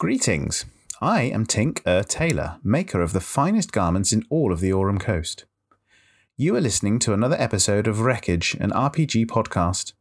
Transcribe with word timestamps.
Greetings. 0.00 0.64
I 1.02 1.24
am 1.24 1.44
Tink 1.44 1.86
Er 1.86 2.02
Taylor, 2.02 2.58
maker 2.64 3.02
of 3.02 3.12
the 3.12 3.20
finest 3.20 3.70
garments 3.70 4.14
in 4.14 4.24
all 4.30 4.50
of 4.50 4.60
the 4.60 4.72
Aurum 4.72 4.98
Coast. 4.98 5.44
You 6.38 6.56
are 6.56 6.60
listening 6.62 6.98
to 7.00 7.12
another 7.12 7.36
episode 7.38 7.86
of 7.86 8.00
Wreckage, 8.00 8.56
an 8.58 8.70
RPG 8.70 9.26
podcast. 9.26 9.92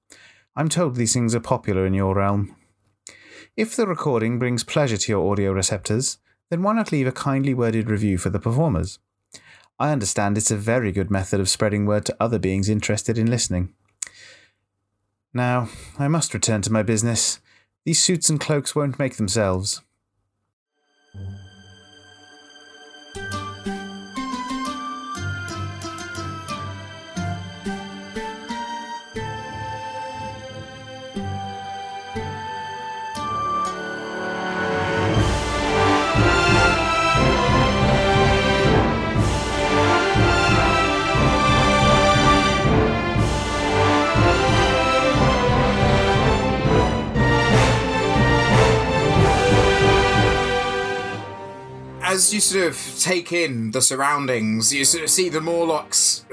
I'm 0.56 0.70
told 0.70 0.96
these 0.96 1.12
things 1.12 1.36
are 1.36 1.42
popular 1.42 1.86
in 1.86 1.94
your 1.94 2.16
realm. 2.16 2.56
If 3.58 3.76
the 3.76 3.86
recording 3.86 4.40
brings 4.40 4.64
pleasure 4.64 4.96
to 4.96 5.12
your 5.12 5.30
audio 5.30 5.52
receptors, 5.52 6.18
then 6.50 6.64
why 6.64 6.76
not 6.76 6.94
leave 6.94 7.06
a 7.06 7.12
kindly 7.12 7.54
worded 7.54 7.90
review 7.90 8.18
for 8.18 8.30
the 8.30 8.40
performers? 8.40 9.00
I 9.78 9.92
understand 9.92 10.38
it's 10.38 10.50
a 10.50 10.56
very 10.56 10.94
good 10.94 11.12
method 11.12 11.42
of 11.42 11.50
spreading 11.50 11.86
word 11.86 12.06
to 12.06 12.16
other 12.22 12.40
beings 12.40 12.70
interested 12.70 13.18
in 13.18 13.30
listening. 13.30 13.74
Now, 15.34 15.68
I 15.98 16.08
must 16.08 16.34
return 16.34 16.62
to 16.62 16.72
my 16.72 16.84
business. 16.84 17.42
These 17.84 18.02
suits 18.02 18.30
and 18.30 18.40
cloaks 18.40 18.74
won't 18.74 18.98
make 18.98 19.18
themselves. 19.18 19.82
Thank 21.14 21.30
you. 21.30 21.49
As 52.20 52.34
you 52.34 52.42
sort 52.42 52.68
of 52.68 53.00
take 53.00 53.32
in 53.32 53.72
the 53.72 53.82
surroundings, 53.82 54.74
you 54.74 54.84
sort 54.84 55.06
of 55.06 55.10
see 55.10 55.30
the 55.30 55.40
Morlocks 55.40 56.26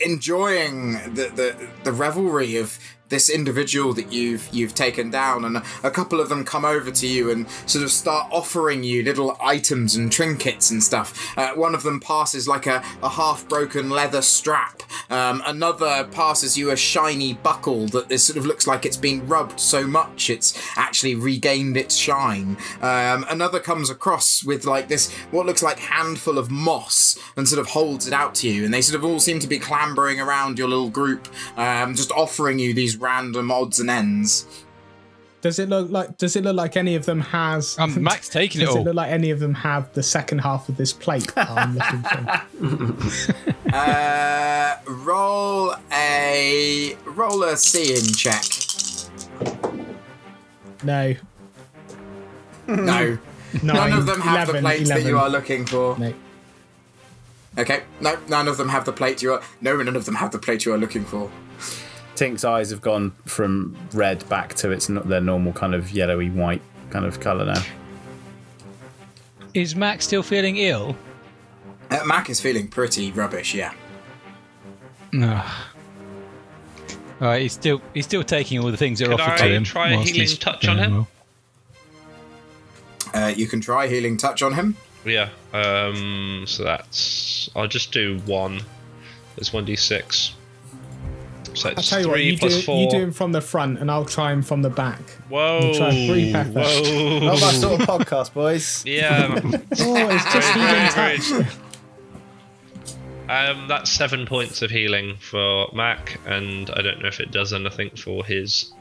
enjoying 0.00 0.94
the, 1.14 1.30
the, 1.32 1.68
the 1.84 1.92
revelry 1.92 2.56
of 2.56 2.76
this 3.08 3.30
individual 3.30 3.92
that 3.94 4.12
you've 4.12 4.48
you've 4.52 4.74
taken 4.74 5.10
down, 5.10 5.44
and 5.44 5.62
a 5.82 5.90
couple 5.90 6.20
of 6.20 6.28
them 6.28 6.44
come 6.44 6.64
over 6.64 6.90
to 6.90 7.06
you 7.06 7.30
and 7.30 7.48
sort 7.66 7.84
of 7.84 7.90
start 7.90 8.28
offering 8.30 8.82
you 8.82 9.02
little 9.02 9.36
items 9.40 9.96
and 9.96 10.12
trinkets 10.12 10.70
and 10.70 10.82
stuff. 10.82 11.36
Uh, 11.36 11.52
one 11.54 11.74
of 11.74 11.82
them 11.82 12.00
passes 12.00 12.46
like 12.46 12.66
a, 12.66 12.82
a 13.02 13.08
half 13.08 13.48
broken 13.48 13.90
leather 13.90 14.22
strap. 14.22 14.82
Um, 15.10 15.42
another 15.46 16.04
passes 16.10 16.56
you 16.56 16.70
a 16.70 16.76
shiny 16.76 17.34
buckle 17.34 17.86
that 17.88 18.08
this 18.08 18.24
sort 18.24 18.36
of 18.36 18.46
looks 18.46 18.66
like 18.66 18.84
it's 18.84 18.96
been 18.96 19.26
rubbed 19.26 19.60
so 19.60 19.86
much 19.86 20.30
it's 20.30 20.58
actually 20.76 21.14
regained 21.14 21.76
its 21.76 21.96
shine. 21.96 22.56
Um, 22.80 23.24
another 23.30 23.60
comes 23.60 23.90
across 23.90 24.44
with 24.44 24.64
like 24.64 24.88
this 24.88 25.12
what 25.30 25.46
looks 25.46 25.62
like 25.62 25.78
handful 25.78 26.38
of 26.38 26.50
moss 26.50 27.18
and 27.36 27.46
sort 27.48 27.60
of 27.60 27.68
holds 27.68 28.06
it 28.06 28.12
out 28.12 28.34
to 28.36 28.48
you, 28.48 28.64
and 28.64 28.72
they 28.72 28.82
sort 28.82 28.96
of 28.96 29.04
all 29.04 29.20
seem 29.20 29.38
to 29.40 29.46
be 29.46 29.58
clambering 29.58 30.20
around 30.20 30.58
your 30.58 30.68
little 30.68 30.90
group, 30.90 31.28
um, 31.56 31.94
just 31.94 32.12
offering 32.12 32.58
you 32.58 32.74
these 32.74 32.97
random 32.98 33.50
odds 33.50 33.78
and 33.80 33.90
ends. 33.90 34.46
Does 35.40 35.60
it 35.60 35.68
look 35.68 35.88
like? 35.90 36.18
Does 36.18 36.34
it 36.34 36.42
look 36.42 36.56
like 36.56 36.76
any 36.76 36.96
of 36.96 37.06
them 37.06 37.20
has? 37.20 37.78
Um, 37.78 38.02
Max 38.02 38.28
taking 38.28 38.60
it 38.62 38.64
does 38.66 38.74
it 38.76 38.80
look 38.84 38.94
like 38.96 39.10
any 39.12 39.30
of 39.30 39.38
them 39.38 39.54
have 39.54 39.92
the 39.94 40.02
second 40.02 40.40
half 40.40 40.68
of 40.68 40.76
this 40.76 40.92
plate? 40.92 41.30
I'm 41.36 41.76
looking 41.76 42.02
for. 42.02 43.44
Uh, 43.70 44.76
roll 44.86 45.74
a 45.92 46.96
roll 47.04 47.42
a 47.44 47.54
seeing 47.56 48.06
check. 48.14 48.42
No, 50.82 51.14
No, 52.66 52.74
nine, 52.76 53.18
none 53.62 53.92
of 53.92 54.06
them 54.06 54.20
have 54.22 54.48
11, 54.48 54.54
the 54.54 54.60
plates 54.62 54.88
11. 54.90 55.04
that 55.04 55.08
you 55.08 55.18
are 55.18 55.28
looking 55.28 55.66
for. 55.66 55.98
No. 55.98 56.14
Okay, 57.58 57.82
no, 58.00 58.16
none 58.28 58.48
of 58.48 58.56
them 58.56 58.70
have 58.70 58.86
the 58.86 58.92
plate 58.92 59.20
you 59.20 59.34
are. 59.34 59.42
No, 59.60 59.76
none 59.82 59.96
of 59.96 60.06
them 60.06 60.14
have 60.14 60.30
the 60.30 60.38
plate 60.38 60.64
you 60.64 60.72
are 60.72 60.78
looking 60.78 61.04
for. 61.04 61.30
Tink's 62.18 62.44
eyes 62.44 62.70
have 62.70 62.80
gone 62.80 63.12
from 63.26 63.76
red 63.92 64.28
back 64.28 64.54
to 64.54 64.72
its 64.72 64.88
their 64.88 65.20
normal 65.20 65.52
kind 65.52 65.72
of 65.72 65.92
yellowy 65.92 66.30
white 66.30 66.62
kind 66.90 67.04
of 67.04 67.20
colour 67.20 67.44
now. 67.44 67.62
Is 69.54 69.76
Mac 69.76 70.02
still 70.02 70.24
feeling 70.24 70.56
ill? 70.56 70.96
Uh, 71.92 72.00
Mac 72.04 72.28
is 72.28 72.40
feeling 72.40 72.66
pretty 72.66 73.12
rubbish. 73.12 73.54
Yeah. 73.54 73.72
No. 75.12 75.36
All 77.20 77.28
right, 77.28 77.42
he's 77.42 77.52
still 77.52 77.80
he's 77.94 78.04
still 78.04 78.24
taking 78.24 78.58
all 78.58 78.70
the 78.72 78.76
things 78.76 78.98
that 78.98 79.06
are 79.06 79.12
Could 79.12 79.20
offered 79.20 79.42
I 79.44 79.48
to 79.48 79.54
him. 79.54 79.62
try 79.64 79.90
a 79.90 79.96
whilst 79.96 80.12
healing 80.12 80.36
touch 80.38 80.66
on 80.66 80.78
him? 80.78 80.92
well. 80.92 81.08
Uh, 83.14 83.28
you 83.28 83.46
can 83.46 83.60
try 83.60 83.86
healing 83.86 84.16
touch 84.16 84.42
on 84.42 84.54
him. 84.54 84.76
Yeah. 85.04 85.28
Um. 85.52 86.46
So 86.48 86.64
that's. 86.64 87.48
I'll 87.54 87.68
just 87.68 87.92
do 87.92 88.18
one. 88.26 88.60
It's 89.36 89.52
one 89.52 89.64
d 89.64 89.76
six. 89.76 90.34
So 91.54 91.70
I'll 91.70 91.74
it's 91.78 91.88
tell 91.90 92.00
you 92.00 92.08
what. 92.08 92.14
three 92.14 92.24
You 92.26 92.32
do, 92.32 92.38
plus 92.38 92.64
four. 92.64 92.82
you 92.84 92.90
do 92.90 92.98
him 92.98 93.12
from 93.12 93.32
the 93.32 93.40
front, 93.40 93.78
and 93.78 93.90
I'll 93.90 94.04
try 94.04 94.32
him 94.32 94.42
from 94.42 94.62
the 94.62 94.70
back. 94.70 95.00
Whoa. 95.28 95.72
try 95.74 95.88
and 95.90 96.08
breathe 96.08 96.32
back. 96.32 96.46
Whoa. 96.48 97.18
Not 97.20 97.40
my 97.40 97.52
sort 97.52 97.80
of 97.80 97.86
podcast, 97.86 98.32
boys. 98.34 98.84
Yeah. 98.86 99.28
Oh, 99.80 100.08
it's 100.10 100.32
just 100.32 100.54
Very, 100.54 100.68
healing 100.68 100.90
very 100.92 101.18
touch. 101.18 101.56
um. 103.28 103.68
That's 103.68 103.90
seven 103.90 104.26
points 104.26 104.62
of 104.62 104.70
healing 104.70 105.16
for 105.20 105.68
Mac, 105.74 106.18
and 106.26 106.70
I 106.70 106.82
don't 106.82 107.00
know 107.02 107.08
if 107.08 107.20
it 107.20 107.30
does 107.30 107.52
anything 107.52 107.90
for 107.90 108.24
his 108.24 108.72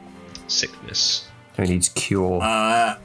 sickness. 0.48 1.28
He 1.56 1.64
needs 1.64 1.90
cure? 1.90 2.40
Uh, 2.42 2.98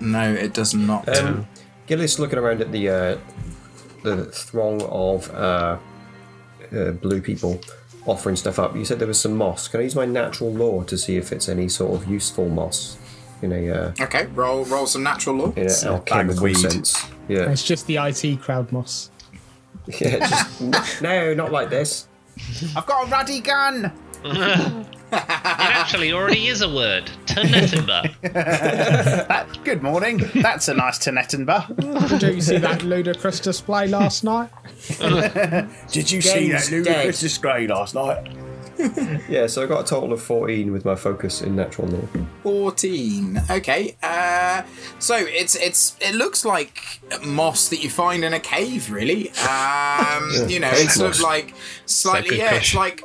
no, 0.00 0.32
it 0.32 0.54
does 0.54 0.74
not. 0.74 1.08
Um, 1.18 1.46
Gillis 1.86 2.18
looking 2.18 2.38
around 2.38 2.60
at 2.60 2.72
the 2.72 2.88
uh, 2.88 3.18
the 4.02 4.24
throng 4.26 4.80
of 4.82 5.30
uh, 5.34 5.78
uh, 6.74 6.90
blue 6.92 7.20
people 7.20 7.60
offering 8.08 8.36
stuff 8.36 8.58
up. 8.58 8.74
You 8.74 8.84
said 8.84 8.98
there 8.98 9.08
was 9.08 9.20
some 9.20 9.36
moss. 9.36 9.68
Can 9.68 9.80
I 9.80 9.84
use 9.84 9.94
my 9.94 10.06
natural 10.06 10.52
law 10.52 10.82
to 10.84 10.96
see 10.96 11.16
if 11.16 11.32
it's 11.32 11.48
any 11.48 11.68
sort 11.68 11.94
of 11.94 12.08
useful 12.08 12.48
moss 12.48 12.96
in 13.42 13.52
a 13.52 13.70
uh, 13.70 13.92
okay, 14.00 14.26
roll 14.26 14.64
roll 14.64 14.86
some 14.86 15.02
natural 15.02 15.36
law. 15.36 15.52
in 15.52 15.66
an 15.66 15.68
a 15.68 15.68
bag 15.68 15.84
of 15.84 15.86
alchemical 15.86 16.42
weed. 16.44 16.54
sense? 16.54 17.04
Yeah, 17.28 17.50
It's 17.50 17.62
just 17.62 17.86
the 17.86 17.96
IT 17.98 18.40
crowd 18.40 18.72
moss. 18.72 19.10
yeah. 20.00 20.26
Just, 20.26 21.02
no, 21.02 21.34
not 21.34 21.52
like 21.52 21.70
this. 21.70 22.08
I've 22.76 22.86
got 22.86 23.06
a 23.06 23.10
ruddy 23.10 23.40
gun! 23.40 23.92
It 25.10 25.74
actually 25.74 26.12
already 26.12 26.48
is 26.48 26.60
a 26.60 26.68
word. 26.72 27.10
Tenetimba. 27.26 28.14
That, 29.28 29.58
good 29.64 29.82
morning. 29.82 30.18
That's 30.34 30.68
a 30.68 30.74
nice 30.74 30.98
Tenettenba. 30.98 32.18
Did 32.18 32.34
you 32.34 32.40
see 32.40 32.58
that 32.58 32.82
ludicrous 32.82 33.40
display 33.40 33.86
last 33.88 34.24
night? 34.24 34.50
Did 35.90 36.10
you 36.10 36.20
see 36.20 36.50
that 36.52 36.68
ludicrous 36.70 37.20
display 37.20 37.66
last 37.66 37.94
night? 37.94 38.28
Yeah, 39.28 39.48
so 39.48 39.64
I 39.64 39.66
got 39.66 39.80
a 39.80 39.84
total 39.84 40.12
of 40.12 40.22
fourteen 40.22 40.70
with 40.72 40.84
my 40.84 40.94
focus 40.94 41.42
in 41.42 41.56
natural 41.56 41.88
law. 41.88 42.06
14 42.44 43.42
okay 43.50 43.96
uh 44.04 44.62
so 45.00 45.16
it's 45.16 45.56
it's 45.56 45.96
it 46.00 46.14
looks 46.14 46.44
like 46.44 47.00
moss 47.24 47.68
that 47.70 47.82
you 47.82 47.90
find 47.90 48.24
in 48.24 48.32
a 48.34 48.38
cave 48.40 48.88
really 48.92 49.30
um 49.30 50.30
you 50.46 50.60
know 50.60 50.70
it's 50.72 50.94
sort 50.94 51.12
of 51.16 51.20
like 51.20 51.54
slightly 51.86 52.38
yeah 52.38 52.54
it's 52.54 52.72
like 52.72 53.02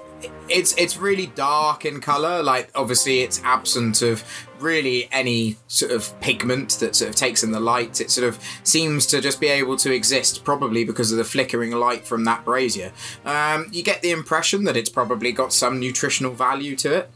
it's 0.50 0.76
it's 0.78 0.98
really 0.98 1.28
dark 1.28 1.86
in 1.86 2.02
color 2.02 2.44
like 2.44 2.70
obviously 2.76 3.22
it's 3.22 3.42
absent 3.44 4.02
of 4.02 4.24
really 4.60 5.10
any 5.12 5.58
sort 5.68 5.92
of 5.92 6.20
pigment 6.22 6.72
that 6.80 6.96
sort 6.96 7.10
of 7.10 7.16
takes 7.16 7.44
in 7.44 7.52
the 7.52 7.60
light 7.60 8.00
it 8.02 8.10
sort 8.12 8.28
of 8.28 8.40
seems 8.64 9.06
to 9.06 9.22
just 9.22 9.40
be 9.40 9.48
able 9.48 9.78
to 9.78 9.94
exist 9.94 10.44
probably 10.44 10.84
because 10.84 11.12
of 11.12 11.18
the 11.18 11.24
flickering 11.24 11.72
light 11.72 12.06
from 12.06 12.24
that 12.24 12.44
brazier 12.46 12.92
um 13.26 13.68
you 13.72 13.84
get 13.84 14.02
the 14.02 14.12
impression 14.12 14.64
that 14.64 14.78
it's 14.78 14.90
probably 14.90 15.32
got 15.32 15.52
some 15.54 15.80
nutritional 15.80 16.34
value 16.34 16.76
to 16.76 16.94
it 16.94 17.10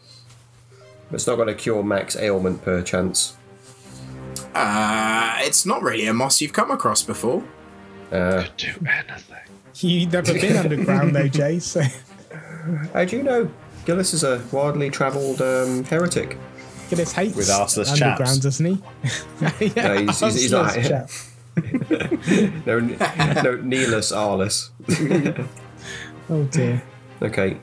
it's 1.11 1.25
not 1.25 1.35
going 1.35 1.47
to 1.47 1.55
cure 1.55 1.83
Mac's 1.83 2.15
ailment 2.17 2.61
per 2.63 2.81
chance. 2.81 3.35
Uh, 4.53 5.35
it's 5.39 5.65
not 5.65 5.81
really 5.81 6.07
a 6.07 6.13
moss 6.13 6.41
you've 6.41 6.53
come 6.53 6.71
across 6.71 7.03
before. 7.03 7.43
Uh, 8.11 8.45
do 8.57 8.73
anything. 8.87 9.37
You've 9.75 10.11
never 10.11 10.33
been 10.33 10.57
underground 10.57 11.15
though, 11.15 11.27
Jay. 11.27 11.59
So 11.59 11.81
how 12.93 13.05
do 13.05 13.17
you 13.17 13.23
know? 13.23 13.49
Gillis 13.85 14.13
is 14.13 14.23
a 14.23 14.41
widely 14.51 14.89
travelled 14.89 15.41
um, 15.41 15.83
heretic. 15.85 16.37
Gillis 16.89 17.11
hates 17.13 17.35
With 17.35 17.47
arseless 17.49 17.89
underground, 17.91 18.17
chaps. 18.17 18.37
doesn't 18.39 18.65
he? 18.65 18.81
yeah, 19.75 19.87
No, 19.87 19.93
he's- 19.99 20.19
he's- 20.19 20.35
he's 20.41 20.51
not- 20.51 20.73
arseless 20.73 20.87
chap. 20.87 21.09
No, 22.67 22.79
no, 22.79 23.57
Neelus 23.57 24.11
Arlis. 24.13 24.69
Oh 26.29 26.43
dear. 26.45 26.83
Okay. 27.21 27.57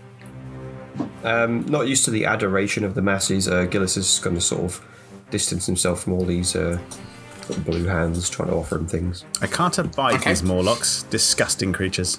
Um, 1.23 1.67
not 1.67 1.87
used 1.87 2.05
to 2.07 2.11
the 2.11 2.25
adoration 2.25 2.83
of 2.85 2.95
the 2.95 3.03
masses, 3.03 3.47
uh, 3.47 3.65
Gillis 3.67 3.97
is 3.99 4.19
going 4.21 4.37
to 4.37 4.41
sort 4.41 4.63
of 4.65 4.85
distance 5.31 5.67
himself 5.67 6.03
from 6.03 6.15
all 6.15 6.25
these 6.25 6.57
uh, 6.57 6.79
blue 7.59 7.85
hands 7.85 8.31
trying 8.31 8.49
to 8.49 8.55
offer 8.55 8.77
him 8.77 8.87
things. 8.87 9.25
I 9.43 9.47
can't 9.49 9.77
abide 9.79 10.15
Okay. 10.17 10.31
these 10.31 10.43
Morlocks. 10.43 11.03
Disgusting 11.05 11.73
creatures. 11.75 12.19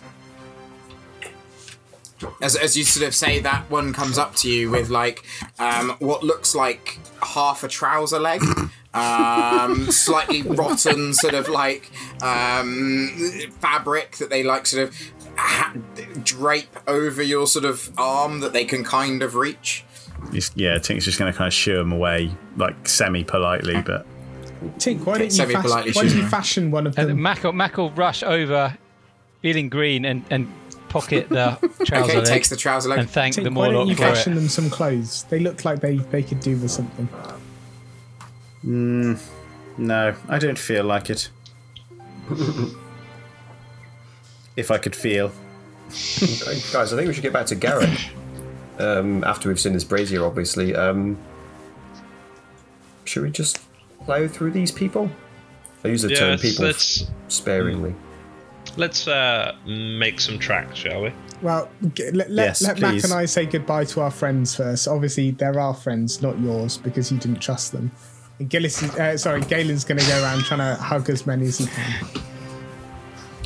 As, 2.42 2.56
as 2.56 2.75
you 2.77 2.83
sort 2.83 3.07
of 3.07 3.16
say 3.16 3.39
that, 3.42 3.69
one 3.69 3.94
comes 3.94 4.18
up 4.18 4.36
to 4.38 4.50
you 4.50 4.69
with 4.72 4.89
like 4.89 5.24
um, 5.60 5.95
what 6.00 6.24
looks 6.24 6.54
like 6.56 7.00
half 7.22 7.63
a 7.63 7.68
trouser 7.68 8.19
leg, 8.19 8.42
um, 8.94 9.89
slightly 9.92 10.42
rotten 10.42 11.13
sort 11.13 11.33
of 11.33 11.48
like 11.50 11.92
um, 12.22 13.10
fabric 13.60 14.18
that 14.18 14.30
they 14.30 14.44
like 14.44 14.66
sort 14.66 14.88
of 14.89 14.95
ha- 15.38 15.74
drape 16.24 16.75
over 16.88 17.22
your 17.22 17.48
sort 17.48 17.66
of 17.66 17.92
arm 17.98 18.39
that 18.39 18.54
they 18.54 18.66
can 18.66 18.83
kind 18.83 19.21
of 19.24 19.36
reach. 19.36 19.83
He's- 20.31 20.51
yeah, 20.56 20.78
Tink's 20.78 21.06
just 21.06 21.19
going 21.19 21.31
to 21.31 21.38
kind 21.38 21.48
of 21.48 21.54
shoo 21.54 21.80
him 21.80 21.92
away, 21.92 22.31
like 22.57 22.88
semi 22.88 23.24
politely, 23.24 23.81
but 23.81 24.06
Tink, 24.80 25.06
why 25.06 25.18
don't 25.18 25.25
you, 25.25 25.30
semi-politely 25.31 25.92
fashion, 25.92 26.07
why 26.07 26.10
don't 26.13 26.18
you 26.24 26.28
fashion 26.28 26.71
one 26.71 26.88
of 26.88 26.98
And 26.98 27.10
them? 27.10 27.21
Mac 27.21 27.44
will, 27.44 27.51
Mac 27.54 27.78
will 27.78 27.92
rush 27.92 28.24
over, 28.24 28.75
feeling 29.42 29.69
green, 29.69 30.06
and, 30.06 30.24
and 30.31 30.51
pocket 31.01 31.30
the 31.30 31.57
trouser 31.86 32.03
Okay, 32.12 32.18
leg 32.19 32.25
takes 32.25 32.50
the 32.50 32.56
trouser 32.56 32.89
leg. 32.89 33.00
and 33.00 33.09
thank 33.09 33.36
the 33.36 33.42
Tink, 33.42 33.56
why 33.56 33.65
don't 33.65 33.74
Morlock 33.74 33.88
you 33.89 33.95
for 33.95 34.01
fashion 34.03 34.33
it. 34.33 34.36
them 34.36 34.47
some 34.50 34.69
clothes? 34.69 35.24
They 35.30 35.39
look 35.39 35.63
like 35.65 35.80
they, 35.81 35.97
they 35.97 36.24
could 36.24 36.39
do 36.39 36.57
with 36.57 36.71
something. 36.71 37.07
no, 38.63 40.15
I 40.30 40.39
don't 40.39 40.57
feel 40.59 40.83
like 40.83 41.09
it. 41.09 41.30
if 44.56 44.71
I 44.71 44.77
could 44.77 44.95
feel. 44.95 45.31
Hey, 45.92 46.59
Guys, 46.74 46.92
I 46.94 46.95
think 46.97 47.07
we 47.07 47.13
should 47.13 47.21
get 47.24 47.33
back 47.33 47.45
to 47.47 47.56
Garrett. 47.56 48.09
Um, 48.80 49.24
after 49.24 49.50
we've 49.50 49.59
seen 49.59 49.74
this 49.74 49.83
brazier, 49.83 50.25
obviously. 50.25 50.75
Um, 50.75 51.18
should 53.03 53.24
we 53.24 53.30
just 53.30 53.59
plow 54.06 54.27
through 54.27 54.51
these 54.51 54.71
people? 54.71 55.09
I 55.83 55.89
use 55.89 56.01
the 56.01 56.09
Yeah, 56.09 56.15
term 56.18 56.30
let's, 56.31 56.42
people 56.42 56.65
let's 56.65 57.12
sparingly. 57.27 57.94
Let's 58.77 59.07
uh, 59.07 59.56
make 59.66 60.19
some 60.19 60.38
tracks, 60.39 60.77
shall 60.80 61.04
we? 61.04 61.12
Well, 61.42 61.69
g- 61.94 62.12
let, 62.12 62.30
let, 62.31 62.45
Yes, 62.48 62.62
let 62.62 62.80
Mac 62.80 63.04
and 63.04 63.13
I 63.13 63.25
say 63.25 63.45
goodbye 63.45 63.86
to 63.86 64.01
our 64.01 64.12
friends 64.12 64.56
first. 64.56 64.88
Obviously, 64.88 65.31
they're 65.31 65.60
our 65.60 65.74
friends, 65.74 66.22
not 66.22 66.39
yours, 66.39 66.77
because 66.77 67.12
you 67.12 67.18
didn't 67.18 67.39
trust 67.42 67.72
them. 67.72 67.92
And 68.39 68.50
Gillis, 68.50 68.81
is, 68.83 68.94
uh, 68.95 69.18
sorry, 69.18 69.42
Galen's 69.42 69.83
going 69.83 70.00
to 70.00 70.06
go 70.07 70.22
around 70.24 70.44
trying 70.44 70.60
to 70.60 70.75
hug 70.81 71.10
as 71.10 71.25
many 71.27 71.45
as 71.45 71.57
he 71.60 71.68
can. 71.68 72.06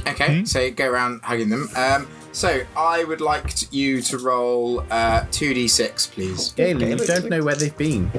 Okay, 0.08 0.46
so 0.46 0.60
you 0.62 0.72
go 0.72 0.90
around 0.90 1.22
hugging 1.24 1.50
them. 1.50 1.68
Um, 1.76 2.08
so 2.32 2.62
I 2.78 3.04
would 3.04 3.22
like 3.22 3.54
to, 3.56 3.68
you 3.76 4.02
to 4.04 4.18
roll 4.18 4.80
uh, 4.92 5.22
2d6, 5.32 6.12
please. 6.12 6.52
Galen, 6.54 6.90
you 7.00 7.06
don't 7.06 7.30
know 7.30 7.44
where 7.44 7.56
they've 7.56 7.76
been. 7.78 8.12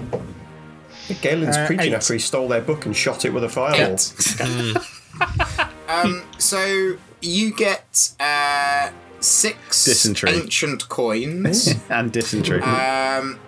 Galen's 1.22 1.56
Uh, 1.56 1.66
preaching 1.66 1.86
eight. 1.92 1.94
after 1.94 2.12
he 2.12 2.18
stole 2.20 2.46
their 2.48 2.60
book 2.60 2.86
and 2.86 2.96
shot 2.96 3.24
it 3.24 3.32
with 3.32 3.42
a 3.44 3.48
fireball. 3.48 3.96
um, 5.90 6.22
so 6.38 6.96
you 7.20 7.54
get 7.54 8.12
uh, 8.20 8.90
six 9.20 9.84
Dysentery. 9.84 10.30
ancient 10.32 10.88
coins. 10.88 11.74
And 11.90 12.12
dysentery. 12.12 12.62
um, 12.62 13.38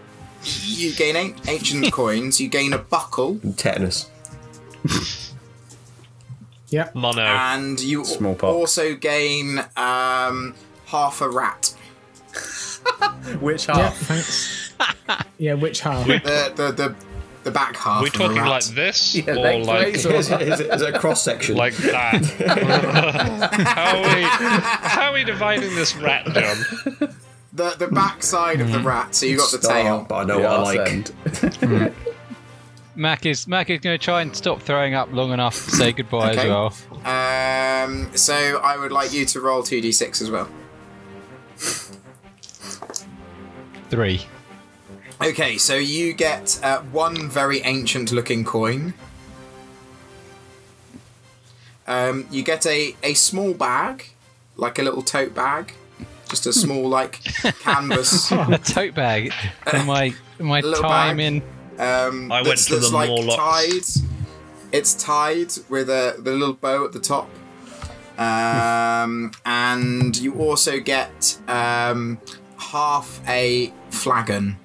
you 0.65 0.93
gain 0.95 1.17
an- 1.17 1.35
ancient 1.47 1.93
coins. 2.01 2.41
You 2.41 2.49
gain 2.49 2.73
a 2.73 2.79
buckle, 2.79 3.39
And 3.43 3.57
tetanus. 3.57 4.09
Yep. 6.69 6.95
Mono. 6.95 7.21
and 7.23 7.79
you 7.81 8.05
Smallpox. 8.05 8.45
also 8.45 8.95
gain 8.95 9.59
um, 9.77 10.55
half 10.87 11.21
a 11.21 11.29
rat. 11.29 11.75
Which 13.41 13.69
Yeah, 13.69 13.77
half? 13.77 13.97
thanks. 13.99 14.73
yeah, 15.39 15.53
which 15.55 15.81
half? 15.81 16.07
The 16.07 16.53
the 16.57 16.73
the, 16.73 16.95
the 17.45 17.51
back 17.51 17.77
half. 17.77 17.99
Are 17.99 18.03
we 18.03 18.09
of 18.09 18.15
a 18.15 18.19
talking 18.19 18.37
rat. 18.39 18.49
like 18.49 18.65
this 18.67 19.15
Yeah, 19.17 19.33
or 19.35 19.65
like 19.65 19.87
or- 19.89 19.89
Is 19.91 20.05
it, 20.07 20.15
is 20.43 20.61
it, 20.61 20.71
is 20.73 20.83
it 20.83 20.95
a 20.95 20.99
cross 20.99 21.23
section? 21.25 21.57
like 21.57 21.75
that? 21.77 22.25
how 23.67 23.97
are 23.99 24.17
we 24.17 24.23
how 24.23 25.11
are 25.11 25.13
we 25.15 25.25
dividing 25.25 25.75
this 25.75 25.95
rat, 25.97 26.25
John? 26.27 27.15
the 27.53 27.71
the 27.79 27.89
back 27.89 28.23
side 28.23 28.61
of 28.61 28.71
the 28.73 28.79
rat? 28.81 29.15
So 29.15 29.27
you 29.27 29.37
got 29.37 29.51
the 29.51 29.59
tail. 29.59 30.07
But 30.09 30.15
I 30.17 30.25
know 30.25 30.37
The 30.37 30.43
what 30.49 30.53
I 30.53 30.57
arse 30.57 30.77
like. 30.77 31.83
end. 31.83 31.95
Mac 32.95 33.25
is 33.25 33.49
Mac 33.49 33.71
is 33.71 33.81
going 33.81 33.99
to 33.99 34.05
try 34.05 34.21
and 34.21 34.37
stop 34.37 34.61
throwing 34.61 34.95
up 34.95 35.11
long 35.13 35.33
enough 35.33 35.65
to 35.65 35.71
say 35.71 35.93
goodbye 35.93 36.33
Okay. 36.33 36.41
as 36.43 36.47
well. 36.49 36.75
Um, 37.07 38.11
so 38.15 38.35
I 38.63 38.77
would 38.77 38.93
like 38.93 39.13
you 39.15 39.25
to 39.25 39.41
roll 39.41 39.63
two 39.63 39.81
d 39.81 39.91
six 39.93 40.21
as 40.21 40.31
well. 40.31 40.47
Three. 43.91 44.27
Okay, 45.23 45.57
so 45.57 45.77
you 45.77 46.13
get 46.15 46.59
uh, 46.63 46.81
one 46.81 47.29
very 47.29 47.61
ancient 47.61 48.11
looking 48.11 48.45
coin. 48.45 48.93
Um, 51.87 52.27
you 52.31 52.43
get 52.43 52.67
a, 52.67 52.97
a 53.03 53.15
small 53.15 53.55
bag, 53.55 54.07
like 54.57 54.79
a 54.79 54.83
little 54.83 55.03
tote 55.03 55.35
bag, 55.35 55.75
just 56.29 56.47
a 56.47 56.53
small 56.53 56.89
like 56.89 57.23
canvas. 57.61 58.33
a 58.33 58.59
tote 58.65 58.95
bag. 58.95 59.33
And 59.73 59.87
my 59.87 60.15
my 60.41 60.61
Little 60.61 60.83
time 60.83 61.19
bag. 61.19 61.27
in. 61.27 61.43
Um, 61.79 62.33
I 62.33 62.37
went 62.43 62.47
that's- 62.47 62.67
to 62.67 62.75
that's, 62.77 62.91
the 62.91 62.95
like 62.97 63.09
Morlocks. 63.09 63.37
tied. 63.37 64.07
It's 64.73 64.95
tied 64.95 65.53
with 65.69 65.89
a 65.89 66.17
the 66.19 66.33
little 66.33 66.55
bow 66.55 66.85
at 66.85 66.93
the 66.93 67.01
top. 67.01 67.29
Um, 68.19 69.33
and 69.47 70.17
you 70.17 70.35
also 70.35 70.81
get 70.81 71.39
um, 71.49 72.19
half 72.59 73.21
a 73.29 73.73
flagon. 73.91 74.57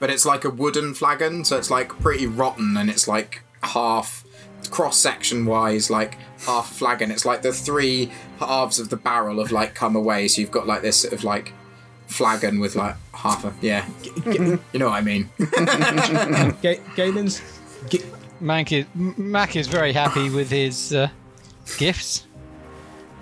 But 0.00 0.10
it's 0.10 0.26
like 0.26 0.44
a 0.44 0.50
wooden 0.50 0.94
flagon, 0.94 1.44
so 1.44 1.56
it's 1.56 1.70
like 1.70 1.90
pretty 2.00 2.26
rotten 2.26 2.76
and 2.76 2.90
it's 2.90 3.06
like 3.06 3.44
half 3.62 4.24
cross 4.70 4.96
section 4.96 5.46
wise, 5.46 5.90
like 5.90 6.18
half 6.46 6.72
flagon. 6.72 7.10
It's 7.10 7.24
like 7.24 7.42
the 7.42 7.52
three 7.52 8.10
halves 8.38 8.78
of 8.78 8.88
the 8.88 8.96
barrel 8.96 9.38
have 9.38 9.52
like 9.52 9.74
come 9.74 9.94
away, 9.94 10.26
so 10.26 10.40
you've 10.40 10.50
got 10.50 10.66
like 10.66 10.82
this 10.82 10.96
sort 10.96 11.12
of 11.12 11.22
like 11.22 11.52
flagon 12.06 12.58
with 12.58 12.74
like 12.74 12.96
half 13.14 13.44
a 13.44 13.54
yeah. 13.60 13.86
you 14.26 14.58
know 14.74 14.88
what 14.88 14.94
I 14.94 15.02
mean. 15.02 15.28
Ga- 16.62 16.80
Galen's. 16.96 17.40
Ga- 17.88 18.04
Mac 18.40 18.72
is, 18.72 18.86
Mac 18.94 19.54
is 19.54 19.68
very 19.68 19.92
happy 19.92 20.30
with 20.30 20.50
his 20.50 20.94
uh, 20.94 21.08
gifts. 21.76 22.26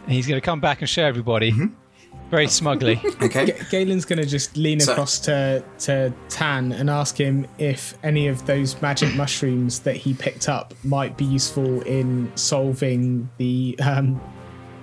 And 0.05 0.13
he's 0.13 0.27
going 0.27 0.41
to 0.41 0.45
come 0.45 0.61
back 0.61 0.81
and 0.81 0.89
show 0.89 1.03
everybody. 1.05 1.53
Very 2.31 2.47
smugly. 2.49 3.01
Okay. 3.23 3.47
Ga- 3.47 3.65
Galen's 3.71 4.05
going 4.05 4.21
to 4.21 4.27
just 4.27 4.57
lean 4.57 4.81
So- 4.81 4.93
across 4.93 5.19
to, 5.21 5.63
to 5.81 6.13
Tan 6.29 6.73
and 6.73 6.91
ask 6.91 7.19
him 7.19 7.47
if 7.59 7.97
any 8.03 8.29
of 8.29 8.45
those 8.47 8.81
magic 8.83 9.15
mushrooms 9.17 9.81
that 9.81 9.97
he 9.97 10.15
picked 10.15 10.49
up 10.49 10.75
might 10.85 11.17
be 11.17 11.25
useful 11.25 11.81
in 11.83 12.31
solving 12.37 13.29
the 13.39 13.79
um, 13.83 14.21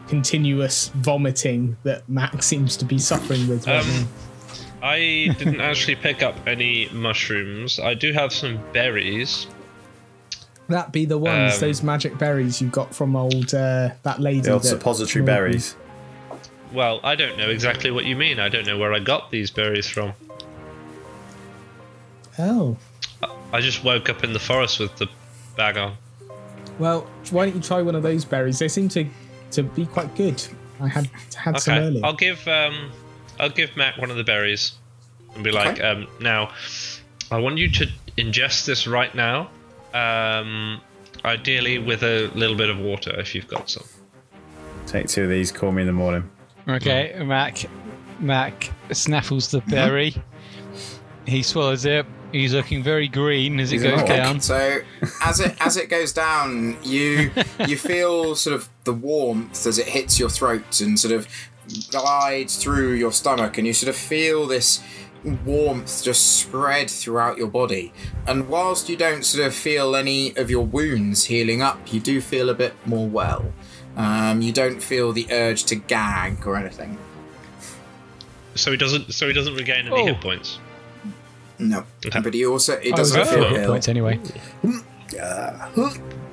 continuous 0.07 0.89
vomiting 0.95 1.77
that 1.83 2.07
Max 2.09 2.45
seems 2.51 2.75
to 2.77 2.85
be 2.85 2.97
suffering 2.99 3.47
with 3.47 3.67
right 3.67 3.85
Um. 3.85 4.07
I 4.83 5.33
didn't 5.39 5.61
actually 5.71 5.95
pick 5.95 6.21
up 6.21 6.35
any 6.47 6.89
mushrooms. 6.91 7.79
I 7.79 7.93
do 7.95 8.11
have 8.13 8.31
some 8.33 8.59
berries. 8.71 9.47
That 10.67 10.91
be 10.91 11.05
the 11.05 11.17
ones, 11.17 11.55
um, 11.55 11.59
those 11.59 11.81
magic 11.83 12.17
berries 12.17 12.61
you 12.61 12.67
got 12.69 12.93
from 12.93 13.15
old 13.15 13.53
uh, 13.53 13.91
that 14.03 14.19
lady. 14.19 14.41
The 14.41 14.51
old 14.53 14.63
that- 14.63 14.67
suppository 14.67 15.23
berries. 15.25 15.75
Well, 16.75 16.99
I 17.03 17.15
don't 17.15 17.37
know 17.37 17.49
exactly 17.49 17.89
what 17.89 18.05
you 18.05 18.15
mean. 18.15 18.39
I 18.39 18.49
don't 18.49 18.65
know 18.67 18.77
where 18.77 18.93
I 18.93 18.99
got 18.99 19.31
these 19.31 19.49
berries 19.49 19.87
from. 19.87 20.13
Oh, 22.37 22.77
I 23.53 23.61
just 23.61 23.83
woke 23.83 24.09
up 24.09 24.23
in 24.23 24.33
the 24.33 24.39
forest 24.39 24.79
with 24.79 24.95
the 24.97 25.07
bag 25.55 25.77
on. 25.77 25.95
well, 26.77 27.07
why 27.31 27.45
don't 27.45 27.55
you 27.55 27.61
try 27.61 27.81
one 27.81 27.95
of 27.95 28.03
those 28.03 28.25
berries? 28.25 28.59
They 28.59 28.67
seem 28.67 28.89
to 28.89 29.05
to 29.51 29.63
be 29.63 29.85
quite 29.85 30.13
good. 30.15 30.43
I 30.81 30.87
had 30.89 31.09
had 31.35 31.59
some 31.61 31.75
Okay, 31.75 31.85
earlier. 31.85 32.05
I'll 32.05 32.13
give 32.13 32.45
um, 32.47 32.91
I'll 33.39 33.49
give 33.49 33.75
Mac 33.77 33.97
one 33.97 34.11
of 34.11 34.17
the 34.17 34.23
berries, 34.25 34.73
and 35.33 35.43
be 35.43 35.51
like, 35.51 35.79
Okay. 35.79 35.87
um, 35.87 36.07
now, 36.19 36.51
I 37.31 37.39
want 37.39 37.57
you 37.57 37.71
to 37.71 37.87
ingest 38.17 38.65
this 38.65 38.85
right 38.85 39.13
now. 39.15 39.49
Um, 39.93 40.81
ideally 41.23 41.79
with 41.79 42.03
a 42.03 42.27
little 42.35 42.57
bit 42.57 42.69
of 42.69 42.77
water 42.77 43.17
if 43.17 43.33
you've 43.33 43.47
got 43.47 43.69
some. 43.69 43.85
Take 44.87 45.07
two 45.07 45.23
of 45.23 45.29
these, 45.29 45.53
call 45.53 45.71
me 45.71 45.81
in 45.83 45.87
the 45.87 45.93
morning. 45.93 46.29
Okay, 46.67 47.15
Mac 47.23 47.65
Mac 48.19 48.71
snaffles 48.91 49.51
the 49.51 49.59
mm-hmm. 49.59 49.71
berry. 49.71 50.15
He 51.25 51.43
swallows 51.43 51.85
it. 51.85 52.05
He's 52.31 52.53
looking 52.53 52.83
very 52.83 53.07
green 53.07 53.59
as 53.59 53.71
it 53.71 53.75
He's 53.75 53.83
goes 53.83 54.01
orc. 54.01 54.07
down. 54.07 54.39
So 54.41 54.79
as 55.23 55.39
it 55.39 55.55
as 55.59 55.77
it 55.77 55.89
goes 55.89 56.11
down, 56.11 56.77
you 56.83 57.31
you 57.67 57.77
feel 57.77 58.35
sort 58.35 58.55
of 58.55 58.69
the 58.83 58.93
warmth 58.93 59.65
as 59.65 59.77
it 59.77 59.87
hits 59.87 60.19
your 60.19 60.29
throat 60.29 60.81
and 60.81 60.99
sort 60.99 61.13
of 61.13 61.27
glides 61.89 62.57
through 62.57 62.93
your 62.93 63.11
stomach, 63.11 63.57
and 63.57 63.65
you 63.65 63.73
sort 63.73 63.89
of 63.89 63.95
feel 63.95 64.47
this 64.47 64.81
warmth 65.23 66.03
just 66.03 66.37
spread 66.37 66.89
throughout 66.89 67.37
your 67.37 67.47
body. 67.47 67.91
And 68.27 68.47
whilst 68.47 68.89
you 68.89 68.95
don't 68.95 69.25
sort 69.25 69.45
of 69.47 69.55
feel 69.55 69.95
any 69.95 70.35
of 70.35 70.51
your 70.51 70.65
wounds 70.65 71.25
healing 71.25 71.61
up, 71.61 71.91
you 71.91 71.99
do 71.99 72.21
feel 72.21 72.49
a 72.49 72.53
bit 72.53 72.75
more 72.85 73.07
well. 73.07 73.51
Um, 73.97 74.41
you 74.41 74.51
don't 74.51 74.81
feel 74.83 75.11
the 75.13 75.27
urge 75.31 75.63
to 75.65 75.75
gag 75.75 76.45
or 76.45 76.57
anything. 76.57 76.97
So 78.55 78.71
he 78.71 78.77
doesn't. 78.77 79.13
So 79.13 79.27
he 79.27 79.33
doesn't 79.33 79.55
regain 79.55 79.87
any 79.87 79.95
Oh. 80.01 80.05
hit 80.05 80.21
points. 80.21 80.59
No, 81.57 81.85
Okay. 82.05 82.19
but 82.19 82.33
he 82.33 82.45
also 82.45 82.73
it 82.73 82.95
doesn't 82.95 83.19
at 83.21 83.27
feel 83.27 83.47
hit 83.49 83.61
ill. 83.61 83.69
points 83.71 83.87
anyway. 83.87 84.19
oh, 85.13 86.27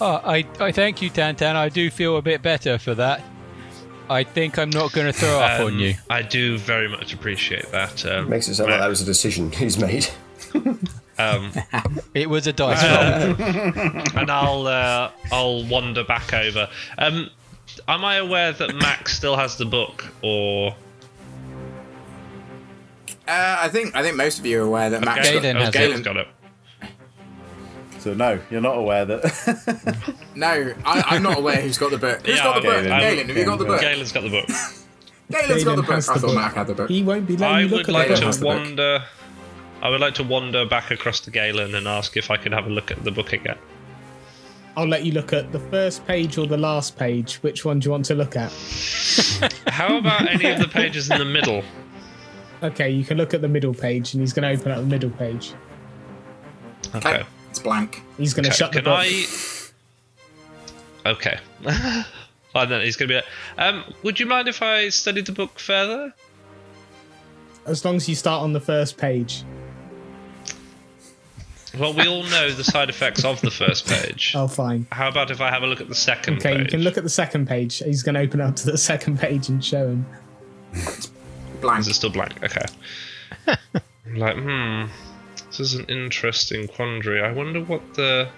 I, 0.00 0.46
I 0.60 0.72
thank 0.72 1.00
you, 1.02 1.10
Tantan. 1.10 1.54
I 1.56 1.68
do 1.68 1.90
feel 1.90 2.16
a 2.16 2.22
bit 2.22 2.42
better 2.42 2.78
for 2.78 2.94
that. 2.94 3.22
I 4.10 4.24
think 4.24 4.58
I'm 4.58 4.70
not 4.70 4.92
going 4.92 5.06
to 5.06 5.12
throw 5.12 5.38
up 5.38 5.60
on 5.60 5.74
Um, 5.74 5.78
you. 5.78 5.94
I 6.08 6.22
do 6.22 6.56
very 6.58 6.88
much 6.88 7.12
appreciate 7.12 7.70
that. 7.72 8.06
Um, 8.06 8.30
Makes 8.30 8.48
it 8.48 8.54
sound 8.54 8.70
like 8.70 8.80
that 8.80 8.88
was 8.88 9.02
a 9.02 9.04
decision 9.04 9.52
he's 9.52 9.78
made. 9.78 10.08
um, 11.18 11.52
It 12.14 12.28
was 12.30 12.46
a 12.46 12.52
dice 12.52 12.82
roll. 12.82 13.46
and 14.20 14.30
I'll 14.30 14.66
uh, 14.66 15.10
I'll 15.32 15.64
wander 15.66 16.04
back 16.04 16.32
over. 16.32 16.68
Um, 16.98 17.30
am 17.86 18.04
I 18.04 18.16
aware 18.16 18.52
that 18.52 18.74
Max 18.76 19.14
still 19.16 19.36
has 19.36 19.56
the 19.56 19.64
book, 19.66 20.06
or 20.22 20.74
Uh, 23.26 23.58
I 23.60 23.68
think 23.68 23.94
I 23.94 24.02
think 24.02 24.16
most 24.16 24.38
of 24.38 24.46
you 24.46 24.60
are 24.62 24.66
aware 24.66 24.90
that 24.90 25.04
Max 25.04 25.28
Galen 25.28 25.56
Oh, 25.56 25.60
has 25.60 25.70
Galen's 25.74 26.00
it. 26.00 26.04
got 26.04 26.16
it? 26.16 26.28
So 27.98 28.14
no, 28.14 28.38
you're 28.50 28.60
not 28.60 28.76
aware 28.78 29.04
that. 29.04 30.14
No, 30.34 30.72
I, 30.84 31.02
I'm 31.08 31.22
not 31.24 31.36
aware 31.38 31.60
who's 31.60 31.78
got 31.78 31.90
the 31.90 31.98
book. 31.98 32.24
Who's 32.24 32.36
Yeah, 32.36 32.44
got 32.44 32.54
the 32.62 32.68
book? 32.68 32.84
Galen. 32.84 33.00
Galen, 33.00 33.26
have 33.28 33.36
you 33.36 33.44
got 33.44 33.58
the 33.58 33.64
book? 33.64 33.80
Galen's 33.80 34.12
got 34.12 34.22
the 34.22 34.30
book. 34.30 34.46
Galen's 35.30 35.64
got 35.64 35.76
the 35.76 35.82
Galen 35.82 35.82
book. 35.82 35.90
I 35.90 35.94
has 35.96 36.06
thought 36.06 36.20
the 36.20 36.26
book. 36.28 36.34
Mac 36.36 36.54
had 36.54 36.66
the 36.68 36.74
book. 36.74 36.88
He 36.88 37.02
won't 37.02 37.26
be 37.26 37.36
letting 37.36 37.56
I 37.56 37.60
you 37.62 37.68
would 37.70 37.78
look 37.78 37.88
at 37.88 37.92
like 37.94 38.08
the 38.08 38.14
Galen 38.14 38.20
to 38.20 38.26
has 38.26 38.38
book. 38.38 38.54
the 38.54 38.58
book. 38.60 38.78
wander. 38.78 39.04
I 39.80 39.88
would 39.90 40.00
like 40.00 40.14
to 40.14 40.24
wander 40.24 40.66
back 40.66 40.90
across 40.90 41.20
to 41.20 41.30
Galen 41.30 41.74
and 41.74 41.86
ask 41.86 42.16
if 42.16 42.30
I 42.30 42.36
could 42.36 42.52
have 42.52 42.66
a 42.66 42.70
look 42.70 42.90
at 42.90 43.04
the 43.04 43.10
book 43.10 43.32
again. 43.32 43.58
I'll 44.76 44.86
let 44.86 45.04
you 45.04 45.12
look 45.12 45.32
at 45.32 45.50
the 45.52 45.58
first 45.58 46.06
page 46.06 46.38
or 46.38 46.46
the 46.46 46.56
last 46.56 46.96
page. 46.96 47.36
Which 47.36 47.64
one 47.64 47.80
do 47.80 47.86
you 47.86 47.90
want 47.92 48.04
to 48.06 48.14
look 48.14 48.36
at? 48.36 48.52
How 49.68 49.98
about 49.98 50.28
any 50.28 50.50
of 50.50 50.60
the 50.60 50.68
pages 50.68 51.10
in 51.10 51.18
the 51.18 51.24
middle? 51.24 51.62
Okay, 52.62 52.90
you 52.90 53.04
can 53.04 53.16
look 53.16 53.34
at 53.34 53.40
the 53.40 53.48
middle 53.48 53.74
page, 53.74 54.14
and 54.14 54.20
he's 54.20 54.32
going 54.32 54.42
to 54.42 54.60
open 54.60 54.72
up 54.72 54.78
the 54.78 54.86
middle 54.86 55.10
page. 55.10 55.52
Okay. 56.94 56.98
Okay, 56.98 57.26
it's 57.50 57.58
blank. 57.58 58.02
He's 58.16 58.34
going 58.34 58.44
to 58.44 58.50
Okay, 58.50 58.56
shut 58.56 58.72
the 58.72 58.82
Can 58.82 58.84
book. 58.84 58.98
I? 58.98 59.26
Okay. 61.06 61.38
and 62.54 62.70
then 62.70 62.80
he's 62.82 62.96
gonna 62.96 63.08
be 63.08 63.14
like, 63.14 63.24
um, 63.56 63.84
would 64.02 64.18
you 64.20 64.26
mind 64.26 64.48
if 64.48 64.62
I 64.62 64.88
studied 64.88 65.26
the 65.26 65.32
book 65.32 65.58
further? 65.58 66.12
As 67.66 67.84
long 67.84 67.96
as 67.96 68.08
you 68.08 68.14
start 68.14 68.42
on 68.42 68.52
the 68.52 68.60
first 68.60 68.96
page. 68.96 69.44
Well, 71.78 71.94
we 71.94 72.06
all 72.08 72.24
know 72.24 72.50
the 72.50 72.64
side 72.64 72.88
effects 72.90 73.24
of 73.24 73.40
the 73.40 73.50
first 73.50 73.86
page. 73.86 74.32
Oh, 74.34 74.48
fine. 74.48 74.86
How 74.90 75.08
about 75.08 75.30
if 75.30 75.40
I 75.40 75.50
have 75.50 75.62
a 75.62 75.66
look 75.66 75.80
at 75.80 75.88
the 75.88 75.94
second 75.94 76.38
Okay, 76.38 76.54
page? 76.56 76.60
you 76.60 76.66
can 76.66 76.80
look 76.80 76.96
at 76.96 77.04
the 77.04 77.10
second 77.10 77.46
page. 77.46 77.78
He's 77.78 78.02
going 78.02 78.14
to 78.16 78.20
open 78.20 78.40
up 78.40 78.56
to 78.56 78.66
the 78.70 78.78
second 78.90 79.18
page 79.20 79.48
and 79.48 79.64
show 79.64 79.88
him. 79.88 80.06
Blank. 81.60 81.80
Is 81.80 81.88
it 81.88 81.94
still 81.94 82.10
blank? 82.10 82.42
Okay. 82.42 82.64
I'm 83.46 84.14
like, 84.16 84.36
hmm, 84.36 84.84
this 85.46 85.60
is 85.60 85.74
an 85.74 85.84
interesting 85.86 86.66
quandary. 86.68 87.22
I 87.22 87.32
wonder 87.32 87.60
what 87.62 87.94
the 87.94 88.28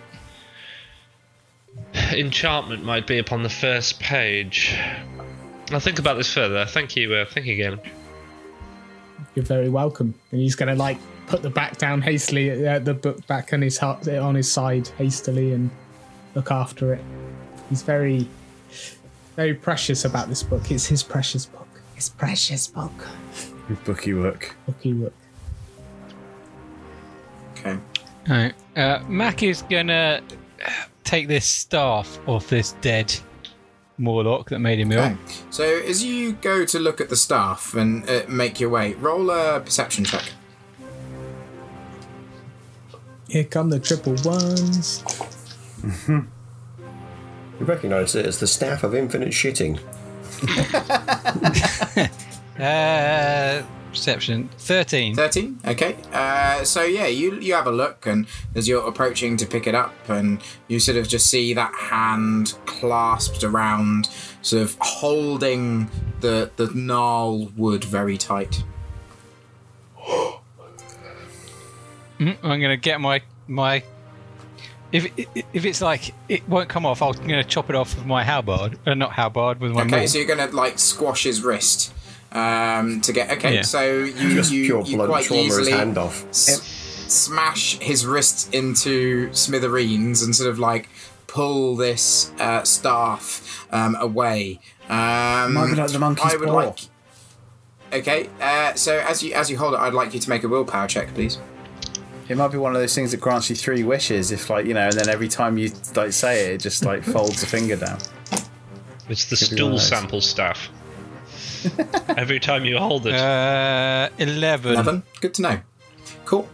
enchantment 2.13 2.85
might 2.85 3.07
be 3.07 3.19
upon 3.19 3.43
the 3.43 3.49
first 3.49 4.01
page. 4.01 4.77
I'll 5.71 5.81
think 5.81 5.99
about 5.99 6.17
this 6.17 6.33
further. 6.33 6.67
Thank 6.67 6.97
you. 6.97 7.15
Uh, 7.15 7.25
thank 7.25 7.47
you 7.47 7.55
again. 7.55 7.81
You're 9.35 9.45
very 9.45 9.69
welcome. 9.69 10.15
And 10.33 10.41
he's 10.41 10.57
going 10.57 10.69
to 10.69 10.75
like 10.75 10.99
put 11.31 11.43
the 11.43 11.51
back 11.51 11.79
down 11.79 12.03
hastily, 12.03 12.67
uh, 12.67 12.81
the 12.81 12.93
book 12.93 13.25
back 13.29 13.53
on 13.53 13.63
his 13.63 13.79
heart, 13.79 14.07
on 14.09 14.35
his 14.35 14.51
side 14.51 14.89
hastily, 14.99 15.53
and 15.53 15.71
look 16.35 16.51
after 16.51 16.93
it. 16.93 17.05
He's 17.69 17.83
very, 17.83 18.29
very 19.37 19.55
precious 19.55 20.05
about 20.05 20.29
this 20.29 20.43
book. 20.43 20.71
It's 20.71 20.87
his 20.87 21.05
precious 21.05 21.47
book. 21.47 21.69
His 21.95 22.09
precious 22.09 22.67
book. 22.67 22.93
Bookie 23.85 24.15
work. 24.15 24.57
Bookie 24.67 24.93
book. 24.93 25.15
Okay. 27.53 27.79
Alright. 28.29 28.55
Uh, 28.75 28.99
Mac 29.07 29.45
is 29.45 29.63
gonna 29.63 30.21
take 31.05 31.29
this 31.29 31.47
staff 31.47 32.19
off 32.27 32.49
this 32.49 32.73
dead 32.81 33.15
Morlock 33.99 34.49
that 34.49 34.59
made 34.59 34.81
him 34.81 34.91
ill. 34.91 35.05
Okay. 35.05 35.17
So 35.51 35.65
as 35.65 36.03
you 36.03 36.33
go 36.33 36.65
to 36.65 36.79
look 36.81 37.01
at 37.01 37.09
the 37.09 37.17
staff 37.17 37.75
and 37.75 38.09
uh, 38.11 38.23
make 38.29 38.59
your 38.59 38.71
way, 38.71 38.95
roll 38.95 39.31
a 39.31 39.61
perception 39.61 40.05
check. 40.05 40.25
Here 43.31 43.45
come 43.45 43.71
the 43.71 43.79
triple 43.79 44.17
ones. 44.25 45.05
You 46.09 46.27
recognise 47.61 48.17
it 48.17 48.27
as 48.27 48.41
the 48.41 48.49
staff 48.49 48.83
of 48.83 48.93
infinite 48.93 49.29
shitting. 49.31 49.79
Uh, 52.59 53.63
perception 53.89 54.51
13. 54.59 55.17
13 55.17 55.61
okay 55.67 55.97
uh, 56.13 56.63
so 56.63 56.83
yeah 56.83 57.07
you 57.07 57.41
you 57.41 57.55
have 57.55 57.67
a 57.67 57.73
look 57.73 58.07
and 58.07 58.27
as 58.55 58.69
you're 58.69 58.87
approaching 58.87 59.35
to 59.39 59.47
pick 59.47 59.67
it 59.67 59.75
up 59.75 59.95
and 60.09 60.43
you 60.69 60.79
sort 60.79 60.99
of 60.99 61.09
just 61.09 61.31
see 61.31 61.55
that 61.55 61.75
hand 61.75 62.53
clasped 62.67 63.43
around 63.45 64.11
sort 64.43 64.63
of 64.63 64.77
holding 64.81 65.89
the 66.21 66.51
the 66.57 66.67
gnarl 66.75 67.47
wood 67.57 67.83
very 67.83 68.19
tight 68.19 68.63
I'm 72.21 72.61
gonna 72.61 72.77
get 72.77 73.01
my 73.01 73.23
my. 73.49 73.83
If 74.93 75.07
if 75.55 75.65
it's 75.65 75.81
like 75.81 76.13
it 76.29 76.47
won't 76.49 76.69
come 76.69 76.85
off, 76.85 77.01
I'm 77.03 77.13
gonna 77.13 77.45
chop 77.45 77.71
it 77.71 77.77
off 77.77 77.95
with 77.97 78.07
my 78.07 78.25
halberd, 78.25 78.79
uh, 78.87 78.95
not 78.95 79.13
halberd, 79.13 79.61
with 79.61 79.73
my 79.73 79.83
okay 79.83 79.99
maul. 80.01 80.07
so 80.09 80.19
you're 80.19 80.27
gonna 80.27 80.49
like 80.53 80.79
squash 80.79 81.23
his 81.23 81.43
wrist 81.43 81.93
um, 82.33 83.01
to 83.03 83.13
get 83.13 83.31
okay 83.31 83.55
Yeah. 83.57 83.63
so 83.63 84.03
you 84.03 84.35
Just 84.35 84.53
you, 84.53 84.65
pure 84.67 84.83
you 84.85 84.97
blood 84.97 85.09
quite 85.09 85.25
trauma 85.27 85.43
his 85.45 85.59
easily 85.61 85.73
hand 85.73 85.97
off. 85.97 86.27
s- 86.31 86.61
smash 87.09 87.79
his 87.79 88.05
wrist 88.05 88.53
into 88.55 89.33
smithereens 89.33 90.23
and 90.23 90.35
sort 90.35 90.51
of 90.51 90.59
like 90.59 90.89
pull 91.29 91.77
this 91.77 92.33
uh, 92.41 92.65
staff 92.65 93.67
um, 93.73 93.95
away. 94.01 94.59
Um, 94.89 95.55
Might 95.55 95.69
be 95.71 95.77
like 95.77 95.93
the 95.93 95.99
monkey's 96.01 96.33
I 96.35 96.37
would 96.37 96.49
paw. 96.49 96.55
like. 96.55 96.79
Okay, 97.93 98.29
uh, 98.41 98.75
so 98.75 98.99
as 98.99 99.23
you 99.23 99.35
as 99.35 99.49
you 99.51 99.57
hold 99.57 99.75
it, 99.75 99.79
I'd 99.81 99.95
like 99.95 100.13
you 100.15 100.21
to 100.21 100.29
make 100.29 100.43
a 100.45 100.49
willpower 100.49 100.89
check, 100.89 101.15
please. 101.15 101.39
It 102.31 102.37
might 102.37 102.53
be 102.53 102.59
one 102.59 102.77
of 102.77 102.81
those 102.81 102.95
things 102.95 103.11
that 103.11 103.21
grants 103.21 103.51
you 103.51 103.57
three 103.57 103.83
wishes, 103.83 104.31
if 104.31 104.49
like 104.49 104.65
you 104.65 104.73
know, 104.73 104.87
and 104.87 104.93
then 104.93 105.09
every 105.09 105.27
time 105.27 105.59
you 105.59 105.73
like 105.97 106.13
say 106.13 106.47
it, 106.47 106.53
it 106.55 106.59
just 106.61 106.85
like 106.85 107.03
folds 107.03 107.43
a 107.43 107.47
finger 107.47 107.75
down. 107.75 107.99
It's 109.09 109.25
the 109.25 109.35
Could 109.37 109.57
stool 109.57 109.79
sample 109.81 110.21
staff. 110.21 110.69
Every 112.17 112.39
time 112.39 112.65
you 112.65 112.79
hold 112.79 113.07
it, 113.07 113.15
Uh, 113.15 114.09
11. 114.19 114.73
Eleven. 114.73 115.03
Good 115.21 115.35
to 115.35 115.43
know. 115.43 115.61
Cool. 116.25 116.49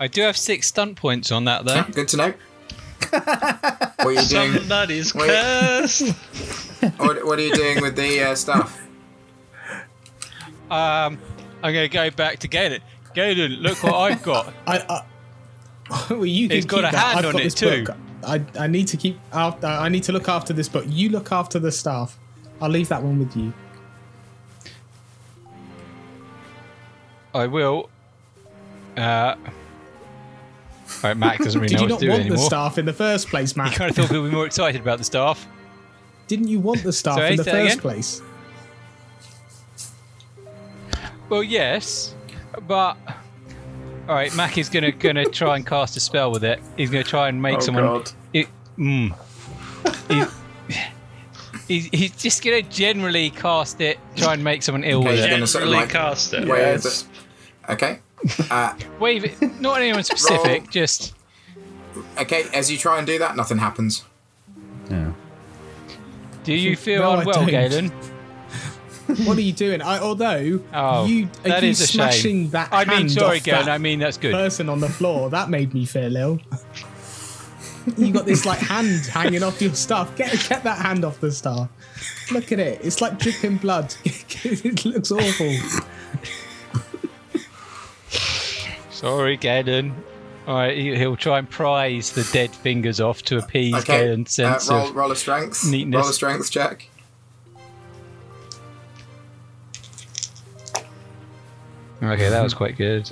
I 0.00 0.08
do 0.08 0.22
have 0.22 0.36
six 0.36 0.66
stunt 0.66 0.96
points 0.96 1.30
on 1.30 1.44
that 1.44 1.64
though. 1.64 1.76
Yeah, 1.76 1.88
good 1.92 2.08
to 2.08 2.16
know. 2.16 2.34
what 3.10 4.04
are 4.04 4.12
you 4.12 4.22
doing? 4.22 4.52
somebody's 4.54 5.14
Wait. 5.14 5.28
cursed. 5.28 6.12
What, 6.96 7.24
what 7.24 7.38
are 7.38 7.42
you 7.42 7.54
doing 7.54 7.80
with 7.80 7.96
the 7.96 8.22
uh, 8.22 8.34
staff? 8.34 8.80
Um, 10.70 11.18
I'm 11.62 11.72
gonna 11.74 11.88
go 11.88 12.10
back 12.10 12.38
to 12.40 12.48
Galen. 12.48 12.80
Galen, 13.18 13.50
look 13.62 13.82
what 13.82 13.94
I've 13.94 14.22
got. 14.22 14.54
I, 14.68 14.78
I 15.88 16.06
well, 16.14 16.24
you 16.24 16.46
can 16.48 16.56
It's 16.58 16.66
got 16.66 16.80
a 16.80 16.82
that. 16.82 16.94
hand 16.94 17.26
I've 17.26 17.34
on 17.34 17.40
it 17.40 17.50
too. 17.50 17.84
Book. 17.84 17.96
I, 18.24 18.44
I 18.56 18.66
need 18.68 18.86
to 18.88 18.96
keep 18.96 19.18
after. 19.32 19.66
I 19.66 19.88
need 19.88 20.04
to 20.04 20.12
look 20.12 20.28
after 20.28 20.52
this 20.52 20.68
book. 20.68 20.84
You 20.86 21.08
look 21.08 21.32
after 21.32 21.58
the 21.58 21.72
staff. 21.72 22.16
I'll 22.60 22.70
leave 22.70 22.88
that 22.90 23.02
one 23.02 23.18
with 23.18 23.36
you. 23.36 23.52
I 27.34 27.46
will. 27.46 27.90
Uh, 28.96 29.34
right, 31.02 31.16
Mac 31.16 31.38
doesn't 31.38 31.60
really 31.60 31.74
Did 31.74 31.80
know 31.80 31.86
you 31.86 31.86
what 31.86 31.90
not 31.90 32.00
to 32.00 32.06
do 32.06 32.12
want 32.12 32.28
the 32.28 32.38
staff 32.38 32.78
in 32.78 32.86
the 32.86 32.92
first 32.92 33.28
place, 33.28 33.56
You 33.56 33.62
Matt? 33.62 33.74
kind 33.74 33.90
of 33.90 33.96
thought 33.96 34.10
we'd 34.10 34.28
be 34.28 34.34
more 34.34 34.46
excited 34.46 34.80
about 34.80 34.98
the 34.98 35.04
staff. 35.04 35.44
Didn't 36.28 36.48
you 36.48 36.60
want 36.60 36.84
the 36.84 36.92
staff 36.92 37.16
Sorry, 37.16 37.30
in 37.30 37.36
the 37.36 37.44
first 37.44 37.56
again? 37.56 37.78
place? 37.78 38.22
Well, 41.28 41.42
yes, 41.42 42.14
but 42.66 42.96
all 44.08 44.14
right. 44.14 44.34
Mac 44.36 44.58
is 44.58 44.68
gonna 44.68 44.92
gonna 44.92 45.24
try 45.26 45.56
and 45.56 45.66
cast 45.66 45.96
a 45.96 46.00
spell 46.00 46.30
with 46.30 46.44
it. 46.44 46.60
He's 46.76 46.90
gonna 46.90 47.04
try 47.04 47.28
and 47.28 47.40
make 47.40 47.58
Oh, 47.58 47.60
someone. 47.60 47.84
God. 47.84 48.12
It, 48.32 48.48
mm. 48.78 49.14
He- 50.08 50.24
he's, 51.68 51.86
he's 51.86 52.16
just 52.16 52.42
gonna 52.42 52.62
generally 52.62 53.30
cast 53.30 53.80
it, 53.80 53.98
try 54.16 54.34
and 54.34 54.42
make 54.42 54.62
someone 54.62 54.84
ill 54.84 55.00
Okay, 55.00 55.10
with 55.10 55.18
you're 55.18 55.28
it. 55.28 55.30
gonna 55.30 55.46
sort 55.46 55.64
of 55.64 55.68
Generally 55.70 55.84
like 55.86 55.92
cast 55.92 56.32
it. 56.34 56.48
wave 56.48 56.58
Yes. 56.84 57.02
it. 57.68 57.72
Okay. 57.72 57.98
Uh, 58.50 58.74
Wave 58.98 59.24
it, 59.26 59.60
not 59.60 59.80
anyone 59.80 60.02
specific, 60.02 60.62
Roll. 60.62 60.70
just 60.70 61.14
okay. 62.18 62.44
As 62.54 62.70
you 62.70 62.76
try 62.78 62.98
and 62.98 63.06
do 63.06 63.18
that, 63.20 63.36
nothing 63.36 63.58
happens. 63.58 64.04
Yeah. 64.90 65.12
do 66.44 66.52
you 66.54 66.74
feel 66.76 67.02
No, 67.02 67.18
unwell, 67.20 67.34
don't. 67.40 67.46
Galen? 67.50 67.92
What 69.24 69.38
are 69.38 69.40
you 69.40 69.52
doing? 69.52 69.80
I, 69.82 69.98
although 70.00 70.60
Oh, 70.72 71.06
you 71.06 71.24
are 71.44 71.48
that 71.48 71.62
you 71.62 71.70
is 71.70 71.88
smashing 71.88 72.42
shame. 72.44 72.50
that 72.50 72.68
I 72.72 72.84
mean, 72.84 72.96
hand 72.96 73.12
sorry, 73.12 73.38
off 73.38 73.44
that 73.44 73.68
I 73.68 73.78
mean, 73.78 73.98
that's 74.00 74.18
good. 74.18 74.32
person 74.32 74.68
on 74.68 74.80
the 74.80 74.88
floor, 74.88 75.30
that 75.30 75.48
made 75.50 75.72
me 75.74 75.86
feel 75.86 76.14
ill. 76.16 76.38
you 77.96 78.12
got 78.12 78.26
this 78.26 78.44
like 78.44 78.58
hand 78.58 79.06
hanging 79.12 79.42
off 79.42 79.62
your 79.62 79.72
stuff. 79.74 80.14
Get 80.16 80.32
get 80.48 80.62
that 80.64 80.78
hand 80.78 81.04
off 81.06 81.20
the 81.20 81.32
staff. 81.32 81.68
Look 82.30 82.52
at 82.52 82.58
it. 82.60 82.80
It's 82.84 83.00
like 83.00 83.18
dripping 83.18 83.56
blood. 83.56 83.94
it 84.04 84.84
looks 84.84 85.10
awful. 85.10 85.54
Sorry, 88.90 89.36
Galen. 89.36 89.94
All 90.46 90.54
right, 90.56 90.76
he- 90.76 90.96
he'll 90.96 91.16
try 91.16 91.38
and 91.38 91.48
prise 91.48 92.12
the 92.12 92.28
dead 92.32 92.54
fingers 92.54 93.00
off 93.00 93.22
to 93.24 93.38
appease 93.38 93.74
Okay. 93.74 93.98
Galen's 94.06 94.38
Uh, 94.38 94.58
sense 94.58 94.70
roll, 94.70 94.88
of. 94.88 94.96
roll 94.96 95.12
a 95.12 95.16
strength. 95.16 95.64
neatness. 95.66 96.00
Roll 96.00 96.08
a 96.10 96.12
strength 96.12 96.50
check. 96.50 96.88
Okay, 102.02 102.28
that 102.28 102.42
was 102.42 102.54
quite 102.54 102.76
good. 102.76 103.10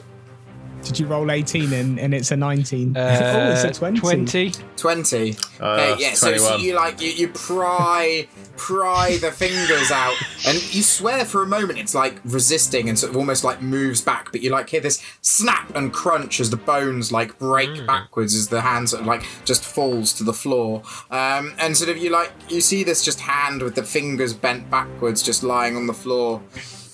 Did 0.82 1.00
you 1.00 1.06
roll 1.06 1.32
18 1.32 1.72
and, 1.72 1.98
and 1.98 2.14
it's 2.14 2.30
a 2.30 2.36
19? 2.36 2.96
Uh, 2.96 3.00
oh, 3.48 3.52
it's 3.52 3.64
a 3.64 3.72
20. 3.72 3.98
20. 3.98 4.52
20. 4.76 5.36
Uh, 5.58 5.66
Okay, 5.66 5.96
yeah, 5.98 6.14
so, 6.14 6.36
so 6.36 6.56
you 6.56 6.74
like 6.74 7.00
you, 7.00 7.10
you 7.10 7.28
pry 7.28 8.28
pry 8.56 9.18
the 9.20 9.30
fingers 9.30 9.90
out 9.90 10.14
and 10.46 10.56
you 10.74 10.82
swear 10.82 11.26
for 11.26 11.42
a 11.42 11.46
moment 11.46 11.78
it's 11.78 11.94
like 11.94 12.18
resisting 12.24 12.88
and 12.88 12.98
sort 12.98 13.10
of 13.10 13.16
almost 13.16 13.42
like 13.42 13.60
moves 13.60 14.00
back, 14.00 14.30
but 14.30 14.42
you 14.42 14.50
like 14.50 14.68
hear 14.70 14.80
this 14.80 15.02
snap 15.22 15.74
and 15.74 15.92
crunch 15.92 16.38
as 16.38 16.50
the 16.50 16.56
bones 16.56 17.10
like 17.10 17.36
break 17.38 17.84
backwards 17.86 18.34
as 18.34 18.48
the 18.48 18.60
hand 18.60 18.88
sort 18.88 19.00
of 19.00 19.06
like 19.06 19.24
just 19.44 19.64
falls 19.64 20.12
to 20.12 20.22
the 20.22 20.32
floor. 20.32 20.82
Um, 21.10 21.54
and 21.58 21.76
sort 21.76 21.90
of 21.90 21.96
you 21.98 22.10
like 22.10 22.32
you 22.48 22.60
see 22.60 22.84
this 22.84 23.04
just 23.04 23.20
hand 23.20 23.60
with 23.60 23.74
the 23.74 23.82
fingers 23.82 24.32
bent 24.34 24.70
backwards 24.70 25.20
just 25.22 25.42
lying 25.42 25.74
on 25.76 25.86
the 25.88 25.94
floor. 25.94 26.42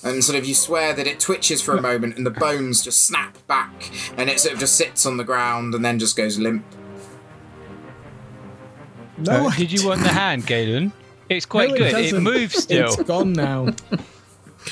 And 0.04 0.22
sort 0.24 0.36
of 0.38 0.44
you 0.44 0.54
swear 0.54 0.92
that 0.94 1.06
it 1.06 1.20
twitches 1.20 1.62
for 1.62 1.76
a 1.76 1.80
moment 1.88 2.16
and 2.16 2.26
the 2.26 2.30
bones 2.30 2.82
just 2.82 3.06
snap 3.06 3.38
back 3.46 3.90
and 4.16 4.28
it 4.28 4.40
sort 4.40 4.54
of 4.54 4.60
just 4.60 4.74
sits 4.76 5.06
on 5.06 5.16
the 5.16 5.24
ground 5.24 5.74
and 5.74 5.84
then 5.84 5.98
just 5.98 6.16
goes 6.16 6.38
limp. 6.38 6.64
No, 9.18 9.46
Uh, 9.48 9.50
did 9.54 9.70
you 9.70 9.86
want 9.86 10.02
the 10.02 10.08
hand, 10.22 10.46
Galen? 10.46 10.92
It's 11.28 11.46
quite 11.46 11.70
no, 11.70 11.76
good. 11.76 11.86
It, 11.88 11.92
doesn't. 11.92 12.22
moves 12.22 12.56
still. 12.62 12.86
It's 12.92 13.02
gone 13.02 13.32
now. 13.32 13.68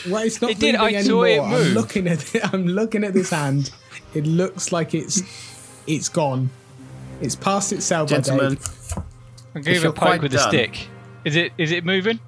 Well, 0.09 0.23
it's 0.23 0.41
not 0.41 0.53
It 0.53 0.61
did, 0.61 0.79
moving 0.79 0.97
I 0.97 1.03
saw 1.03 1.25
anymore. 1.25 1.47
it 1.47 1.51
move. 1.51 1.67
I'm 1.67 1.75
looking 1.75 2.07
at 2.07 2.35
it. 2.37 2.55
I'm 2.55 2.65
looking 2.69 3.03
at 3.03 3.13
this 3.13 3.31
hand. 3.31 3.73
It 4.15 4.25
looks 4.25 4.71
like 4.71 4.95
it's 4.95 5.21
it's 5.89 6.09
gone. 6.09 6.49
It's 7.21 7.35
past 7.35 7.73
its 7.73 7.87
sell 7.87 8.05
by 8.07 8.11
Gentlemen. 8.21 8.57
I'm 9.53 9.63
gonna 9.63 9.75
give 9.75 9.85
it 9.85 9.89
a 9.89 9.93
poke 9.93 9.97
quite 9.97 10.23
with 10.23 10.33
a 10.33 10.37
done- 10.37 10.49
stick. 10.49 10.87
Is 11.25 11.35
it 11.35 11.53
is 11.59 11.73
it 11.73 11.85
moving? 11.85 12.21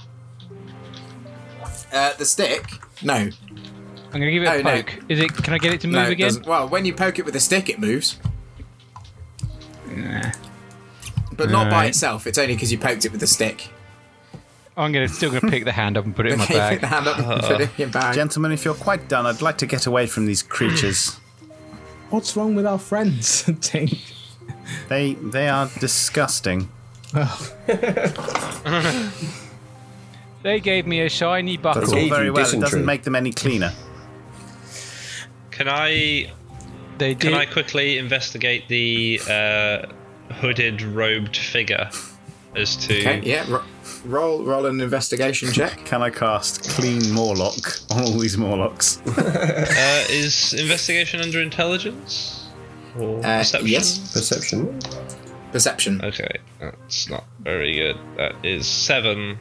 Uh, 1.93 2.15
the 2.15 2.25
stick? 2.25 2.67
No. 3.05 3.15
I'm 3.15 3.31
gonna 4.21 4.31
give 4.31 4.43
it 4.43 4.47
a 4.47 4.53
Oh, 4.55 4.63
no. 4.63 4.83
poke. 4.83 5.03
Is 5.09 5.21
it? 5.21 5.33
Can 5.35 5.55
I 5.55 5.59
get 5.59 5.73
it 5.75 5.81
to 5.83 5.87
move 5.89 5.95
no, 5.95 6.03
it 6.05 6.13
again? 6.13 6.27
doesn't. 6.29 6.47
Well, 6.47 6.69
when 6.69 6.85
you 6.85 6.93
poke 6.95 7.19
it 7.19 7.25
with 7.25 7.35
a 7.37 7.41
stick, 7.41 7.69
it 7.69 7.79
moves. 7.79 8.19
Nah. 9.89 10.33
But 11.37 11.51
not 11.51 11.65
by 11.71 11.77
Alright. 11.77 11.89
itself. 11.91 12.27
It's 12.27 12.37
only 12.39 12.55
because 12.55 12.71
you 12.71 12.79
poked 12.79 13.05
it 13.05 13.13
with 13.13 13.23
a 13.23 13.27
stick. 13.27 13.71
I'm 14.77 14.93
gonna 14.93 15.09
still 15.09 15.31
gonna 15.31 15.51
pick 15.51 15.65
the 15.65 15.73
hand 15.73 15.97
up 15.99 16.05
and 16.05 16.15
put 16.15 16.27
it 16.27 16.33
in 16.33 16.39
my 16.41 16.45
Okay, 16.45 16.69
pick 16.71 16.81
the 16.81 16.87
bag. 16.87 16.93
hand 16.95 17.09
up 17.09 17.19
and 17.19 17.43
put 17.43 17.61
it 17.61 17.65
in 17.65 17.71
your 17.79 17.89
bag. 17.91 18.15
gentlemen, 18.15 18.53
if 18.53 18.65
you're 18.65 18.75
quite 18.75 19.09
done, 19.09 19.27
I'd 19.27 19.43
like 19.43 19.59
to 19.59 19.67
get 19.67 19.87
away 19.87 20.07
from 20.07 20.27
these 20.27 20.43
creatures. 20.43 21.19
What's 22.11 22.37
wrong 22.37 22.55
with 22.55 22.67
our 22.67 22.79
friends? 22.79 23.43
Tink? 23.47 23.99
they 24.89 25.15
they 25.15 25.49
are 25.49 25.69
disgusting. 25.81 26.71
Oh, 27.15 27.51
They 30.43 30.61
gave 30.61 30.87
me 30.87 31.01
a 31.03 31.09
shiny 31.09 31.57
buckle. 31.57 31.83
That's 31.83 31.93
all 31.93 32.09
very 32.09 32.27
you 32.27 32.33
well. 32.33 32.47
It 32.55 32.61
doesn't 32.61 32.85
make 32.85 33.03
them 33.03 33.15
any 33.15 33.33
cleaner. 33.33 33.73
Can 35.51 35.69
I 35.69 36.33
They 36.99 37.15
can. 37.15 37.35
I 37.35 37.47
quickly 37.47 37.99
investigate 37.99 38.69
the 38.69 39.21
uh, 39.29 39.87
hooded, 40.35 40.83
robed 40.83 41.37
figure 41.37 41.91
as 42.57 42.77
to 42.87 42.99
Okay, 42.99 43.21
yeah. 43.25 43.49
Ro- 43.51 43.63
roll, 44.05 44.45
roll 44.45 44.67
an 44.67 44.81
investigation 44.81 45.53
check. 45.53 45.85
Can 45.85 46.03
I 46.03 46.11
cast 46.11 46.69
clean 46.71 47.03
Morlock 47.13 47.81
on 47.91 48.03
all 48.03 48.19
these 48.19 48.37
Morlocks? 48.37 48.99
uh, 49.07 50.05
is 50.11 50.53
investigation 50.55 51.21
under 51.21 51.41
intelligence 51.41 52.47
or 52.99 53.19
Uh, 53.19 53.39
perception? 53.39 53.69
yes. 53.69 54.13
Perception. 54.13 54.81
Perception. 55.53 56.01
Okay, 56.03 56.39
that's 56.61 57.09
not 57.11 57.25
very 57.41 57.75
good. 57.75 57.97
That 58.17 58.35
is 58.43 58.67
seven. 58.67 59.39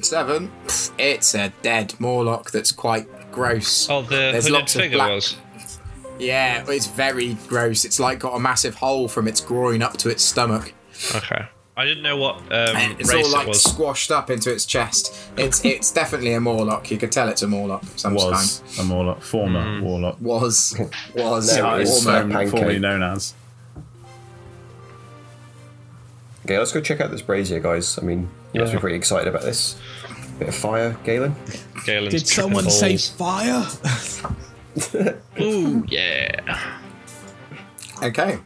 Seven. 0.00 0.50
Pff, 0.66 0.92
It's 0.98 1.34
a 1.34 1.52
dead 1.62 1.94
Morlock 1.98 2.50
that's 2.50 2.72
quite 2.72 3.06
gross. 3.32 3.88
Oh, 3.90 4.02
the 4.02 4.08
There's 4.10 4.44
hooded 4.46 4.52
lots 4.52 4.74
of 4.76 4.80
figure 4.82 4.98
black- 4.98 5.10
was. 5.10 5.36
Yeah, 6.18 6.64
it's 6.68 6.86
very 6.86 7.34
gross. 7.46 7.84
It's 7.84 8.00
like 8.00 8.18
got 8.20 8.34
a 8.34 8.40
massive 8.40 8.74
hole 8.76 9.06
from 9.08 9.28
its 9.28 9.40
groin 9.40 9.82
up 9.82 9.96
to 9.98 10.08
its 10.08 10.22
stomach. 10.22 10.72
Okay. 11.14 11.44
I 11.78 11.84
didn't 11.84 12.02
know 12.02 12.16
what 12.16 12.36
um, 12.36 12.74
And 12.76 12.92
it's 13.00 13.12
race 13.12 13.26
all 13.26 13.32
like 13.32 13.46
it 13.46 13.50
was. 13.50 13.62
squashed 13.62 14.10
up 14.10 14.30
into 14.30 14.50
its 14.50 14.64
chest. 14.64 15.14
It's 15.36 15.62
it's 15.62 15.92
definitely 15.92 16.32
a 16.32 16.40
Morlock. 16.40 16.90
You 16.90 16.96
could 16.96 17.12
tell 17.12 17.28
it's 17.28 17.42
a 17.42 17.46
Morlock 17.46 17.82
of 17.82 17.98
some 18.00 18.14
Was 18.14 18.60
kind. 18.60 18.80
a 18.80 18.84
Morlock, 18.84 19.20
former 19.20 19.82
Warlock. 19.82 20.16
Was 20.22 20.74
was 21.14 21.54
No, 21.54 21.74
Yeah, 21.76 21.80
it's 21.82 21.90
it's 21.90 22.04
former 22.04 22.18
um, 22.40 22.48
formerly 22.50 22.78
known 22.78 23.02
as. 23.02 23.34
Okay, 26.46 26.58
let's 26.58 26.72
go 26.72 26.80
check 26.80 27.00
out 27.02 27.10
this 27.10 27.22
brazier, 27.22 27.58
guys. 27.60 27.98
I 27.98 28.02
mean, 28.02 28.30
you 28.56 28.62
must 28.62 28.72
be 28.72 28.78
pretty 28.78 28.96
excited 28.96 29.28
about 29.28 29.42
this. 29.42 29.78
Bit 30.38 30.48
of 30.48 30.54
fire, 30.54 30.96
Galen. 31.04 31.36
Galen's 31.84 32.14
did 32.14 32.26
someone 32.26 32.64
tripping 32.64 32.96
say 32.96 33.16
fire? 33.16 33.66
Ooh, 35.40 35.84
yeah. 35.88 36.80
Okay. 38.02 38.38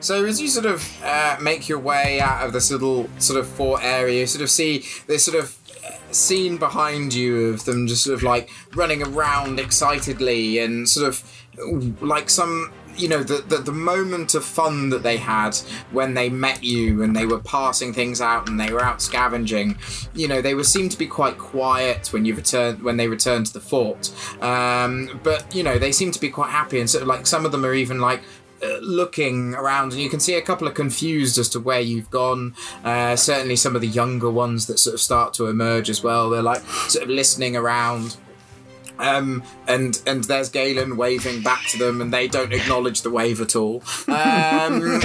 So 0.00 0.24
as 0.24 0.40
you 0.40 0.48
sort 0.48 0.66
of 0.66 0.84
uh, 1.04 1.36
make 1.40 1.68
your 1.68 1.78
way 1.78 2.20
out 2.20 2.44
of 2.44 2.52
this 2.52 2.72
little 2.72 3.08
sort 3.18 3.38
of 3.38 3.46
fort 3.46 3.84
area, 3.84 4.20
you 4.20 4.26
sort 4.26 4.42
of 4.42 4.50
see 4.50 4.84
this 5.06 5.24
sort 5.24 5.38
of 5.38 5.56
uh, 5.84 5.90
scene 6.12 6.56
behind 6.56 7.14
you 7.14 7.46
of 7.46 7.64
them 7.66 7.86
just 7.86 8.02
sort 8.02 8.14
of 8.14 8.24
like 8.24 8.50
running 8.74 9.02
around 9.02 9.60
excitedly 9.60 10.58
and 10.58 10.88
sort 10.88 11.06
of 11.06 12.02
like 12.02 12.30
some 12.30 12.72
you 12.98 13.08
know 13.08 13.22
the, 13.22 13.38
the 13.48 13.58
the 13.58 13.72
moment 13.72 14.34
of 14.34 14.44
fun 14.44 14.90
that 14.90 15.02
they 15.02 15.16
had 15.16 15.56
when 15.90 16.14
they 16.14 16.28
met 16.28 16.62
you 16.62 17.02
and 17.02 17.14
they 17.14 17.26
were 17.26 17.40
passing 17.40 17.92
things 17.92 18.20
out 18.20 18.48
and 18.48 18.58
they 18.58 18.72
were 18.72 18.82
out 18.82 19.00
scavenging 19.02 19.78
you 20.14 20.28
know 20.28 20.40
they 20.40 20.54
were 20.54 20.64
seemed 20.64 20.90
to 20.90 20.98
be 20.98 21.06
quite 21.06 21.38
quiet 21.38 22.12
when 22.12 22.24
you 22.24 22.34
returned 22.34 22.82
when 22.82 22.96
they 22.96 23.08
returned 23.08 23.46
to 23.46 23.52
the 23.52 23.60
fort. 23.60 24.12
Um, 24.42 25.20
but 25.22 25.54
you 25.54 25.62
know 25.62 25.78
they 25.78 25.92
seem 25.92 26.10
to 26.10 26.20
be 26.20 26.28
quite 26.28 26.50
happy 26.50 26.80
and 26.80 26.88
sort 26.88 27.02
of 27.02 27.08
like 27.08 27.26
some 27.26 27.46
of 27.46 27.52
them 27.52 27.64
are 27.64 27.74
even 27.74 28.00
like 28.00 28.22
uh, 28.62 28.78
looking 28.80 29.54
around 29.54 29.92
and 29.92 30.00
you 30.00 30.08
can 30.08 30.20
see 30.20 30.34
a 30.34 30.42
couple 30.42 30.66
of 30.66 30.74
confused 30.74 31.38
as 31.38 31.48
to 31.50 31.60
where 31.60 31.80
you've 31.80 32.10
gone. 32.10 32.54
Uh, 32.84 33.16
certainly 33.16 33.56
some 33.56 33.74
of 33.74 33.80
the 33.80 33.88
younger 33.88 34.30
ones 34.30 34.66
that 34.66 34.78
sort 34.78 34.94
of 34.94 35.00
start 35.00 35.34
to 35.34 35.46
emerge 35.46 35.90
as 35.90 36.02
well 36.02 36.30
they're 36.30 36.42
like 36.42 36.62
sort 36.88 37.04
of 37.04 37.10
listening 37.10 37.56
around 37.56 38.16
um, 38.98 39.42
and 39.66 40.00
and 40.06 40.24
there's 40.24 40.48
Galen 40.48 40.96
waving 40.96 41.42
back 41.42 41.66
to 41.68 41.78
them, 41.78 42.00
and 42.00 42.12
they 42.12 42.28
don't 42.28 42.52
acknowledge 42.52 43.02
the 43.02 43.10
wave 43.10 43.40
at 43.40 43.56
all. 43.56 43.82
Um, 44.08 44.14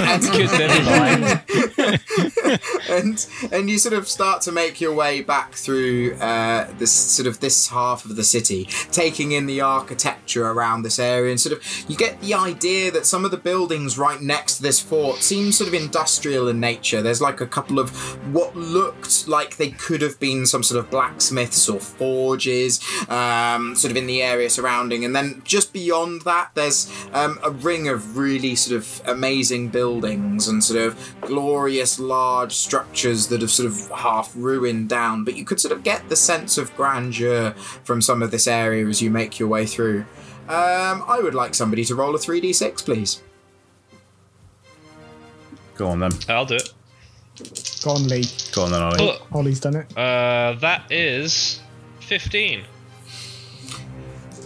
and 2.90 3.26
and 3.52 3.70
you 3.70 3.78
sort 3.78 3.94
of 3.94 4.08
start 4.08 4.42
to 4.42 4.52
make 4.52 4.80
your 4.80 4.94
way 4.94 5.22
back 5.22 5.52
through 5.54 6.14
uh, 6.20 6.68
this 6.78 6.92
sort 6.92 7.26
of 7.26 7.40
this 7.40 7.68
half 7.68 8.04
of 8.04 8.16
the 8.16 8.24
city, 8.24 8.64
taking 8.90 9.32
in 9.32 9.46
the 9.46 9.60
architecture 9.60 10.46
around 10.46 10.82
this 10.82 10.98
area, 10.98 11.30
and 11.30 11.40
sort 11.40 11.56
of 11.56 11.84
you 11.88 11.96
get 11.96 12.20
the 12.20 12.34
idea 12.34 12.90
that 12.90 13.06
some 13.06 13.24
of 13.24 13.30
the 13.30 13.36
buildings 13.36 13.98
right 13.98 14.20
next 14.20 14.56
to 14.56 14.62
this 14.62 14.80
fort 14.80 15.18
seem 15.18 15.52
sort 15.52 15.68
of 15.68 15.74
industrial 15.74 16.48
in 16.48 16.60
nature. 16.60 17.02
There's 17.02 17.20
like 17.20 17.40
a 17.40 17.46
couple 17.46 17.78
of 17.78 17.90
what 18.32 18.54
looked 18.56 19.28
like 19.28 19.56
they 19.56 19.70
could 19.70 20.02
have 20.02 20.18
been 20.20 20.46
some 20.46 20.62
sort 20.62 20.82
of 20.82 20.90
blacksmiths 20.90 21.68
or 21.68 21.80
forges, 21.80 22.80
um, 23.08 23.74
sort 23.82 23.90
of 23.90 23.96
in 23.96 24.06
the 24.06 24.22
area 24.22 24.48
surrounding, 24.48 25.04
and 25.04 25.14
then 25.14 25.42
just 25.44 25.72
beyond 25.72 26.22
that, 26.22 26.50
there's 26.54 26.90
um, 27.12 27.38
a 27.44 27.50
ring 27.50 27.88
of 27.88 28.16
really 28.16 28.54
sort 28.54 28.76
of 28.76 29.02
amazing 29.06 29.68
buildings 29.68 30.48
and 30.48 30.64
sort 30.64 30.80
of 30.80 31.14
glorious 31.20 31.98
large 32.00 32.52
structures 32.52 33.26
that 33.28 33.40
have 33.42 33.50
sort 33.50 33.68
of 33.70 33.90
half 33.90 34.32
ruined 34.34 34.88
down. 34.88 35.24
But 35.24 35.36
you 35.36 35.44
could 35.44 35.60
sort 35.60 35.72
of 35.72 35.82
get 35.82 36.08
the 36.08 36.16
sense 36.16 36.56
of 36.58 36.74
grandeur 36.76 37.50
from 37.84 38.00
some 38.00 38.22
of 38.22 38.30
this 38.30 38.46
area 38.46 38.86
as 38.86 39.02
you 39.02 39.10
make 39.10 39.38
your 39.38 39.48
way 39.48 39.66
through. 39.66 40.06
Um, 40.48 41.04
I 41.06 41.20
would 41.22 41.34
like 41.34 41.54
somebody 41.54 41.84
to 41.84 41.94
roll 41.94 42.14
a 42.14 42.18
3d6, 42.18 42.84
please. 42.84 43.22
Go 45.76 45.88
on 45.88 46.00
then. 46.00 46.12
I'll 46.28 46.44
do 46.46 46.56
it. 46.56 46.72
Go 47.82 47.90
on, 47.92 48.06
Lee. 48.08 48.24
Go 48.54 48.62
on 48.64 48.70
then, 48.72 48.82
Ollie. 48.82 48.98
Oh, 49.00 49.26
Ollie's 49.32 49.58
done 49.60 49.76
it. 49.76 49.86
uh, 49.96 50.54
that 50.60 50.90
is 50.92 51.60
fifteen. 52.00 52.64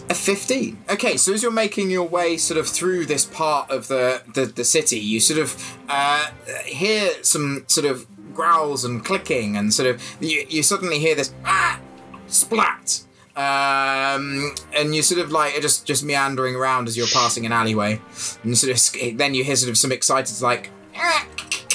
A 0.09 0.13
15. 0.13 0.77
Okay, 0.89 1.17
so 1.17 1.33
as 1.33 1.43
you're 1.43 1.51
making 1.51 1.89
your 1.89 2.07
way 2.07 2.37
sort 2.37 2.57
of 2.57 2.67
through 2.67 3.05
this 3.05 3.25
part 3.25 3.69
of 3.69 3.89
the, 3.89 4.21
the, 4.33 4.45
the 4.45 4.63
city, 4.63 4.99
you 4.99 5.19
sort 5.19 5.39
of 5.39 5.77
uh, 5.89 6.31
hear 6.65 7.11
some 7.23 7.65
sort 7.67 7.85
of 7.85 8.07
growls 8.33 8.85
and 8.85 9.03
clicking, 9.03 9.57
and 9.57 9.73
sort 9.73 9.89
of 9.89 10.01
you, 10.21 10.45
you 10.47 10.63
suddenly 10.63 10.99
hear 10.99 11.15
this 11.15 11.33
ah, 11.43 11.79
splat. 12.27 13.03
Um, 13.35 14.55
and 14.75 14.95
you 14.95 15.01
sort 15.01 15.19
of 15.19 15.31
like 15.31 15.59
just 15.61 15.85
just 15.85 16.03
meandering 16.03 16.55
around 16.55 16.87
as 16.87 16.95
you're 16.95 17.07
passing 17.07 17.45
an 17.45 17.51
alleyway, 17.51 17.99
and 18.43 18.57
sort 18.57 18.71
of 18.73 19.17
then 19.17 19.33
you 19.33 19.43
hear 19.43 19.55
sort 19.55 19.69
of 19.69 19.77
some 19.77 19.91
excited 19.91 20.41
like 20.41 20.69
ah, 20.95 21.27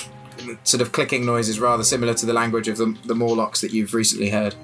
sort 0.65 0.81
of 0.81 0.93
clicking 0.93 1.27
noises, 1.27 1.61
rather 1.61 1.85
similar 1.85 2.15
to 2.15 2.25
the 2.25 2.33
language 2.33 2.69
of 2.69 2.79
the, 2.79 2.97
the 3.05 3.15
Morlocks 3.15 3.61
that 3.61 3.73
you've 3.73 3.93
recently 3.93 4.31
heard. 4.31 4.55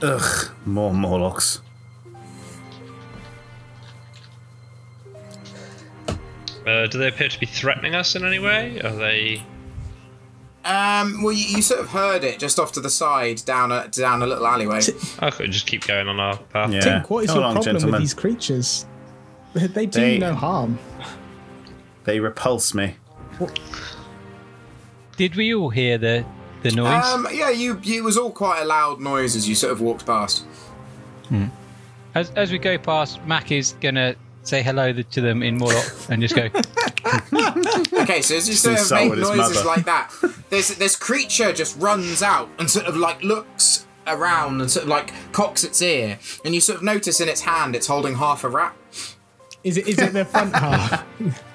Ugh, 0.00 0.50
more 0.64 0.94
Morlocks. 0.94 1.60
Uh, 6.66 6.86
do 6.86 6.98
they 6.98 7.08
appear 7.08 7.28
to 7.28 7.38
be 7.40 7.46
threatening 7.46 7.94
us 7.94 8.14
in 8.16 8.24
any 8.24 8.38
way? 8.38 8.80
Are 8.80 8.94
they? 8.96 9.42
Um, 10.64 11.22
well, 11.22 11.32
you, 11.32 11.56
you 11.56 11.62
sort 11.62 11.80
of 11.80 11.88
heard 11.90 12.24
it 12.24 12.38
just 12.38 12.58
off 12.58 12.72
to 12.72 12.80
the 12.80 12.88
side, 12.88 13.42
down 13.44 13.70
a 13.70 13.88
down 13.88 14.22
a 14.22 14.26
little 14.26 14.46
alleyway. 14.46 14.80
Okay, 15.22 15.46
just 15.48 15.66
keep 15.66 15.86
going 15.86 16.08
on 16.08 16.18
our 16.18 16.38
path. 16.38 16.72
Yeah. 16.72 16.80
Tink, 16.80 17.10
what 17.10 17.24
is 17.24 17.30
Come 17.30 17.36
your 17.36 17.42
along, 17.44 17.54
problem 17.56 17.74
gentlemen. 17.76 17.92
with 17.92 18.00
these 18.00 18.14
creatures? 18.14 18.86
They 19.52 19.86
do 19.86 20.00
They- 20.00 20.18
no 20.18 20.34
harm. 20.34 20.78
They 22.04 22.18
repulse 22.20 22.72
me. 22.74 22.96
Did 25.16 25.36
we 25.36 25.54
all 25.54 25.70
hear 25.70 25.98
the 25.98 26.24
the 26.62 26.70
noise? 26.72 27.04
Um, 27.04 27.26
yeah, 27.32 27.50
you. 27.50 27.80
It 27.84 28.02
was 28.02 28.16
all 28.16 28.30
quite 28.30 28.62
a 28.62 28.64
loud 28.64 29.00
noise 29.00 29.36
as 29.36 29.48
you 29.48 29.54
sort 29.54 29.72
of 29.72 29.80
walked 29.80 30.06
past. 30.06 30.44
as 32.14 32.30
as 32.30 32.50
we 32.50 32.58
go 32.58 32.78
past, 32.78 33.24
Mac 33.26 33.52
is 33.52 33.74
gonna 33.80 34.16
say 34.44 34.62
hello 34.62 34.92
to 34.92 35.20
them 35.20 35.42
in 35.42 35.58
Morlock 35.58 35.86
and 36.08 36.22
just 36.22 36.34
go. 36.36 36.48
Okay, 37.94 38.22
so 38.22 38.34
as 38.36 38.48
you 38.48 38.54
sort 38.54 38.80
of 38.80 38.90
make 38.90 39.10
noises 39.16 39.36
mother. 39.36 39.64
like 39.64 39.84
that, 39.84 40.10
this 40.50 40.74
this 40.76 40.96
creature 40.96 41.52
just 41.52 41.78
runs 41.78 42.22
out 42.22 42.48
and 42.58 42.70
sort 42.70 42.86
of 42.86 42.96
like 42.96 43.22
looks 43.22 43.86
around 44.06 44.60
and 44.60 44.70
sort 44.70 44.84
of 44.84 44.88
like 44.88 45.12
cocks 45.32 45.64
its 45.64 45.80
ear, 45.82 46.18
and 46.44 46.54
you 46.54 46.60
sort 46.60 46.78
of 46.78 46.82
notice 46.82 47.20
in 47.20 47.28
its 47.28 47.42
hand 47.42 47.76
it's 47.76 47.86
holding 47.86 48.14
half 48.16 48.42
a 48.44 48.48
rat. 48.48 48.74
Is 49.64 49.76
it? 49.76 49.86
Is 49.88 49.98
it 49.98 50.12
the 50.12 50.24
front 50.24 50.54
half? 50.56 51.04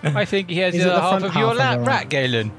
I 0.04 0.26
think 0.26 0.50
he 0.50 0.60
has 0.60 0.74
the 0.74 0.82
other 0.82 0.94
the 0.94 1.02
half 1.02 1.10
front 1.20 1.26
of 1.26 1.36
your 1.36 1.56
half 1.60 1.80
la- 1.80 1.86
rat. 1.86 2.10
Galen. 2.10 2.52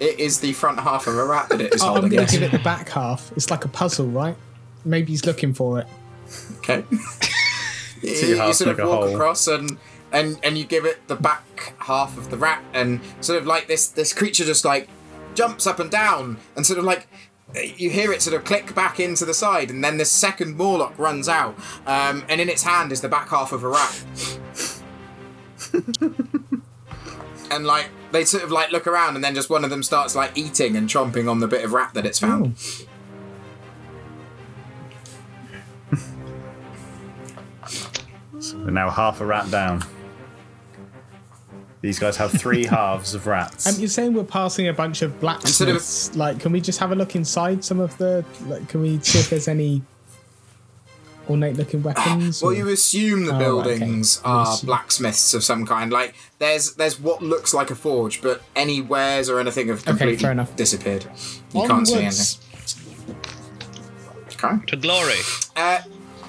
It 0.00 0.18
is 0.18 0.40
the 0.40 0.52
front 0.52 0.80
half 0.80 1.06
of 1.06 1.16
a 1.16 1.24
rat 1.24 1.48
that 1.50 1.60
it 1.60 1.72
is 1.74 1.82
Oh, 1.82 1.86
I'm 1.88 1.92
holding. 1.94 2.10
gonna 2.10 2.22
yes. 2.22 2.32
give 2.32 2.42
it 2.42 2.50
the 2.52 2.58
back 2.58 2.88
half. 2.88 3.30
It's 3.36 3.50
like 3.50 3.64
a 3.64 3.68
puzzle, 3.68 4.06
right? 4.08 4.36
Maybe 4.84 5.12
he's 5.12 5.24
looking 5.24 5.54
for 5.54 5.78
it. 5.80 5.86
Okay. 6.58 6.84
You, 8.04 8.16
Two 8.20 8.26
you 8.28 8.36
halves 8.36 8.58
sort 8.58 8.78
of 8.78 8.86
walk 8.86 9.04
hole. 9.04 9.14
across 9.14 9.46
and, 9.46 9.78
and 10.12 10.38
and 10.42 10.56
you 10.58 10.64
give 10.64 10.84
it 10.84 11.06
the 11.08 11.16
back 11.16 11.74
half 11.78 12.16
of 12.16 12.30
the 12.30 12.36
rat, 12.36 12.62
and 12.72 13.00
sort 13.20 13.38
of 13.38 13.46
like 13.46 13.66
this 13.66 13.88
this 13.88 14.12
creature 14.12 14.44
just 14.44 14.64
like 14.64 14.88
jumps 15.34 15.66
up 15.66 15.78
and 15.80 15.90
down, 15.90 16.38
and 16.56 16.64
sort 16.66 16.78
of 16.78 16.84
like 16.84 17.06
you 17.76 17.90
hear 17.90 18.12
it 18.12 18.20
sort 18.22 18.34
of 18.36 18.44
click 18.44 18.74
back 18.74 18.98
into 18.98 19.24
the 19.24 19.34
side, 19.34 19.70
and 19.70 19.82
then 19.84 19.96
this 19.96 20.10
second 20.10 20.56
Morlock 20.56 20.98
runs 20.98 21.28
out, 21.28 21.56
um, 21.86 22.24
and 22.28 22.40
in 22.40 22.48
its 22.48 22.62
hand 22.62 22.92
is 22.92 23.00
the 23.00 23.08
back 23.08 23.28
half 23.28 23.52
of 23.52 23.62
a 23.62 23.68
rat. 23.68 24.04
and 27.50 27.66
like 27.66 27.90
they 28.12 28.24
sort 28.24 28.42
of 28.42 28.50
like 28.50 28.72
look 28.72 28.86
around, 28.86 29.14
and 29.14 29.24
then 29.24 29.34
just 29.34 29.50
one 29.50 29.64
of 29.64 29.70
them 29.70 29.82
starts 29.82 30.14
like 30.14 30.36
eating 30.36 30.76
and 30.76 30.88
chomping 30.88 31.30
on 31.30 31.40
the 31.40 31.48
bit 31.48 31.64
of 31.64 31.72
rat 31.72 31.94
that 31.94 32.06
it's 32.06 32.18
found. 32.18 32.56
We're 38.64 38.70
now 38.70 38.90
half 38.90 39.20
a 39.20 39.26
rat 39.26 39.50
down. 39.50 39.82
These 41.82 41.98
guys 41.98 42.16
have 42.16 42.32
three 42.32 42.64
halves 42.76 43.14
of 43.14 43.26
rats. 43.26 43.66
Um, 43.66 43.78
you're 43.78 43.88
saying 43.88 44.14
we're 44.14 44.24
passing 44.24 44.68
a 44.68 44.72
bunch 44.72 45.02
of 45.02 45.20
blacksmiths. 45.20 46.16
Like, 46.16 46.40
can 46.40 46.50
we 46.52 46.60
just 46.62 46.78
have 46.80 46.92
a 46.92 46.94
look 46.94 47.14
inside 47.14 47.62
some 47.62 47.78
of 47.78 47.96
the? 47.98 48.24
Like, 48.46 48.68
can 48.70 48.80
we 48.80 48.98
see 49.00 49.18
if 49.18 49.28
there's 49.28 49.48
any 49.48 49.82
ornate-looking 51.28 51.82
weapons? 51.82 52.40
Well, 52.42 52.52
or- 52.52 52.54
you 52.54 52.68
assume 52.70 53.26
the 53.26 53.32
Oh, 53.32 53.34
right, 53.34 53.42
okay. 53.66 53.78
buildings 53.78 54.20
are 54.24 54.48
assume. 54.48 54.66
blacksmiths 54.66 55.34
of 55.34 55.44
some 55.44 55.66
kind. 55.66 55.92
Like 55.92 56.14
there's 56.38 56.74
there's 56.76 56.98
what 56.98 57.20
looks 57.22 57.52
like 57.52 57.70
a 57.70 57.74
forge, 57.74 58.22
but 58.22 58.42
any 58.56 58.80
wares 58.80 59.28
or 59.28 59.38
anything 59.38 59.68
have 59.68 59.84
completely 59.84 60.16
fair 60.16 60.32
enough. 60.32 60.56
disappeared. 60.56 61.04
You 61.52 61.66
can't 61.66 61.86
see 61.86 61.96
anything. 61.96 62.06
Onwards. 62.06 62.40
Okay. 64.42 64.64
To 64.68 64.76
glory. 64.76 65.18
Uh, 65.54 65.80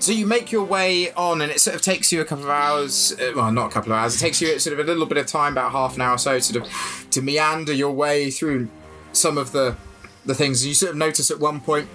so 0.06 0.12
you 0.12 0.28
make 0.28 0.52
your 0.52 0.64
way 0.64 1.12
on, 1.14 1.42
and 1.42 1.52
it 1.52 1.60
sort 1.60 1.76
of 1.76 1.82
takes 1.82 2.12
you 2.12 2.22
a 2.22 2.26
couple 2.26 2.44
of 2.44 2.52
hours. 2.52 3.12
Uh, 3.20 3.32
well, 3.36 3.52
not 3.52 3.72
a 3.72 3.74
couple 3.74 3.92
of 3.92 3.98
hours. 3.98 4.16
It 4.16 4.20
takes 4.20 4.40
you 4.40 4.60
sort 4.60 4.80
of 4.80 4.86
a 4.86 4.88
little 4.88 5.08
bit 5.08 5.18
of 5.18 5.26
time, 5.26 5.54
about 5.54 5.72
half 5.72 5.96
an 5.96 6.02
hour 6.02 6.14
or 6.14 6.18
so, 6.20 6.38
sort 6.38 6.64
of 6.64 7.10
to 7.10 7.24
meander 7.24 7.74
your 7.74 7.90
way 7.90 8.30
through 8.30 8.70
some 9.14 9.40
of 9.40 9.52
the 9.52 9.76
the 10.24 10.36
things. 10.36 10.64
You 10.64 10.76
sort 10.76 10.92
of 10.92 10.98
notice 10.98 11.32
at 11.32 11.40
one 11.40 11.60
point 11.60 11.90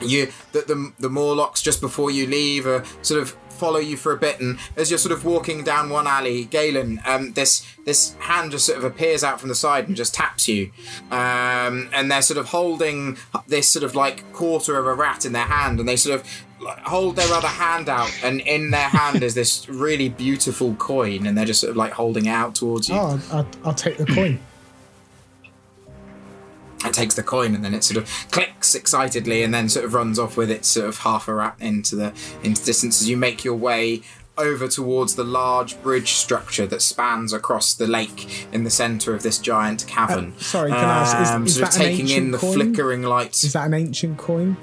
you 0.00 0.32
that 0.52 0.66
the 0.66 0.94
the 0.98 1.10
Morlocks 1.10 1.60
just 1.60 1.82
before 1.82 2.10
you 2.10 2.26
leave 2.26 2.66
are 2.66 2.82
sort 3.02 3.20
of 3.20 3.36
follow 3.56 3.78
you 3.78 3.96
for 3.96 4.12
a 4.12 4.16
bit, 4.16 4.40
and 4.40 4.58
as 4.76 4.90
you're 4.90 4.98
sort 4.98 5.12
of 5.12 5.24
walking 5.24 5.64
down 5.64 5.90
one 5.90 6.06
alley, 6.06 6.44
Galen, 6.44 7.00
um, 7.04 7.32
this 7.32 7.66
this 7.84 8.14
hand 8.20 8.50
just 8.52 8.66
sort 8.66 8.78
of 8.78 8.84
appears 8.84 9.22
out 9.24 9.40
from 9.40 9.48
the 9.48 9.54
side 9.54 9.88
and 9.88 9.96
just 9.96 10.14
taps 10.14 10.48
you, 10.48 10.70
um, 11.10 11.88
and 11.92 12.10
they're 12.10 12.22
sort 12.22 12.38
of 12.38 12.46
holding 12.46 13.16
this 13.46 13.68
sort 13.68 13.84
of 13.84 13.94
like 13.94 14.32
quarter 14.32 14.78
of 14.78 14.86
a 14.86 14.94
rat 14.94 15.24
in 15.24 15.32
their 15.32 15.46
hand, 15.46 15.80
and 15.80 15.88
they 15.88 15.96
sort 15.96 16.20
of 16.20 16.44
hold 16.84 17.16
their 17.16 17.32
other 17.34 17.48
hand 17.48 17.88
out, 17.88 18.10
and 18.24 18.40
in 18.40 18.70
their 18.70 18.88
hand 18.88 19.22
is 19.22 19.34
this 19.34 19.68
really 19.68 20.08
beautiful 20.08 20.74
coin, 20.76 21.26
and 21.26 21.36
they're 21.36 21.44
just 21.44 21.60
sort 21.60 21.70
of 21.70 21.76
like 21.76 21.92
holding 21.92 22.26
it 22.26 22.30
out 22.30 22.54
towards 22.54 22.88
you. 22.88 22.94
Oh, 22.96 23.20
I'll, 23.32 23.46
I'll 23.64 23.74
take 23.74 23.96
the 23.98 24.06
coin. 24.06 24.40
It 26.88 26.94
takes 26.94 27.14
the 27.14 27.22
coin 27.22 27.54
and 27.54 27.64
then 27.64 27.74
it 27.74 27.84
sort 27.84 27.96
of 27.98 28.08
clicks 28.30 28.74
excitedly 28.74 29.42
and 29.42 29.52
then 29.52 29.68
sort 29.68 29.84
of 29.84 29.94
runs 29.94 30.18
off 30.18 30.36
with 30.36 30.50
its 30.50 30.68
sort 30.68 30.88
of 30.88 30.98
half 30.98 31.28
a 31.28 31.34
rat 31.34 31.56
into 31.60 31.96
the 31.96 32.12
into 32.42 32.64
distance 32.64 33.00
as 33.00 33.08
you 33.08 33.16
make 33.16 33.44
your 33.44 33.54
way 33.56 34.02
over 34.38 34.68
towards 34.68 35.14
the 35.14 35.24
large 35.24 35.80
bridge 35.82 36.12
structure 36.12 36.66
that 36.66 36.82
spans 36.82 37.32
across 37.32 37.72
the 37.72 37.86
lake 37.86 38.46
in 38.52 38.64
the 38.64 38.70
centre 38.70 39.14
of 39.14 39.22
this 39.22 39.38
giant 39.38 39.86
cavern. 39.86 40.34
Uh, 40.36 40.40
sorry, 40.42 40.70
can 40.70 40.84
I 40.84 40.98
ask, 40.98 41.16
is- 41.22 41.30
Um, 41.30 41.46
is 41.46 41.54
sort 41.54 41.68
of 41.68 41.72
that 41.74 41.80
an 41.80 41.86
taking 41.86 42.06
in 42.08 42.12
ancient 42.12 42.32
the 42.32 42.38
coin? 42.38 42.52
flickering 42.54 43.02
lights. 43.02 43.44
Is 43.44 43.52
that 43.54 43.66
an 43.66 43.74
ancient 43.74 44.18
coin? 44.18 44.56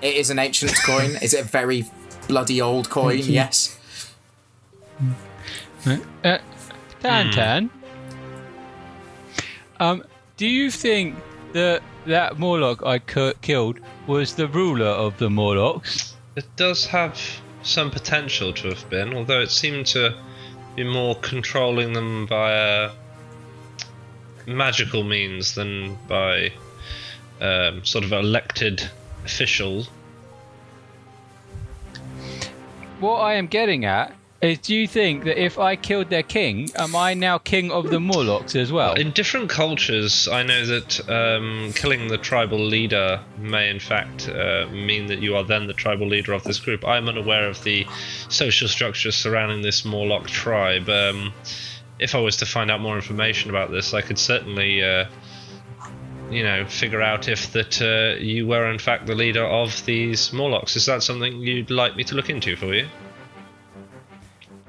it 0.00 0.16
is 0.16 0.30
an 0.30 0.40
ancient 0.40 0.72
coin. 0.84 1.16
Is 1.22 1.32
it 1.34 1.40
a 1.42 1.44
very 1.44 1.84
bloody 2.26 2.60
old 2.60 2.90
coin? 2.90 3.18
Yes. 3.18 3.78
Uh, 5.86 6.38
Tan 7.00 7.30
Tan. 7.32 7.70
Um, 9.80 10.04
do 10.36 10.46
you 10.46 10.70
think 10.70 11.16
that 11.52 11.82
that 12.06 12.38
Morlock 12.38 12.84
I 12.84 12.98
cu- 12.98 13.34
killed 13.42 13.78
was 14.06 14.34
the 14.34 14.48
ruler 14.48 14.86
of 14.86 15.18
the 15.18 15.30
Morlocks? 15.30 16.14
It 16.36 16.46
does 16.56 16.86
have 16.86 17.20
some 17.62 17.90
potential 17.90 18.52
to 18.54 18.68
have 18.68 18.88
been, 18.90 19.14
although 19.14 19.40
it 19.40 19.50
seemed 19.50 19.86
to 19.88 20.16
be 20.74 20.84
more 20.84 21.14
controlling 21.16 21.92
them 21.92 22.26
via 22.26 22.90
magical 24.46 25.04
means 25.04 25.54
than 25.54 25.96
by 26.08 26.52
um, 27.40 27.84
sort 27.84 28.04
of 28.04 28.12
elected 28.12 28.82
officials. 29.24 29.88
What 33.00 33.18
I 33.18 33.34
am 33.34 33.46
getting 33.46 33.84
at 33.84 34.14
is, 34.42 34.58
do 34.58 34.74
you 34.74 34.88
think 34.88 35.24
that 35.24 35.42
if 35.42 35.58
I 35.58 35.76
killed 35.76 36.10
their 36.10 36.24
king, 36.24 36.70
am 36.74 36.96
I 36.96 37.14
now 37.14 37.38
king 37.38 37.70
of 37.70 37.90
the 37.90 38.00
Morlocks 38.00 38.56
as 38.56 38.72
well? 38.72 38.94
In 38.94 39.12
different 39.12 39.48
cultures, 39.48 40.26
I 40.26 40.42
know 40.42 40.66
that 40.66 41.08
um, 41.08 41.72
killing 41.74 42.08
the 42.08 42.18
tribal 42.18 42.58
leader 42.58 43.20
may, 43.38 43.70
in 43.70 43.78
fact, 43.78 44.28
uh, 44.28 44.66
mean 44.70 45.06
that 45.06 45.20
you 45.20 45.36
are 45.36 45.44
then 45.44 45.68
the 45.68 45.72
tribal 45.72 46.08
leader 46.08 46.32
of 46.32 46.42
this 46.42 46.58
group. 46.58 46.84
I'm 46.84 47.08
unaware 47.08 47.48
of 47.48 47.62
the 47.62 47.86
social 48.28 48.66
structures 48.66 49.14
surrounding 49.14 49.62
this 49.62 49.84
Morlock 49.84 50.26
tribe. 50.26 50.88
Um, 50.88 51.32
if 52.00 52.16
I 52.16 52.18
was 52.18 52.36
to 52.38 52.46
find 52.46 52.68
out 52.68 52.80
more 52.80 52.96
information 52.96 53.48
about 53.48 53.70
this, 53.70 53.94
I 53.94 54.00
could 54.00 54.18
certainly, 54.18 54.82
uh, 54.82 55.06
you 56.30 56.42
know, 56.42 56.66
figure 56.66 57.00
out 57.00 57.28
if 57.28 57.52
that 57.52 57.80
uh, 57.80 58.20
you 58.20 58.48
were 58.48 58.68
in 58.68 58.80
fact 58.80 59.06
the 59.06 59.14
leader 59.14 59.44
of 59.44 59.84
these 59.86 60.32
Morlocks. 60.32 60.74
Is 60.74 60.86
that 60.86 61.04
something 61.04 61.38
you'd 61.38 61.70
like 61.70 61.94
me 61.94 62.02
to 62.04 62.16
look 62.16 62.28
into 62.28 62.56
for 62.56 62.74
you? 62.74 62.88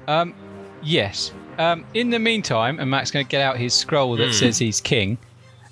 Um, 0.06 0.34
yes. 0.82 1.32
Um, 1.58 1.84
in 1.94 2.10
the 2.10 2.18
meantime, 2.18 2.80
and 2.80 2.90
Matt's 2.90 3.10
going 3.10 3.24
to 3.24 3.30
get 3.30 3.42
out 3.42 3.56
his 3.56 3.74
scroll 3.74 4.16
that 4.16 4.32
says 4.34 4.58
he's 4.58 4.80
king. 4.80 5.18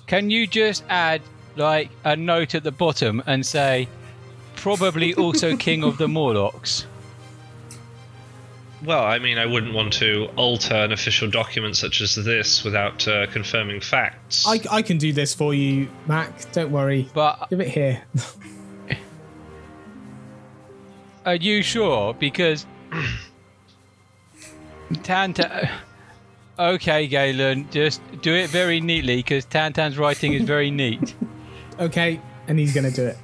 Can 0.07 0.29
you 0.29 0.47
just 0.47 0.83
add 0.89 1.21
like 1.55 1.89
a 2.03 2.15
note 2.15 2.55
at 2.55 2.63
the 2.63 2.71
bottom 2.71 3.21
and 3.25 3.45
say, 3.45 3.87
probably 4.55 5.13
also 5.15 5.55
king 5.57 5.83
of 5.83 5.97
the 5.97 6.07
Morlocks? 6.07 6.87
Well, 8.83 9.03
I 9.05 9.17
mean, 9.19 9.37
I 9.37 9.45
wouldn't 9.45 9.73
want 9.73 9.93
to 9.93 10.29
alter 10.35 10.75
an 10.75 10.91
official 10.91 11.29
document 11.29 11.77
such 11.77 12.01
as 12.01 12.15
this 12.15 12.65
without 12.65 13.07
uh, 13.07 13.27
confirming 13.27 13.79
facts. 13.79 14.45
I, 14.45 14.59
I 14.69 14.81
can 14.81 14.97
do 14.97 15.13
this 15.13 15.33
for 15.33 15.53
you, 15.53 15.87
Mac. 16.05 16.51
Don't 16.51 16.71
worry. 16.71 17.09
But 17.13 17.49
Give 17.49 17.61
it 17.61 17.69
here. 17.69 18.01
are 21.25 21.35
you 21.35 21.63
sure? 21.63 22.13
Because 22.13 22.65
Tanta. 24.95 25.69
Uh, 26.59 26.63
okay, 26.73 27.07
Galen, 27.07 27.67
just 27.71 28.01
do 28.21 28.33
it 28.33 28.49
very 28.49 28.79
neatly 28.81 29.17
because 29.17 29.45
Tantan's 29.45 29.97
writing 29.97 30.33
is 30.33 30.43
very 30.43 30.71
neat. 30.71 31.13
okay, 31.79 32.19
and 32.47 32.59
he's 32.59 32.73
gonna 32.73 32.91
do 32.91 33.05
it. 33.07 33.17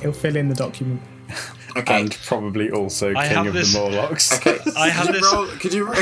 He'll 0.00 0.12
fill 0.12 0.36
in 0.36 0.48
the 0.48 0.54
document. 0.54 1.02
Okay. 1.76 2.00
and 2.00 2.10
probably 2.24 2.70
also 2.72 3.14
I 3.14 3.28
king 3.28 3.36
have 3.36 3.46
of 3.46 3.52
this- 3.54 3.72
the 3.72 3.78
Morlocks. 3.78 4.32
Okay. 4.46 4.58
I 4.76 4.88
have 4.88 5.12
this- 5.12 5.32
roll? 5.32 5.46
Could 5.46 5.72
you? 5.74 5.84
roll- 5.84 5.94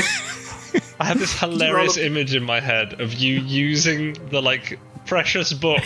I 0.99 1.05
have 1.05 1.19
this 1.19 1.39
hilarious 1.39 1.97
roll 1.97 2.03
a- 2.05 2.07
image 2.07 2.33
in 2.35 2.43
my 2.43 2.59
head 2.59 2.99
of 3.01 3.13
you 3.15 3.39
using 3.39 4.13
the 4.29 4.41
like 4.41 4.79
precious 5.05 5.51
book 5.53 5.83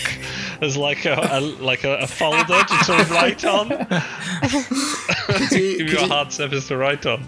as 0.62 0.76
like 0.78 1.06
a, 1.06 1.16
a 1.32 1.40
like 1.40 1.84
a, 1.86 1.98
a 2.00 2.08
folder 2.08 2.64
to 2.64 2.84
sort 2.84 3.00
of 3.02 3.12
write 3.12 3.44
on. 3.46 3.70
Could 3.70 5.52
you, 5.52 5.78
Give 5.78 5.88
could 5.88 5.92
you 5.92 5.98
a 5.98 6.02
you- 6.04 6.08
hard 6.08 6.32
surface 6.32 6.68
to 6.70 6.78
write 6.78 7.06
on. 7.06 7.28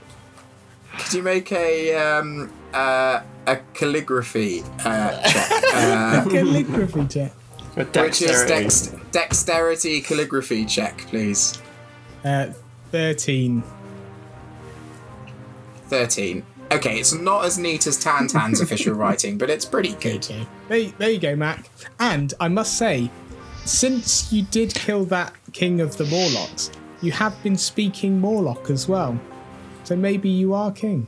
Could 1.05 1.13
you 1.13 1.23
make 1.23 1.51
a 1.51 1.95
um 1.95 2.51
uh, 2.73 3.21
a 3.45 3.57
calligraphy 3.75 4.63
uh, 4.83 5.21
check, 5.21 5.51
uh, 5.75 6.25
Calligraphy 6.27 7.07
check. 7.07 7.31
which 7.75 8.21
is 8.23 8.43
dex- 8.45 8.87
dexterity 9.11 10.01
calligraphy 10.01 10.65
check, 10.65 10.97
please? 11.07 11.61
Uh, 12.23 12.47
Thirteen. 12.91 13.61
13. 15.89 16.43
Okay, 16.71 16.99
it's 16.99 17.13
not 17.13 17.45
as 17.45 17.59
neat 17.59 17.85
as 17.85 17.97
Tan 18.03 18.27
Tan's 18.27 18.59
official 18.59 18.93
writing, 18.95 19.37
but 19.37 19.51
it's 19.51 19.65
pretty 19.65 19.93
good. 19.93 20.15
Okay. 20.25 20.47
There, 20.67 20.91
there 20.97 21.09
you 21.11 21.19
go, 21.19 21.35
Mac. 21.35 21.69
And 21.99 22.33
I 22.39 22.47
must 22.47 22.77
say, 22.79 23.11
since 23.65 24.33
you 24.33 24.41
did 24.43 24.73
kill 24.73 25.05
that 25.05 25.33
king 25.53 25.81
of 25.81 25.97
the 25.97 26.05
Morlocks, 26.05 26.71
you 27.01 27.11
have 27.11 27.41
been 27.43 27.55
speaking 27.57 28.19
Morlock 28.19 28.71
as 28.71 28.87
well. 28.87 29.19
So 29.85 29.95
maybe 29.95 30.29
you 30.29 30.53
are 30.53 30.71
king. 30.71 31.07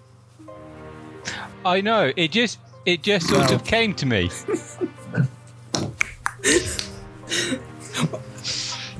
I 1.65 1.81
know. 1.81 2.13
It 2.15 2.31
just 2.31 2.59
it 2.85 3.01
just 3.01 3.27
sort 3.27 3.51
of 3.51 3.63
came 3.65 3.93
to 3.95 4.05
me. 4.05 4.29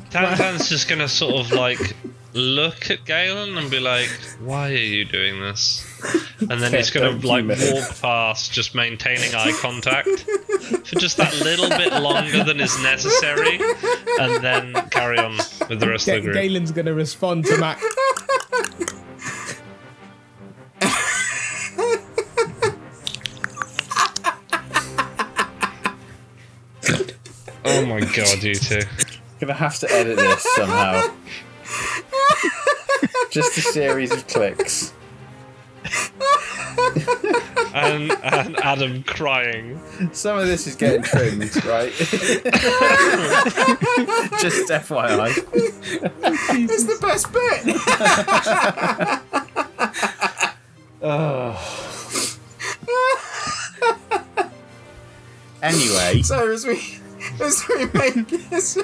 Tantan's 0.09 0.67
just 0.67 0.89
gonna 0.89 1.07
sort 1.07 1.35
of 1.35 1.51
like 1.51 1.95
look 2.33 2.89
at 2.89 3.05
Galen 3.05 3.57
and 3.57 3.69
be 3.69 3.79
like, 3.79 4.09
"Why 4.39 4.71
are 4.71 4.75
you 4.75 5.05
doing 5.05 5.39
this?" 5.41 5.85
And 6.39 6.61
then 6.61 6.73
he's 6.73 6.89
gonna 6.89 7.11
like 7.11 7.45
walk 7.47 8.01
past, 8.01 8.51
just 8.51 8.73
maintaining 8.73 9.33
eye 9.35 9.53
contact 9.61 10.25
for 10.85 10.95
just 10.95 11.17
that 11.17 11.33
little 11.41 11.69
bit 11.69 11.93
longer 11.93 12.43
than 12.43 12.59
is 12.59 12.81
necessary, 12.81 13.59
and 14.19 14.43
then 14.43 14.73
carry 14.89 15.19
on 15.19 15.37
with 15.69 15.79
the 15.79 15.87
rest 15.87 16.07
of 16.07 16.15
the 16.15 16.21
group. 16.21 16.35
Galen's 16.35 16.71
going 16.71 16.85
to 16.87 16.93
respond 16.93 17.45
to 17.45 17.57
Mac. 17.57 17.79
Oh 27.77 27.85
my 27.85 27.99
god, 27.99 28.41
you 28.41 28.55
two! 28.55 28.81
Gonna 29.39 29.53
have 29.53 29.77
to 29.79 29.91
edit 29.91 30.17
this 30.17 30.41
somehow. 30.55 31.13
Just 33.29 33.55
a 33.55 33.61
series 33.61 34.11
of 34.11 34.25
clicks. 34.25 34.93
And, 37.75 38.11
and 38.23 38.57
Adam 38.61 39.03
crying. 39.03 39.79
Some 40.11 40.39
of 40.39 40.47
this 40.47 40.65
is 40.65 40.75
getting 40.75 41.03
trimmed, 41.03 41.55
right? 41.65 41.91
Just 44.41 44.71
FYI. 44.71 45.37
It's 45.53 46.85
the 46.85 46.97
best 46.99 47.31
bit! 47.31 47.75
Anyway, 55.61 56.21
So 56.21 56.51
as 56.51 56.65
we 56.65 56.99
as 57.41 57.63
we 57.69 57.85
make 57.93 58.33
as, 58.51 58.77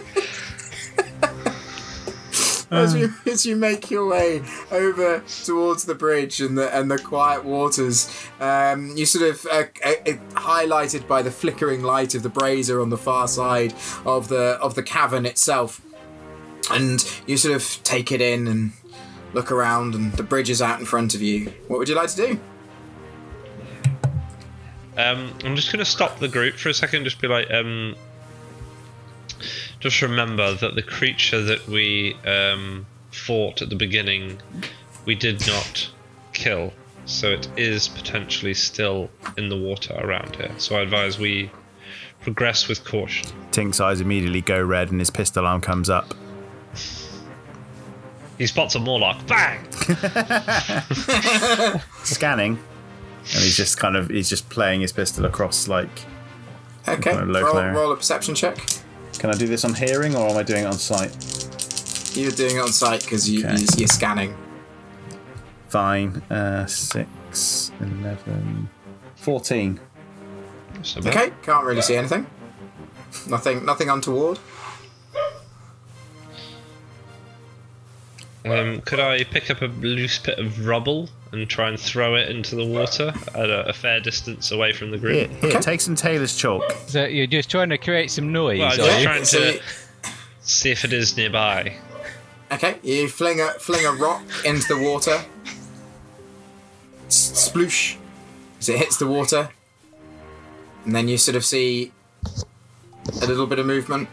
as, 2.71 2.95
you, 2.95 3.13
as 3.25 3.45
you 3.45 3.55
make 3.55 3.91
your 3.91 4.07
way 4.07 4.41
over 4.71 5.23
towards 5.43 5.85
the 5.85 5.95
bridge 5.95 6.41
and 6.41 6.57
the 6.57 6.75
and 6.75 6.89
the 6.89 6.97
quiet 6.97 7.43
waters, 7.43 8.09
um, 8.39 8.95
you 8.95 9.05
sort 9.05 9.29
of 9.29 9.45
uh, 9.51 9.63
uh, 9.83 9.89
uh, 9.89 10.13
highlighted 10.33 11.07
by 11.07 11.21
the 11.21 11.31
flickering 11.31 11.83
light 11.83 12.15
of 12.15 12.23
the 12.23 12.29
brazier 12.29 12.81
on 12.81 12.89
the 12.89 12.97
far 12.97 13.27
side 13.27 13.73
of 14.05 14.27
the 14.27 14.57
of 14.61 14.75
the 14.75 14.83
cavern 14.83 15.25
itself, 15.25 15.81
and 16.71 17.05
you 17.27 17.37
sort 17.37 17.55
of 17.55 17.79
take 17.83 18.11
it 18.11 18.21
in 18.21 18.47
and 18.47 18.71
look 19.33 19.51
around, 19.51 19.95
and 19.95 20.13
the 20.13 20.23
bridge 20.23 20.49
is 20.49 20.61
out 20.61 20.79
in 20.79 20.85
front 20.85 21.15
of 21.15 21.21
you. 21.21 21.51
What 21.67 21.79
would 21.79 21.89
you 21.89 21.95
like 21.95 22.09
to 22.09 22.15
do? 22.15 22.39
Um, 24.95 25.33
I'm 25.43 25.55
just 25.55 25.71
going 25.71 25.79
to 25.79 25.89
stop 25.89 26.19
the 26.19 26.27
group 26.27 26.55
for 26.55 26.69
a 26.69 26.73
second. 26.73 27.03
Just 27.03 27.19
be 27.19 27.27
like, 27.27 27.49
um, 27.51 27.95
just 29.83 30.01
remember 30.01 30.53
that 30.53 30.75
the 30.75 30.81
creature 30.81 31.41
that 31.41 31.67
we 31.67 32.15
um, 32.25 32.85
fought 33.11 33.61
at 33.61 33.69
the 33.69 33.75
beginning, 33.75 34.39
we 35.05 35.13
did 35.13 35.45
not 35.45 35.89
kill. 36.31 36.71
So 37.05 37.31
it 37.31 37.49
is 37.57 37.89
potentially 37.89 38.53
still 38.53 39.09
in 39.37 39.49
the 39.49 39.57
water 39.57 39.93
around 39.97 40.37
here. 40.37 40.51
So 40.57 40.77
I 40.77 40.81
advise 40.81 41.19
we 41.19 41.51
progress 42.21 42.69
with 42.69 42.85
caution. 42.85 43.27
Tink's 43.51 43.81
eyes 43.81 43.99
immediately 43.99 44.39
go 44.39 44.61
red 44.63 44.89
and 44.89 45.01
his 45.01 45.09
pistol 45.09 45.45
arm 45.45 45.59
comes 45.59 45.89
up. 45.89 46.13
He 48.37 48.47
spots 48.47 48.75
a 48.75 48.79
Morlock. 48.79 49.27
Bang! 49.27 49.65
Scanning. 52.05 52.53
And 52.53 53.43
he's 53.43 53.57
just 53.57 53.77
kind 53.77 53.97
of 53.97 54.09
he's 54.09 54.29
just 54.29 54.49
playing 54.49 54.79
his 54.79 54.93
pistol 54.93 55.25
across 55.25 55.67
like 55.67 55.89
Okay, 56.87 57.11
Kind 57.11 57.23
of 57.23 57.29
low 57.29 57.41
roll, 57.43 57.51
flare. 57.51 57.73
roll 57.73 57.91
a 57.91 57.97
perception 57.97 58.33
check. 58.35 58.57
Can 59.19 59.30
I 59.30 59.34
do 59.34 59.47
this 59.47 59.63
on 59.65 59.73
hearing 59.73 60.15
or 60.15 60.30
am 60.30 60.38
I 60.38 60.43
doing 60.43 60.63
it 60.63 60.67
on 60.67 60.73
sight? 60.73 61.12
You're 62.15 62.32
doing 62.32 62.58
it 62.58 62.60
on 62.60 62.67
sight 62.69 63.02
because 63.02 63.30
you, 63.30 63.45
Okay. 63.45 63.58
you, 63.58 63.67
you're 63.78 63.88
scanning. 63.88 64.36
Fine. 65.69 66.17
Uh, 66.30 66.65
6, 66.65 67.71
11, 67.80 68.69
14. 69.15 69.80
So. 70.84 70.99
Okay, 70.99 71.32
can't 71.41 71.65
really 71.65 71.82
see 71.82 71.95
anything. 71.95 72.28
Nothing, 73.28 73.65
nothing 73.65 73.89
untoward. 73.89 74.38
Um, 78.45 78.82
could 78.82 78.99
I 78.99 79.23
pick 79.23 79.49
up 79.49 79.62
a 79.62 79.67
loose 79.67 80.19
bit 80.19 80.38
of 80.38 80.65
rubble 80.65 81.10
and 81.33 81.49
try 81.49 81.67
and 81.67 81.79
throw 81.79 82.15
it 82.15 82.29
into 82.29 82.55
the 82.55 82.65
water 82.65 83.11
at 83.35 83.49
a, 83.49 83.67
a 83.69 83.73
fair 83.73 83.99
distance 83.99 84.51
away 84.51 84.71
from 84.71 84.91
the 84.91 84.97
Here, 84.97 85.27
group? 85.27 85.31
here 85.41 85.49
Okay. 85.49 85.59
take 85.59 85.81
some 85.81 85.95
Taylor's 85.95 86.37
chalk. 86.37 86.63
So 86.87 87.03
you're 87.05 87.27
just 87.27 87.49
trying 87.51 87.69
to 87.69 87.77
create 87.77 88.11
some 88.11 88.31
noise. 88.31 88.59
Well, 88.59 88.71
are 88.71 88.75
just 88.77 88.99
you? 88.99 89.05
trying 89.05 89.25
So 89.25 89.39
to 89.39 89.53
you- 89.55 89.59
see 90.41 90.71
if 90.71 90.85
it 90.85 90.93
is 90.93 91.17
nearby. 91.17 91.75
Okay, 92.51 92.77
you 92.83 93.07
fling 93.09 93.41
a 93.41 93.47
fling 93.59 93.85
a 93.85 93.91
rock 93.93 94.23
into 94.45 94.67
the 94.67 94.77
water. 94.77 95.23
S- 97.07 97.49
Sploosh 97.51 97.95
as 98.59 98.69
it 98.69 98.77
hits 98.77 98.97
the 98.97 99.07
water, 99.07 99.49
and 100.85 100.95
then 100.95 101.07
you 101.07 101.17
sort 101.17 101.35
of 101.35 101.43
see 101.43 101.91
a 103.21 103.25
little 103.25 103.47
bit 103.47 103.57
of 103.59 103.65
movement, 103.65 104.07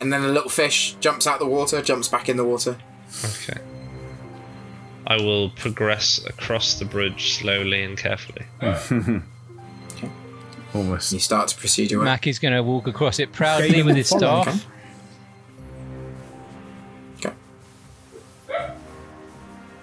and 0.00 0.12
then 0.12 0.22
a 0.22 0.28
little 0.28 0.48
fish 0.50 0.96
jumps 1.00 1.26
out 1.26 1.38
the 1.40 1.46
water, 1.46 1.82
jumps 1.82 2.08
back 2.08 2.28
in 2.28 2.36
the 2.36 2.44
water. 2.44 2.76
Okay. 3.24 3.60
I 5.08 5.16
will 5.16 5.48
progress 5.50 6.22
across 6.26 6.78
the 6.78 6.84
bridge 6.84 7.38
slowly 7.38 7.82
and 7.82 7.96
carefully. 7.96 8.44
Almost. 10.74 11.14
You 11.14 11.18
start 11.18 11.48
to 11.48 11.56
proceed 11.56 11.90
your 11.90 12.00
way. 12.00 12.04
Mac 12.04 12.26
is 12.26 12.38
going 12.38 12.52
to 12.52 12.62
walk 12.62 12.86
across 12.86 13.18
it 13.18 13.32
proudly 13.32 13.70
Galen 13.70 13.86
with 13.86 13.96
his 13.96 14.10
follow, 14.10 14.42
staff. 14.42 14.66
Okay. 17.16 17.32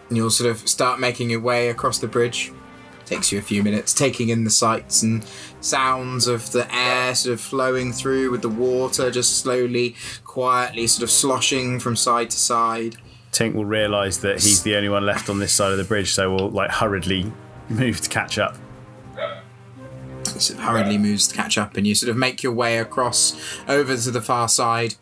And 0.10 0.16
you'll 0.18 0.30
sort 0.30 0.52
of 0.52 0.70
start 0.70 1.00
making 1.00 1.32
your 1.32 1.40
way 1.40 1.70
across 1.70 1.98
the 1.98 2.08
bridge. 2.08 2.52
Takes 3.08 3.32
you 3.32 3.40
a 3.40 3.42
few 3.42 3.64
minutes, 3.64 3.96
taking 3.96 4.30
in 4.30 4.44
the 4.44 4.52
sights 4.52 5.02
and 5.02 5.26
sounds 5.60 6.28
of 6.28 6.52
the 6.52 6.72
air 6.72 7.16
sort 7.16 7.34
of 7.34 7.42
flowing 7.42 7.92
through 7.92 8.30
with 8.30 8.44
the 8.44 8.50
water 8.50 9.10
just 9.10 9.40
slowly, 9.40 9.96
quietly 10.24 10.86
sort 10.86 11.02
of 11.02 11.10
sloshing 11.10 11.80
from 11.80 11.96
side 11.96 12.30
to 12.30 12.38
side. 12.38 12.98
Tink 13.36 13.54
will 13.54 13.66
realise 13.66 14.18
that 14.18 14.36
he's 14.36 14.64
the 14.64 14.76
only 14.78 14.88
one 14.88 15.06
left 15.06 15.30
on 15.30 15.40
this 15.40 15.52
side 15.52 15.72
of 15.72 15.78
the 15.78 15.84
bridge, 15.84 16.14
so 16.14 16.34
we'll 16.34 16.50
like 16.50 16.72
hurriedly 16.72 17.34
move 17.70 18.00
to 18.02 18.10
catch 18.10 18.38
up. 18.38 18.58
Of 19.18 20.60
hurriedly 20.60 20.98
moves 20.98 21.28
to 21.28 21.36
catch 21.36 21.58
up, 21.58 21.76
and 21.76 21.86
you 21.86 21.96
sort 21.96 22.10
of 22.10 22.18
make 22.18 22.44
your 22.44 22.54
way 22.54 22.78
across 22.78 23.36
over 23.68 23.96
to 23.98 24.12
the 24.12 24.22
far 24.22 24.48
side. 24.48 24.96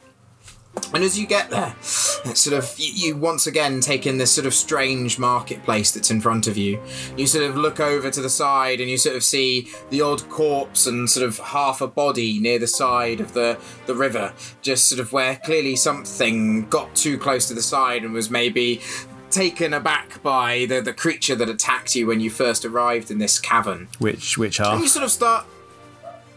And 0.93 1.03
as 1.03 1.17
you 1.17 1.25
get 1.27 1.49
there, 1.49 1.75
sort 1.81 2.55
of 2.55 2.73
you, 2.77 2.91
you 2.93 3.15
once 3.17 3.47
again 3.47 3.79
take 3.79 4.05
in 4.07 4.17
this 4.17 4.31
sort 4.31 4.45
of 4.47 4.53
strange 4.53 5.17
marketplace 5.19 5.91
that's 5.91 6.11
in 6.11 6.21
front 6.21 6.47
of 6.47 6.57
you. 6.57 6.81
You 7.17 7.25
sort 7.27 7.45
of 7.45 7.55
look 7.55 7.79
over 7.79 8.09
to 8.11 8.21
the 8.21 8.29
side, 8.29 8.79
and 8.79 8.89
you 8.89 8.97
sort 8.97 9.15
of 9.15 9.23
see 9.23 9.69
the 9.89 10.01
odd 10.01 10.27
corpse 10.29 10.85
and 10.87 11.09
sort 11.09 11.27
of 11.27 11.39
half 11.39 11.81
a 11.81 11.87
body 11.87 12.39
near 12.39 12.59
the 12.59 12.67
side 12.67 13.19
of 13.19 13.33
the 13.33 13.57
the 13.85 13.95
river, 13.95 14.33
just 14.61 14.87
sort 14.87 14.99
of 14.99 15.11
where 15.13 15.35
clearly 15.37 15.75
something 15.75 16.67
got 16.69 16.93
too 16.95 17.17
close 17.17 17.47
to 17.47 17.53
the 17.53 17.61
side 17.61 18.03
and 18.03 18.13
was 18.13 18.29
maybe 18.29 18.81
taken 19.29 19.73
aback 19.73 20.21
by 20.21 20.65
the, 20.69 20.79
the 20.79 20.93
creature 20.93 21.33
that 21.35 21.49
attacked 21.49 21.95
you 21.95 22.05
when 22.05 22.19
you 22.19 22.29
first 22.29 22.65
arrived 22.65 23.09
in 23.09 23.17
this 23.17 23.39
cavern. 23.39 23.87
Which 23.99 24.37
which 24.37 24.59
And 24.59 24.73
you 24.73 24.79
half? 24.81 24.87
sort 24.89 25.05
of 25.05 25.11
start 25.11 25.45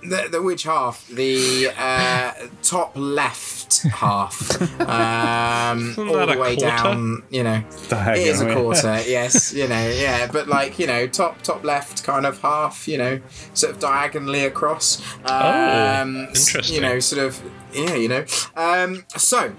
the, 0.02 0.28
the 0.30 0.42
which 0.42 0.64
half? 0.64 1.06
The 1.08 1.70
uh, 1.76 2.32
top 2.62 2.92
left 2.96 3.82
half, 3.82 4.60
um, 4.80 5.94
all 5.98 6.26
the 6.26 6.36
way 6.38 6.56
down. 6.56 7.22
You 7.30 7.42
know, 7.44 7.64
it 7.90 8.18
is 8.18 8.40
a 8.40 8.52
quarter. 8.54 9.02
yes, 9.06 9.52
you 9.52 9.68
know, 9.68 9.88
yeah, 9.88 10.30
but 10.30 10.48
like 10.48 10.78
you 10.78 10.86
know, 10.86 11.06
top 11.06 11.42
top 11.42 11.64
left 11.64 12.04
kind 12.04 12.26
of 12.26 12.40
half. 12.40 12.86
You 12.88 12.98
know, 12.98 13.20
sort 13.54 13.74
of 13.74 13.80
diagonally 13.80 14.44
across. 14.44 15.00
Um, 15.24 16.28
s- 16.30 16.48
interesting. 16.48 16.74
You 16.74 16.80
know, 16.80 17.00
sort 17.00 17.22
of. 17.24 17.42
Yeah, 17.72 17.94
you 17.94 18.08
know. 18.08 18.24
Um, 18.56 19.04
so. 19.16 19.52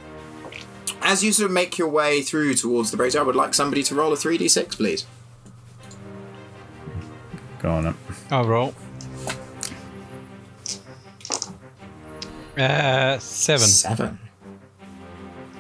As 1.00 1.24
you 1.24 1.32
sort 1.32 1.46
of 1.46 1.52
make 1.54 1.78
your 1.78 1.88
way 1.90 2.24
through 2.24 2.56
towards 2.56 2.90
the 2.90 2.98
brazier, 2.98 3.20
I 3.20 3.24
would 3.24 3.36
like 3.36 3.54
somebody 3.54 3.84
to 3.84 3.94
roll 3.94 4.12
a 4.12 4.16
3d6, 4.16 4.76
please. 4.78 5.06
Go 7.60 7.70
on. 7.70 7.86
Up. 7.86 7.96
I'll 8.32 8.46
roll. 8.46 8.74
Uh, 12.58 13.20
seven. 13.20 13.68
Seven. 13.68 14.20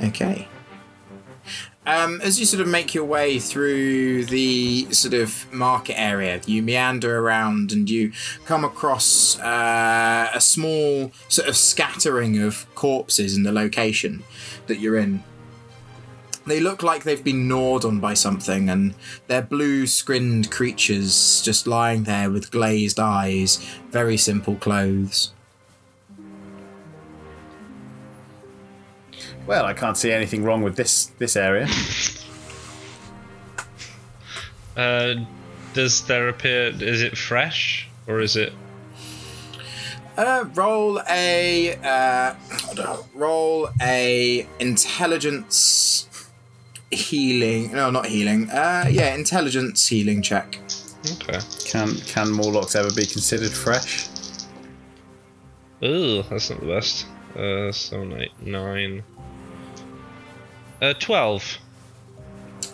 Okay. 0.03 0.47
Um, 1.85 2.19
as 2.21 2.37
you 2.37 2.45
sort 2.45 2.61
of 2.61 2.67
make 2.67 2.93
your 2.93 3.05
way 3.05 3.39
through 3.39 4.25
the 4.25 4.91
sort 4.91 5.13
of 5.13 5.51
market 5.53 5.97
area, 5.97 6.41
you 6.45 6.61
meander 6.61 7.19
around 7.19 7.71
and 7.71 7.89
you 7.89 8.11
come 8.43 8.65
across 8.65 9.39
uh, 9.39 10.29
a 10.33 10.41
small 10.41 11.13
sort 11.29 11.47
of 11.47 11.55
scattering 11.55 12.41
of 12.41 12.67
corpses 12.75 13.37
in 13.37 13.43
the 13.43 13.53
location 13.53 14.23
that 14.65 14.79
you're 14.79 14.97
in. 14.97 15.23
They 16.45 16.59
look 16.59 16.83
like 16.83 17.03
they've 17.03 17.23
been 17.23 17.47
gnawed 17.47 17.85
on 17.85 17.99
by 17.99 18.13
something, 18.15 18.69
and 18.69 18.93
they're 19.27 19.41
blue 19.41 19.85
skinned 19.85 20.49
creatures 20.51 21.41
just 21.41 21.67
lying 21.67 22.03
there 22.03 22.29
with 22.29 22.51
glazed 22.51 22.99
eyes, 22.99 23.57
very 23.91 24.17
simple 24.17 24.55
clothes. 24.55 25.33
Well, 29.47 29.65
I 29.65 29.73
can't 29.73 29.97
see 29.97 30.11
anything 30.11 30.43
wrong 30.43 30.61
with 30.61 30.75
this 30.75 31.05
this 31.17 31.35
area. 31.35 31.67
Uh, 34.77 35.15
does 35.73 36.05
there 36.05 36.29
appear? 36.29 36.67
Is 36.67 37.01
it 37.01 37.17
fresh 37.17 37.89
or 38.05 38.19
is 38.19 38.35
it? 38.35 38.53
Uh, 40.15 40.45
roll 40.53 41.01
a 41.09 41.75
uh, 41.83 42.35
roll 43.15 43.69
a 43.81 44.47
intelligence 44.59 46.29
healing. 46.91 47.71
No, 47.71 47.89
not 47.89 48.05
healing. 48.05 48.51
Uh, 48.51 48.85
yeah, 48.89 49.15
intelligence 49.15 49.87
healing 49.87 50.21
check. 50.21 50.59
Okay. 51.23 51.39
Can 51.65 51.95
can 51.95 52.31
Morlocks 52.31 52.75
ever 52.75 52.93
be 52.93 53.07
considered 53.07 53.51
fresh? 53.51 54.09
Ooh, 55.83 56.21
that's 56.23 56.51
not 56.51 56.59
the 56.59 56.67
best. 56.67 57.07
Uh, 57.35 57.71
seven, 57.71 58.13
eight, 58.13 58.31
nine. 58.41 59.03
Uh, 60.81 60.93
twelve. 60.93 61.57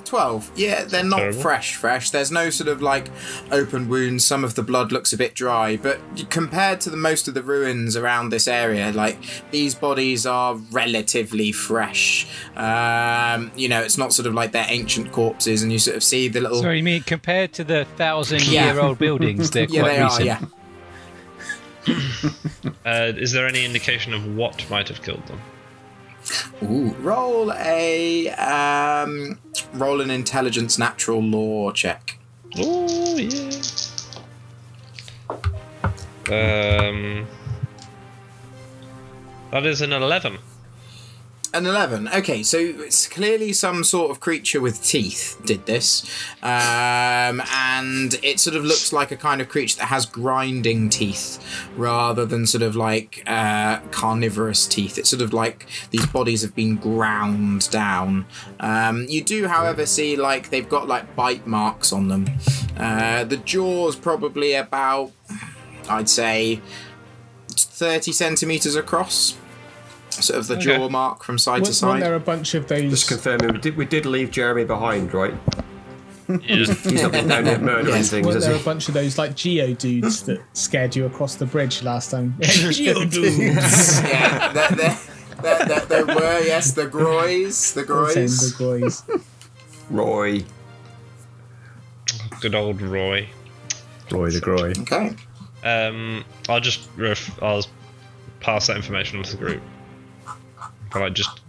12. 0.06 0.52
Yeah, 0.56 0.84
they're 0.84 1.04
not 1.04 1.18
Terrible. 1.18 1.42
fresh, 1.42 1.74
fresh. 1.76 2.12
There's 2.12 2.30
no 2.32 2.52
sort 2.52 2.68
of 2.68 2.84
like 2.84 3.10
open 3.52 3.90
wounds. 3.90 4.24
Some 4.24 4.44
of 4.44 4.54
the 4.54 4.62
blood 4.62 4.92
looks 4.92 5.12
a 5.12 5.18
bit 5.18 5.34
dry, 5.34 5.76
but 5.76 6.00
compared 6.30 6.82
to 6.82 6.92
the 6.92 6.98
most 6.98 7.28
of 7.28 7.34
the 7.34 7.42
ruins 7.42 7.98
around 7.98 8.30
this 8.30 8.48
area, 8.48 8.92
like 8.92 9.18
these 9.50 9.74
bodies 9.74 10.28
are 10.28 10.54
relatively 10.72 11.52
fresh. 11.52 12.28
Um, 12.56 13.52
you 13.56 13.68
know, 13.68 13.82
it's 13.82 13.98
not 13.98 14.14
sort 14.14 14.28
of 14.28 14.36
like 14.36 14.52
they're 14.52 14.68
ancient 14.70 15.12
corpses, 15.12 15.64
and 15.64 15.72
you 15.72 15.80
sort 15.80 15.98
of 15.98 16.04
see 16.04 16.28
the 16.28 16.42
little. 16.42 16.62
Sorry, 16.62 16.78
you 16.78 16.84
mean 16.84 17.02
compared 17.02 17.52
to 17.54 17.64
the 17.64 17.86
thousand 17.98 18.44
Yeah. 18.48 18.72
year 18.72 18.82
old 18.84 19.00
buildings, 19.00 19.50
they're 19.50 19.64
yeah, 19.70 19.82
quite 19.82 19.96
they 19.98 20.04
recent. 20.04 20.22
are. 20.22 20.48
Yeah. 21.88 22.30
Uh, 22.86 23.12
is 23.16 23.32
there 23.32 23.48
any 23.48 23.64
indication 23.66 24.14
of 24.14 24.36
what 24.36 24.70
might 24.70 24.88
have 24.90 25.02
killed 25.02 25.26
them? 25.28 25.40
Ooh. 26.64 26.96
Roll 27.00 27.52
a 27.54 28.30
um, 28.30 29.40
roll 29.74 30.02
an 30.02 30.10
intelligence 30.10 30.78
natural 30.78 31.22
law 31.22 31.72
check. 31.72 32.20
Oh 32.58 33.18
yeah. 33.18 33.62
Um, 36.30 37.28
that 39.52 39.66
is 39.66 39.82
an 39.82 39.92
eleven. 39.92 40.38
An 41.56 41.68
11. 41.68 42.08
Okay, 42.08 42.42
so 42.42 42.58
it's 42.58 43.08
clearly 43.08 43.54
some 43.54 43.84
sort 43.84 44.10
of 44.10 44.20
creature 44.20 44.60
with 44.60 44.84
teeth 44.84 45.40
did 45.46 45.68
this. 45.68 46.04
Um, 46.42 47.44
and 47.54 48.20
it 48.24 48.40
sort 48.40 48.56
of 48.56 48.64
looks 48.66 48.92
like 48.92 49.12
a 49.12 49.16
kind 49.16 49.40
of 49.40 49.50
creature 49.50 49.78
that 49.78 49.86
has 49.86 50.08
grinding 50.08 50.90
teeth 50.90 51.38
rather 51.78 52.26
than 52.26 52.48
sort 52.48 52.64
of 52.64 52.76
like 52.76 53.22
uh, 53.28 53.82
carnivorous 53.92 54.66
teeth. 54.66 54.98
It's 54.98 55.10
sort 55.10 55.22
of 55.22 55.32
like 55.32 55.68
these 55.92 56.08
bodies 56.08 56.42
have 56.42 56.56
been 56.56 56.76
ground 56.76 57.70
down. 57.70 58.26
Um, 58.60 59.06
you 59.08 59.24
do, 59.24 59.48
however, 59.48 59.86
see 59.86 60.16
like 60.16 60.50
they've 60.50 60.68
got 60.68 60.88
like 60.88 61.16
bite 61.16 61.46
marks 61.46 61.94
on 61.94 62.08
them. 62.08 62.30
Uh, 62.76 63.26
the 63.26 63.38
jaw's 63.38 63.96
probably 63.96 64.56
about, 64.56 65.12
I'd 65.88 66.10
say, 66.10 66.62
30 67.52 68.12
centimeters 68.12 68.76
across. 68.76 69.38
Sort 70.22 70.40
of 70.40 70.48
the 70.48 70.56
Okay. 70.56 70.64
jaw 70.78 70.90
mark 70.90 71.24
from 71.24 71.38
side 71.38 71.58
to 71.58 71.62
Weren't, 71.62 71.66
weren't 71.68 71.76
side. 71.76 72.02
there 72.04 72.16
a 72.16 72.20
bunch 72.20 72.54
of 72.56 72.68
those? 72.68 72.90
Just 72.92 73.08
confirming, 73.08 73.54
we 73.54 73.60
did, 73.60 73.78
we 73.78 73.86
did 73.86 74.06
leave 74.06 74.32
Jeremy 74.32 74.64
behind, 74.66 75.14
right? 75.14 75.34
Yeah. 76.30 76.38
He's 76.40 76.86
not 77.02 77.12
been 77.12 77.28
down 77.28 77.44
there 77.44 77.60
murdering 77.60 77.88
Yes, 77.96 78.10
things, 78.10 78.26
Weren't 78.26 78.36
has 78.36 78.46
there 78.48 78.56
a 78.56 78.60
bunch 78.64 78.88
of 78.88 78.94
those 78.94 79.18
like 79.18 79.36
geo 79.36 79.74
dudes 79.74 80.24
that 80.24 80.42
scared 80.54 80.96
you 80.96 81.06
across 81.06 81.36
the 81.36 81.46
bridge 81.46 81.84
last 81.84 82.12
time? 82.12 82.36
Geo 82.42 83.04
dudes. 83.06 84.02
yeah, 84.02 84.52
there, 84.54 84.70
there, 84.72 85.00
there, 85.42 85.66
there, 85.66 85.80
there 85.82 86.06
were 86.06 86.40
yes 86.42 86.72
the 86.74 86.86
groys, 86.88 87.74
the 87.74 87.82
Send 87.82 87.88
groys. 87.88 88.52
the 88.54 88.64
boys. 88.64 89.04
Roy. 89.90 90.44
Good 92.40 92.56
old 92.56 92.82
Roy. 92.82 93.28
Roy 94.12 94.30
the 94.32 94.40
Groy. 94.40 94.78
Okay. 94.82 95.16
Um, 95.64 96.24
I'll 96.50 96.60
just 96.60 96.90
ref- 96.98 97.42
I'll 97.42 97.66
pass 98.40 98.68
that 98.68 98.76
information 98.78 99.18
on 99.18 99.24
to 99.26 99.32
the 99.32 99.38
group. 99.46 99.62
I 101.02 101.10
just 101.10 101.40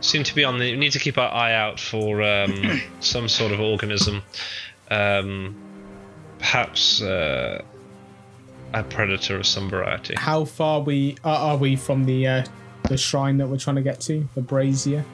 seem 0.00 0.22
to 0.24 0.34
be 0.34 0.44
on 0.44 0.58
the. 0.58 0.72
We 0.72 0.78
need 0.78 0.92
to 0.92 0.98
keep 0.98 1.18
our 1.18 1.32
eye 1.32 1.52
out 1.52 1.78
for 1.80 2.22
um, 2.22 2.80
some 3.00 3.28
sort 3.28 3.52
of 3.52 3.60
organism, 3.60 4.22
um, 4.90 5.54
perhaps 6.38 7.02
uh, 7.02 7.62
a 8.72 8.82
predator 8.84 9.36
of 9.36 9.46
some 9.46 9.68
variety. 9.68 10.14
How 10.16 10.44
far 10.44 10.80
we 10.80 11.16
are, 11.24 11.50
are 11.50 11.56
we 11.56 11.76
from 11.76 12.04
the 12.04 12.26
uh, 12.26 12.44
the 12.88 12.96
shrine 12.96 13.38
that 13.38 13.48
we're 13.48 13.58
trying 13.58 13.76
to 13.76 13.82
get 13.82 14.00
to, 14.02 14.28
the 14.34 14.42
brazier? 14.42 15.04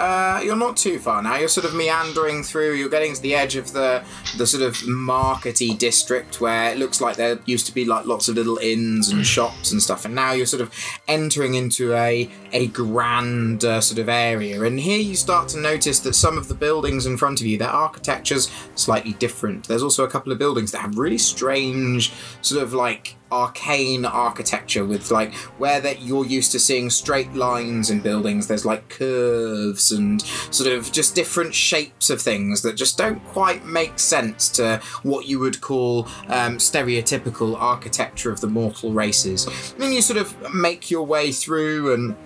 Uh, 0.00 0.40
you're 0.42 0.56
not 0.56 0.78
too 0.78 0.98
far 0.98 1.22
now. 1.22 1.36
You're 1.36 1.48
sort 1.48 1.66
of 1.66 1.74
meandering 1.74 2.42
through. 2.42 2.72
You're 2.72 2.88
getting 2.88 3.12
to 3.12 3.20
the 3.20 3.34
edge 3.34 3.54
of 3.56 3.74
the 3.74 4.02
the 4.38 4.46
sort 4.46 4.62
of 4.62 4.74
markety 4.76 5.76
district 5.76 6.40
where 6.40 6.72
it 6.72 6.78
looks 6.78 7.02
like 7.02 7.16
there 7.16 7.38
used 7.44 7.66
to 7.66 7.74
be 7.74 7.84
like 7.84 8.06
lots 8.06 8.26
of 8.26 8.36
little 8.36 8.56
inns 8.56 9.10
and 9.10 9.26
shops 9.26 9.72
and 9.72 9.82
stuff. 9.82 10.06
And 10.06 10.14
now 10.14 10.32
you're 10.32 10.46
sort 10.46 10.62
of 10.62 10.72
entering 11.06 11.52
into 11.52 11.92
a 11.92 12.30
a 12.52 12.68
grand 12.68 13.62
uh, 13.62 13.82
sort 13.82 13.98
of 13.98 14.08
area. 14.08 14.62
And 14.62 14.80
here 14.80 15.00
you 15.00 15.14
start 15.14 15.50
to 15.50 15.60
notice 15.60 16.00
that 16.00 16.14
some 16.14 16.38
of 16.38 16.48
the 16.48 16.54
buildings 16.54 17.04
in 17.04 17.18
front 17.18 17.42
of 17.42 17.46
you, 17.46 17.58
their 17.58 17.68
architecture's 17.68 18.50
slightly 18.76 19.12
different. 19.12 19.68
There's 19.68 19.82
also 19.82 20.04
a 20.04 20.08
couple 20.08 20.32
of 20.32 20.38
buildings 20.38 20.72
that 20.72 20.78
have 20.78 20.96
really 20.96 21.18
strange 21.18 22.10
sort 22.40 22.62
of 22.62 22.72
like 22.72 23.16
arcane 23.32 24.04
architecture 24.04 24.84
with 24.84 25.10
like 25.10 25.34
where 25.58 25.80
that 25.80 26.02
you're 26.02 26.26
used 26.26 26.52
to 26.52 26.58
seeing 26.58 26.90
straight 26.90 27.32
lines 27.34 27.90
in 27.90 28.00
buildings 28.00 28.46
there's 28.46 28.64
like 28.64 28.88
curves 28.88 29.92
and 29.92 30.22
sort 30.50 30.70
of 30.70 30.90
just 30.92 31.14
different 31.14 31.54
shapes 31.54 32.10
of 32.10 32.20
things 32.20 32.62
that 32.62 32.74
just 32.74 32.98
don't 32.98 33.24
quite 33.26 33.64
make 33.64 33.98
sense 33.98 34.48
to 34.48 34.80
what 35.02 35.26
you 35.26 35.38
would 35.38 35.60
call 35.60 36.06
um, 36.28 36.58
stereotypical 36.58 37.56
architecture 37.60 38.30
of 38.30 38.40
the 38.40 38.46
mortal 38.46 38.92
races. 38.92 39.46
And 39.46 39.82
then 39.82 39.92
you 39.92 40.02
sort 40.02 40.18
of 40.18 40.54
make 40.54 40.90
your 40.90 41.04
way 41.04 41.32
through 41.32 41.94
and 41.94 42.16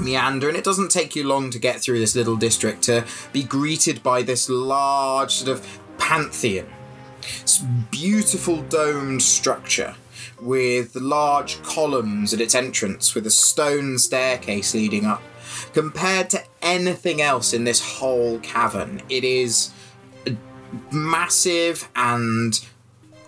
meander 0.00 0.48
and 0.48 0.56
it 0.56 0.64
doesn't 0.64 0.90
take 0.90 1.14
you 1.14 1.26
long 1.26 1.50
to 1.50 1.58
get 1.58 1.80
through 1.80 1.98
this 1.98 2.16
little 2.16 2.36
district 2.36 2.82
to 2.82 3.04
be 3.32 3.42
greeted 3.42 4.02
by 4.02 4.22
this 4.22 4.48
large 4.48 5.32
sort 5.32 5.50
of 5.50 5.80
pantheon. 5.98 6.66
It's 7.42 7.58
beautiful 7.90 8.62
domed 8.62 9.22
structure 9.22 9.94
with 10.42 10.96
large 10.96 11.62
columns 11.62 12.34
at 12.34 12.40
its 12.40 12.54
entrance 12.54 13.14
with 13.14 13.26
a 13.26 13.30
stone 13.30 13.98
staircase 13.98 14.74
leading 14.74 15.06
up. 15.06 15.22
Compared 15.72 16.28
to 16.30 16.42
anything 16.60 17.22
else 17.22 17.52
in 17.52 17.64
this 17.64 17.80
whole 17.80 18.38
cavern, 18.40 19.00
it 19.08 19.24
is 19.24 19.72
massive 20.90 21.88
and 21.94 22.66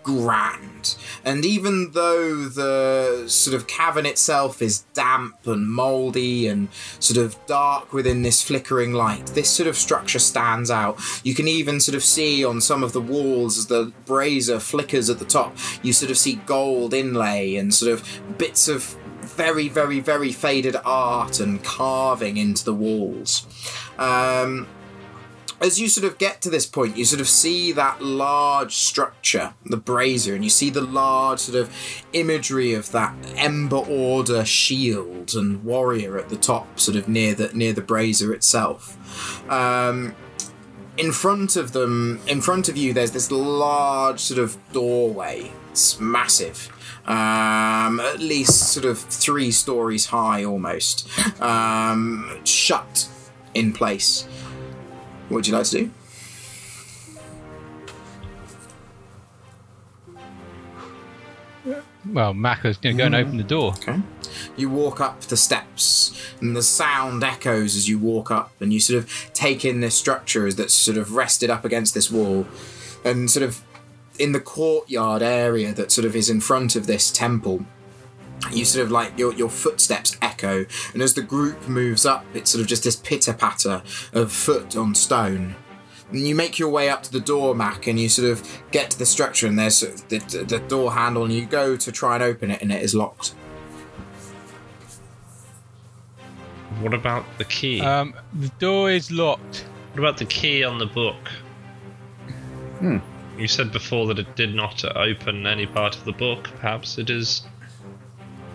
grand. 0.02 0.96
And 1.24 1.44
even 1.44 1.92
though 1.92 2.44
the 2.44 3.24
sort 3.28 3.54
of 3.54 3.66
cavern 3.66 4.06
itself 4.06 4.60
is 4.60 4.80
damp 4.94 5.46
and 5.46 5.68
mouldy 5.68 6.46
and 6.46 6.68
sort 7.00 7.24
of 7.24 7.36
dark 7.46 7.92
within 7.92 8.22
this 8.22 8.42
flickering 8.42 8.92
light, 8.92 9.26
this 9.28 9.48
sort 9.48 9.68
of 9.68 9.76
structure 9.76 10.18
stands 10.18 10.70
out. 10.70 11.00
You 11.22 11.34
can 11.34 11.48
even 11.48 11.80
sort 11.80 11.94
of 11.94 12.04
see 12.04 12.44
on 12.44 12.60
some 12.60 12.82
of 12.82 12.92
the 12.92 13.00
walls 13.00 13.58
as 13.58 13.66
the 13.66 13.92
brazier 14.06 14.60
flickers 14.60 15.08
at 15.08 15.18
the 15.18 15.24
top, 15.24 15.56
you 15.82 15.92
sort 15.92 16.10
of 16.10 16.18
see 16.18 16.36
gold 16.46 16.94
inlay 16.94 17.56
and 17.56 17.74
sort 17.74 17.92
of 17.92 18.38
bits 18.38 18.68
of 18.68 18.96
very, 19.22 19.68
very, 19.68 20.00
very 20.00 20.32
faded 20.32 20.76
art 20.84 21.40
and 21.40 21.64
carving 21.64 22.36
into 22.36 22.64
the 22.64 22.74
walls. 22.74 23.46
Um, 23.98 24.66
as 25.64 25.80
you 25.80 25.88
sort 25.88 26.04
of 26.04 26.18
get 26.18 26.42
to 26.42 26.50
this 26.50 26.66
point, 26.66 26.94
you 26.94 27.06
sort 27.06 27.22
of 27.22 27.28
see 27.28 27.72
that 27.72 28.02
large 28.02 28.74
structure, 28.74 29.54
the 29.64 29.78
brazier, 29.78 30.34
and 30.34 30.44
you 30.44 30.50
see 30.50 30.68
the 30.68 30.82
large 30.82 31.38
sort 31.40 31.56
of 31.56 31.74
imagery 32.12 32.74
of 32.74 32.92
that 32.92 33.14
Ember 33.36 33.78
Order 33.78 34.44
shield 34.44 35.34
and 35.34 35.64
warrior 35.64 36.18
at 36.18 36.28
the 36.28 36.36
top, 36.36 36.78
sort 36.78 36.98
of 36.98 37.08
near 37.08 37.34
the 37.34 37.50
near 37.54 37.72
the 37.72 37.80
brazier 37.80 38.34
itself. 38.34 39.50
Um, 39.50 40.14
in 40.98 41.12
front 41.12 41.56
of 41.56 41.72
them, 41.72 42.20
in 42.28 42.42
front 42.42 42.68
of 42.68 42.76
you, 42.76 42.92
there's 42.92 43.12
this 43.12 43.30
large 43.30 44.20
sort 44.20 44.38
of 44.38 44.58
doorway. 44.72 45.50
It's 45.70 45.98
massive. 45.98 46.68
Um, 47.06 48.00
at 48.00 48.18
least 48.18 48.72
sort 48.72 48.84
of 48.84 48.98
three 48.98 49.50
stories 49.50 50.06
high 50.06 50.44
almost. 50.44 51.08
Um, 51.40 52.40
shut 52.44 53.08
in 53.54 53.72
place. 53.72 54.28
What 55.28 55.36
would 55.36 55.46
you 55.46 55.54
like 55.54 55.64
to 55.66 55.78
do? 55.78 55.90
Well, 62.12 62.34
Maka's 62.34 62.76
going 62.76 62.96
to 62.96 63.02
go 63.02 63.06
and 63.06 63.14
open 63.14 63.38
the 63.38 63.42
door. 63.42 63.72
Okay. 63.78 63.98
You 64.56 64.68
walk 64.68 65.00
up 65.00 65.22
the 65.22 65.36
steps, 65.36 66.12
and 66.40 66.54
the 66.54 66.62
sound 66.62 67.24
echoes 67.24 67.74
as 67.76 67.88
you 67.88 67.98
walk 67.98 68.30
up, 68.30 68.52
and 68.60 68.72
you 68.72 68.80
sort 68.80 69.02
of 69.02 69.30
take 69.32 69.64
in 69.64 69.80
this 69.80 69.94
structure 69.94 70.52
that's 70.52 70.74
sort 70.74 70.98
of 70.98 71.14
rested 71.14 71.48
up 71.48 71.64
against 71.64 71.94
this 71.94 72.10
wall, 72.10 72.46
and 73.04 73.30
sort 73.30 73.42
of 73.42 73.64
in 74.18 74.32
the 74.32 74.40
courtyard 74.40 75.22
area 75.22 75.72
that 75.72 75.90
sort 75.90 76.04
of 76.04 76.14
is 76.14 76.28
in 76.28 76.40
front 76.40 76.76
of 76.76 76.86
this 76.86 77.10
temple. 77.10 77.64
You 78.52 78.64
sort 78.64 78.84
of 78.84 78.90
like 78.90 79.18
your, 79.18 79.32
your 79.34 79.50
footsteps 79.50 80.16
echo, 80.20 80.66
and 80.92 81.02
as 81.02 81.14
the 81.14 81.22
group 81.22 81.68
moves 81.68 82.04
up, 82.04 82.24
it's 82.34 82.50
sort 82.50 82.62
of 82.62 82.68
just 82.68 82.84
this 82.84 82.96
pitter 82.96 83.32
patter 83.32 83.82
of 84.12 84.32
foot 84.32 84.76
on 84.76 84.94
stone. 84.94 85.56
And 86.10 86.26
you 86.28 86.34
make 86.34 86.58
your 86.58 86.68
way 86.68 86.90
up 86.90 87.02
to 87.04 87.12
the 87.12 87.20
door, 87.20 87.54
Mac, 87.54 87.86
and 87.86 87.98
you 87.98 88.08
sort 88.08 88.30
of 88.30 88.62
get 88.70 88.90
to 88.92 88.98
the 88.98 89.06
structure, 89.06 89.46
and 89.46 89.58
there's 89.58 89.76
sort 89.76 89.94
of 89.94 90.08
the, 90.08 90.18
the 90.44 90.58
door 90.60 90.92
handle, 90.92 91.24
and 91.24 91.32
you 91.32 91.46
go 91.46 91.76
to 91.76 91.92
try 91.92 92.14
and 92.14 92.22
open 92.22 92.50
it, 92.50 92.62
and 92.62 92.70
it 92.70 92.82
is 92.82 92.94
locked. 92.94 93.34
What 96.80 96.94
about 96.94 97.24
the 97.38 97.44
key? 97.44 97.80
Um, 97.80 98.14
the 98.32 98.48
door 98.58 98.90
is 98.90 99.10
locked. 99.10 99.64
what 99.92 100.00
about 100.00 100.18
the 100.18 100.24
key 100.24 100.64
on 100.64 100.78
the 100.78 100.86
book? 100.86 101.28
Hmm. 102.80 102.98
You 103.38 103.48
said 103.48 103.72
before 103.72 104.06
that 104.08 104.18
it 104.18 104.36
did 104.36 104.54
not 104.54 104.84
open 104.96 105.46
any 105.46 105.66
part 105.66 105.96
of 105.96 106.04
the 106.04 106.12
book. 106.12 106.50
Perhaps 106.60 106.98
it 106.98 107.10
is 107.10 107.42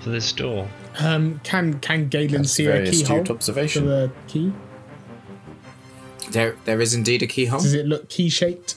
for 0.02 0.10
this 0.10 0.32
door. 0.32 0.68
Um, 1.00 1.40
can 1.44 1.80
can 1.80 2.08
Galen 2.10 2.42
That's 2.42 2.52
see 2.52 2.66
very 2.66 2.88
a 2.88 2.92
keyhole 2.92 3.02
astute 3.22 3.28
for 3.28 3.34
observation. 3.34 3.86
the 3.88 4.12
key? 4.28 4.52
There, 6.32 6.56
there 6.66 6.80
is 6.82 6.94
indeed 6.94 7.24
a 7.24 7.28
keyhole. 7.28 7.60
Does 7.60 7.74
it 7.74 7.86
look 7.88 8.08
key 8.10 8.30
shaped? 8.30 8.76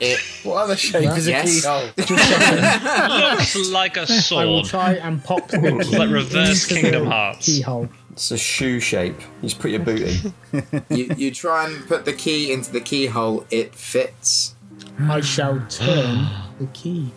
It 0.00 0.20
What 0.44 0.62
other 0.64 0.76
shape 0.76 1.10
is 1.16 1.26
a 1.26 1.30
Yes. 1.30 1.60
keyhole? 1.62 1.90
Looks 3.30 3.70
like 3.70 3.96
a 3.96 4.06
I 4.32 4.44
will 4.44 4.62
try 4.64 4.92
and 4.94 5.22
pop 5.24 5.48
the 5.48 5.58
key 5.58 5.96
Like 5.96 6.10
reverse 6.10 6.66
Kingdom 6.66 7.06
Hearts. 7.06 7.46
keyhole. 7.46 7.88
It's 8.12 8.30
a 8.30 8.38
shoe 8.38 8.78
shape. 8.80 9.20
You 9.42 9.48
just 9.48 9.60
put 9.60 9.70
your 9.72 9.80
boot 9.80 10.02
in. 10.02 10.84
you, 10.90 11.12
you 11.16 11.30
try 11.32 11.66
and 11.68 11.86
put 11.88 12.04
the 12.04 12.12
key 12.12 12.52
into 12.52 12.70
the 12.72 12.80
keyhole. 12.80 13.44
It 13.50 13.74
fits. 13.74 14.54
I 15.00 15.20
shall 15.20 15.64
turn 15.68 16.28
the 16.60 16.66
key. 16.72 17.10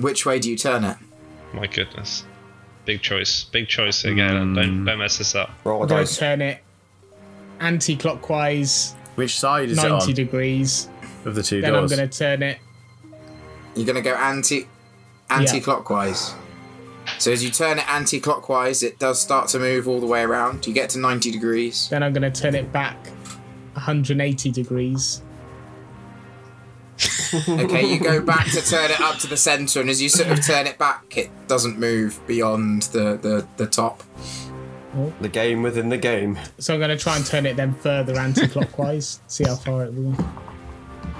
Which 0.00 0.24
way 0.26 0.38
do 0.38 0.50
you 0.50 0.56
turn 0.56 0.84
it? 0.84 0.96
My 1.52 1.66
goodness. 1.66 2.24
Big 2.84 3.02
choice. 3.02 3.44
Big 3.44 3.68
choice 3.68 4.04
again. 4.04 4.30
Hmm. 4.48 4.54
Don't 4.54 4.84
don't 4.84 4.98
mess 4.98 5.18
this 5.18 5.34
up. 5.34 5.50
Roll 5.64 5.80
a 5.80 5.82
I'm 5.82 5.88
going 5.88 6.02
dice. 6.02 6.16
turn 6.16 6.40
it 6.42 6.62
anti-clockwise, 7.60 8.94
Which 9.16 9.38
side 9.38 9.68
is 9.68 9.78
it 9.78 9.88
90 9.88 10.06
on 10.10 10.14
degrees. 10.14 10.88
of 11.24 11.34
the 11.34 11.42
two 11.42 11.60
Then 11.60 11.74
I'm 11.74 11.86
going 11.86 12.08
to 12.08 12.18
turn 12.18 12.42
it. 12.42 12.58
You're 13.76 13.86
gonna 13.86 14.00
go 14.00 14.14
anti 14.14 14.66
anti-clockwise. 15.28 16.34
So 17.18 17.30
as 17.32 17.44
you 17.44 17.50
turn 17.50 17.78
it 17.78 17.88
anti-clockwise, 17.88 18.82
it 18.82 18.98
does 18.98 19.20
start 19.20 19.48
to 19.48 19.58
move 19.58 19.86
all 19.86 20.00
the 20.00 20.06
way 20.06 20.22
around. 20.22 20.66
You 20.66 20.72
get 20.72 20.90
to 20.90 20.98
90 20.98 21.30
degrees. 21.30 21.88
Then 21.88 22.02
I'm 22.02 22.12
going 22.12 22.30
to 22.30 22.40
turn 22.40 22.54
it 22.54 22.72
back 22.72 22.96
180 23.74 24.50
degrees. 24.50 25.22
Okay, 27.48 27.86
you 27.86 28.00
go 28.00 28.20
back 28.20 28.50
to 28.50 28.60
turn 28.60 28.90
it 28.90 29.00
up 29.00 29.18
to 29.18 29.26
the 29.26 29.36
center, 29.36 29.80
and 29.80 29.88
as 29.88 30.02
you 30.02 30.08
sort 30.08 30.30
of 30.30 30.44
turn 30.44 30.66
it 30.66 30.78
back, 30.78 31.16
it 31.16 31.30
doesn't 31.46 31.78
move 31.78 32.20
beyond 32.26 32.82
the 32.84 33.16
the, 33.16 33.46
the 33.56 33.66
top. 33.66 34.02
The 35.20 35.28
game 35.28 35.62
within 35.62 35.88
the 35.88 35.98
game. 35.98 36.36
So 36.58 36.74
I'm 36.74 36.80
going 36.80 36.90
to 36.90 36.96
try 37.02 37.16
and 37.16 37.24
turn 37.24 37.46
it 37.46 37.54
then 37.56 37.74
further 37.74 38.18
anti-clockwise. 38.18 39.20
see 39.28 39.44
how 39.44 39.54
far 39.54 39.84
it 39.84 39.94
will. 39.94 40.16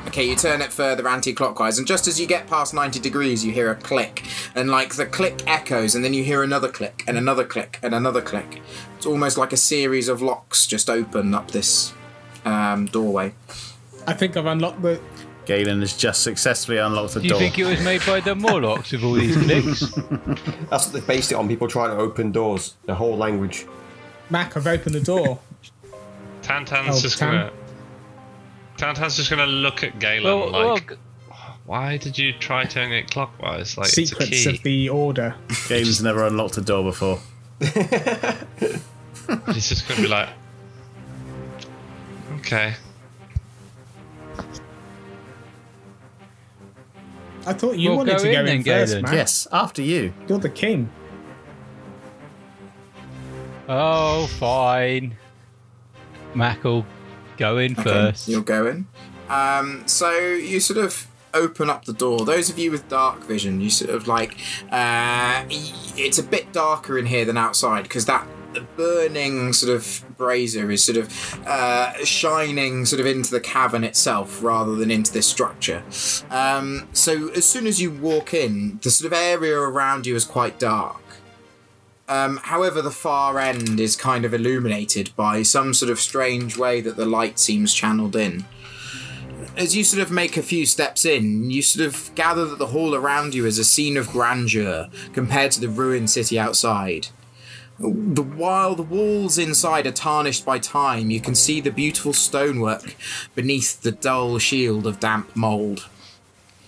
Okay, 0.09 0.29
you 0.29 0.35
turn 0.35 0.61
it 0.61 0.73
further 0.73 1.07
anti-clockwise, 1.07 1.79
and 1.79 1.87
just 1.87 2.09
as 2.09 2.21
you 2.21 2.27
get 2.27 2.49
past 2.49 2.75
90 2.75 2.99
degrees, 2.99 3.45
you 3.45 3.53
hear 3.53 3.71
a 3.71 3.77
click, 3.77 4.25
and 4.57 4.71
like 4.71 4.95
the 4.95 5.07
click 5.07 5.43
echoes, 5.47 5.95
and 5.95 6.05
then 6.05 6.15
you 6.15 6.25
hear 6.25 6.43
another 6.43 6.69
click, 6.69 7.05
and 7.07 7.17
another 7.17 7.45
click, 7.45 7.79
and 7.83 7.95
another 7.95 8.21
click. 8.21 8.61
It's 8.97 9.07
almost 9.07 9.39
like 9.39 9.53
a 9.53 9.57
series 9.57 10.09
of 10.09 10.21
locks 10.21 10.67
just 10.67 10.91
open 10.91 11.33
up 11.33 11.53
this 11.53 11.93
um, 12.45 12.87
doorway. 12.87 13.35
I 14.07 14.15
think 14.15 14.37
I've 14.37 14.47
unlocked 14.47 14.83
the. 14.83 15.01
Galen 15.51 15.81
has 15.81 15.97
just 15.97 16.23
successfully 16.23 16.79
unlocked 16.79 17.15
the 17.15 17.21
Do 17.21 17.25
you 17.27 17.31
door. 17.31 17.41
think 17.41 17.59
it 17.59 17.65
was 17.65 17.81
made 17.83 18.01
by 18.07 18.21
the 18.21 18.37
Morlocks 18.37 18.93
with 18.93 19.03
all 19.03 19.15
these 19.15 19.37
clicks? 19.37 19.81
That's 20.71 20.87
what 20.87 20.93
they 20.93 21.01
based 21.01 21.33
it 21.33 21.35
on. 21.35 21.49
People 21.49 21.67
trying 21.67 21.91
to 21.91 21.97
open 21.97 22.31
doors. 22.31 22.77
The 22.87 22.95
whole 22.95 23.17
language. 23.17 23.67
Mac, 24.31 24.57
I've 24.57 24.69
opened 24.69 24.95
the 24.95 25.01
door. 25.01 25.41
Tantan's 26.43 26.99
Oh, 26.99 27.01
just 27.01 27.19
Tan- 27.19 27.33
gonna. 27.33 27.53
Tantan's 28.77 29.17
just 29.17 29.29
gonna 29.29 29.47
look 29.47 29.83
at 29.83 29.99
Galen 29.99 30.23
well, 30.23 30.53
well, 30.53 30.69
like, 30.75 30.93
why 31.67 31.97
did 31.97 32.17
you 32.17 32.33
try 32.33 32.63
turning 32.65 32.93
it 32.93 33.11
clockwise? 33.11 33.77
Like 33.77 33.89
Secrets 33.89 34.31
it's 34.31 34.47
a 34.47 34.51
key. 34.53 34.57
of 34.57 34.63
the 34.63 34.89
order. 34.89 35.35
Galen's 35.69 36.01
never 36.01 36.25
unlocked 36.29 36.59
a 36.59 36.61
door 36.61 36.85
before. 36.85 37.19
He's 39.53 39.69
just 39.69 39.89
gonna 39.89 40.01
be 40.03 40.07
like, 40.07 40.29
okay. 42.39 42.75
I 47.47 47.53
thought 47.55 47.79
you 47.79 47.89
Well, 47.91 47.99
wanted 47.99 48.19
go 48.19 48.25
to 48.25 48.33
go 48.33 48.41
in 48.41 48.49
in, 48.49 48.63
first, 48.65 48.93
Galen. 48.93 49.03
Mac. 49.05 49.13
Yes, 49.15 49.47
after 49.53 49.83
you. 49.83 50.13
You're 50.29 50.39
the 50.39 50.49
king. 50.51 50.91
oh, 53.69 54.27
fine. 54.39 55.17
Mac 56.35 56.63
will 56.65 56.85
go 57.37 57.59
in 57.59 57.73
Okay, 57.73 57.83
first. 57.83 58.29
You're 58.29 58.43
going. 58.43 58.87
Um, 59.29 59.83
so 59.87 60.11
you 60.19 60.61
sort 60.61 60.79
of 60.85 61.07
open 61.35 61.71
up 61.71 61.85
the 61.85 61.93
door. 61.93 62.25
Those 62.25 62.51
of 62.51 62.59
you 62.59 62.71
with 62.71 62.89
dark 62.89 63.21
vision, 63.25 63.61
you 63.61 63.71
sort 63.71 63.91
of 63.91 64.07
like 64.09 64.37
uh, 64.71 65.45
it's 65.49 66.19
a 66.19 66.23
bit 66.23 66.53
darker 66.53 66.99
in 66.99 67.07
here 67.07 67.25
than 67.25 67.37
outside 67.37 67.85
because 67.85 68.07
that 68.07 68.27
burning 68.77 69.53
sort 69.53 69.75
of 69.75 70.05
brazier 70.21 70.71
is 70.71 70.85
sort 70.85 70.99
of 70.99 71.09
uh, 71.47 72.05
shining 72.05 72.85
sort 72.85 73.01
of 73.01 73.07
into 73.07 73.31
the 73.31 73.41
cavern 73.41 73.85
itself 73.85 74.43
rather 74.43 74.77
than 74.77 74.91
into 74.91 75.11
this 75.11 75.27
structure. 75.27 75.83
Um, 76.29 76.89
so 76.93 77.31
as 77.31 77.47
soon 77.47 77.67
as 77.67 77.81
you 77.81 77.91
walk 77.91 78.35
in, 78.35 78.79
the 78.83 78.91
sort 78.91 79.11
of 79.11 79.19
area 79.19 79.59
around 79.59 80.07
you 80.07 80.15
is 80.15 80.27
quite 80.27 80.59
dark. 80.59 81.01
Um, 82.07 82.37
however, 82.43 82.83
the 82.83 82.91
far 82.91 83.39
end 83.39 83.81
is 83.81 83.97
kind 83.97 84.27
of 84.27 84.35
illuminated 84.35 85.15
by 85.17 85.43
some 85.43 85.73
sort 85.73 85.91
of 85.91 85.99
strange 85.99 86.59
way 86.59 86.83
that 86.83 86.97
the 86.97 87.07
light 87.07 87.39
seems 87.39 87.73
channeled 87.73 88.15
in. 88.15 88.45
As 89.57 89.75
you 89.75 89.85
sort 89.85 90.03
of 90.03 90.11
make 90.11 90.37
a 90.37 90.43
few 90.43 90.67
steps 90.67 91.07
in, 91.07 91.51
you 91.51 91.63
sort 91.63 91.87
of 91.87 92.15
gather 92.15 92.45
that 92.45 92.59
the 92.59 92.67
hall 92.75 92.95
around 92.95 93.35
you 93.35 93.47
is 93.47 93.59
a 93.59 93.65
scene 93.65 93.97
of 93.97 94.09
grandeur 94.09 94.89
compared 95.15 95.53
to 95.53 95.61
the 95.61 95.69
ruined 95.69 96.11
city 96.11 96.39
outside. 96.39 97.09
The, 97.81 98.23
while 98.23 98.75
the 98.75 98.83
walls 98.83 99.39
inside 99.39 99.87
are 99.87 99.93
tarnished 99.93 100.45
by 100.45 100.59
time, 100.59 101.11
you 101.11 101.19
can 101.19 101.35
see 101.35 101.63
the 101.63 101.71
beautiful 101.71 102.13
stonework 102.13 102.95
beneath 103.35 103.81
the 103.81 103.91
dull 103.91 104.39
shield 104.39 104.87
of 104.87 105.01
damp 105.01 105.35
mould. 105.35 105.89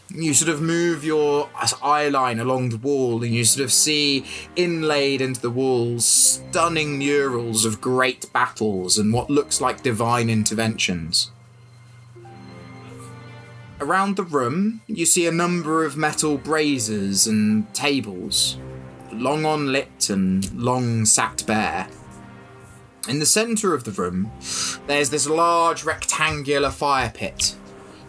You 0.08 0.32
sort 0.32 0.48
of 0.48 0.62
move 0.62 1.04
your 1.04 1.50
eye 1.82 2.08
line 2.08 2.38
along 2.38 2.70
the 2.70 2.78
wall 2.78 3.22
and 3.22 3.34
you 3.34 3.44
sort 3.44 3.62
of 3.62 3.72
see 3.72 4.24
inlaid 4.56 5.20
into 5.20 5.40
the 5.40 5.50
walls 5.50 6.06
stunning 6.06 6.98
murals 6.98 7.66
of 7.66 7.82
great 7.82 8.32
battles 8.32 8.96
and 8.96 9.12
what 9.12 9.28
looks 9.28 9.60
like 9.60 9.82
divine 9.82 10.30
interventions. 10.30 11.30
Around 13.82 14.16
the 14.16 14.24
room, 14.24 14.80
you 14.86 15.04
see 15.04 15.26
a 15.26 15.32
number 15.32 15.84
of 15.84 15.94
metal 15.94 16.38
braziers 16.38 17.26
and 17.26 17.72
tables, 17.74 18.56
long 19.12 19.44
unlit 19.44 20.10
and 20.10 20.52
long 20.54 21.04
sat 21.04 21.44
bare. 21.46 21.88
In 23.08 23.18
the 23.18 23.26
centre 23.26 23.74
of 23.74 23.84
the 23.84 23.90
room, 23.90 24.30
there's 24.86 25.10
this 25.10 25.28
large 25.28 25.84
rectangular 25.84 26.70
fire 26.70 27.10
pit 27.14 27.56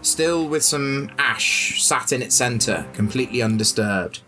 still 0.06 0.48
with 0.48 0.64
some 0.64 1.12
ash 1.18 1.82
sat 1.84 2.12
in 2.12 2.22
its 2.22 2.36
centre, 2.36 2.86
completely 2.94 3.42
undisturbed. 3.42 4.22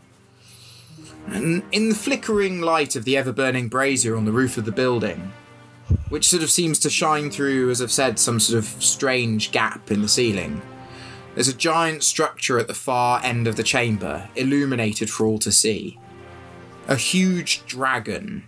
And 1.28 1.64
in 1.72 1.90
the 1.90 1.96
flickering 1.96 2.62
light 2.62 2.96
of 2.96 3.04
the 3.04 3.18
ever 3.18 3.32
burning 3.32 3.68
brazier 3.68 4.16
on 4.16 4.26
the 4.26 4.32
roof 4.32 4.58
of 4.58 4.66
the 4.66 4.72
building, 4.72 5.32
which 6.10 6.28
sort 6.28 6.44
of 6.44 6.52
seems 6.52 6.80
to 6.80 6.90
shine 6.90 7.30
through, 7.30 7.70
as 7.72 7.82
I've 7.82 7.92
said, 7.92 8.20
some 8.20 8.40
sort 8.40 8.60
of 8.60 8.66
strange 8.66 9.52
gap 9.52 9.92
in 9.92 10.02
the 10.02 10.08
ceiling, 10.08 10.62
there's 11.34 11.48
a 11.48 11.54
giant 11.54 12.04
structure 12.04 12.58
at 12.58 12.68
the 12.68 12.74
far 12.74 13.22
end 13.24 13.48
of 13.48 13.56
the 13.56 13.64
chamber, 13.64 14.30
illuminated 14.36 15.10
for 15.10 15.26
all 15.26 15.40
to 15.40 15.52
see. 15.52 16.00
A 16.88 16.96
huge 16.96 17.66
dragon, 17.66 18.44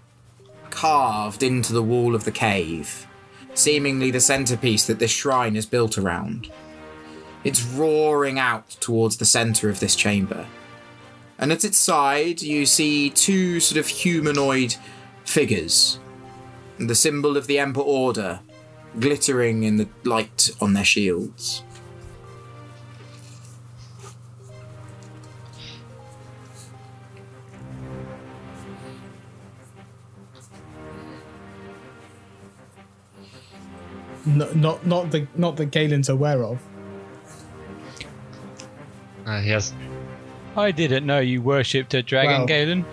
carved 0.69 1.41
into 1.41 1.73
the 1.73 1.81
wall 1.81 2.13
of 2.13 2.23
the 2.23 2.31
cave, 2.31 3.07
seemingly 3.55 4.11
the 4.11 4.19
centerpiece 4.19 4.85
that 4.85 4.99
this 4.99 5.09
shrine 5.09 5.55
is 5.55 5.65
built 5.65 5.97
around. 5.97 6.51
It's 7.43 7.63
roaring 7.63 8.37
out 8.37 8.69
towards 8.79 9.17
the 9.17 9.25
center 9.25 9.69
of 9.69 9.79
this 9.79 9.95
chamber. 9.95 10.45
and 11.39 11.51
at 11.51 11.63
its 11.63 11.77
side 11.77 12.41
you 12.41 12.65
see 12.65 13.09
two 13.09 13.59
sort 13.59 13.77
of 13.77 13.87
humanoid 13.87 14.75
figures, 15.23 15.99
the 16.79 16.95
symbol 16.95 17.37
of 17.37 17.47
the 17.47 17.59
Ember 17.59 17.81
Order, 17.81 18.39
glittering 18.99 19.63
in 19.63 19.77
the 19.77 19.87
light 20.03 20.49
on 20.59 20.73
their 20.73 20.85
shields. 20.85 21.63
No, 34.27 34.51
not 34.53 34.85
not 34.85 35.11
the 35.11 35.25
not 35.35 35.55
that 35.57 35.71
Galen's 35.71 36.09
aware 36.09 36.43
of. 36.43 36.59
Uh, 39.25 39.41
he 39.41 39.49
has. 39.49 39.73
I 40.55 40.71
didn't 40.71 41.05
know 41.05 41.19
you 41.19 41.41
worshipped 41.41 41.93
a 41.93 42.01
dragon, 42.01 42.39
Well- 42.39 42.45
Galen. 42.47 42.85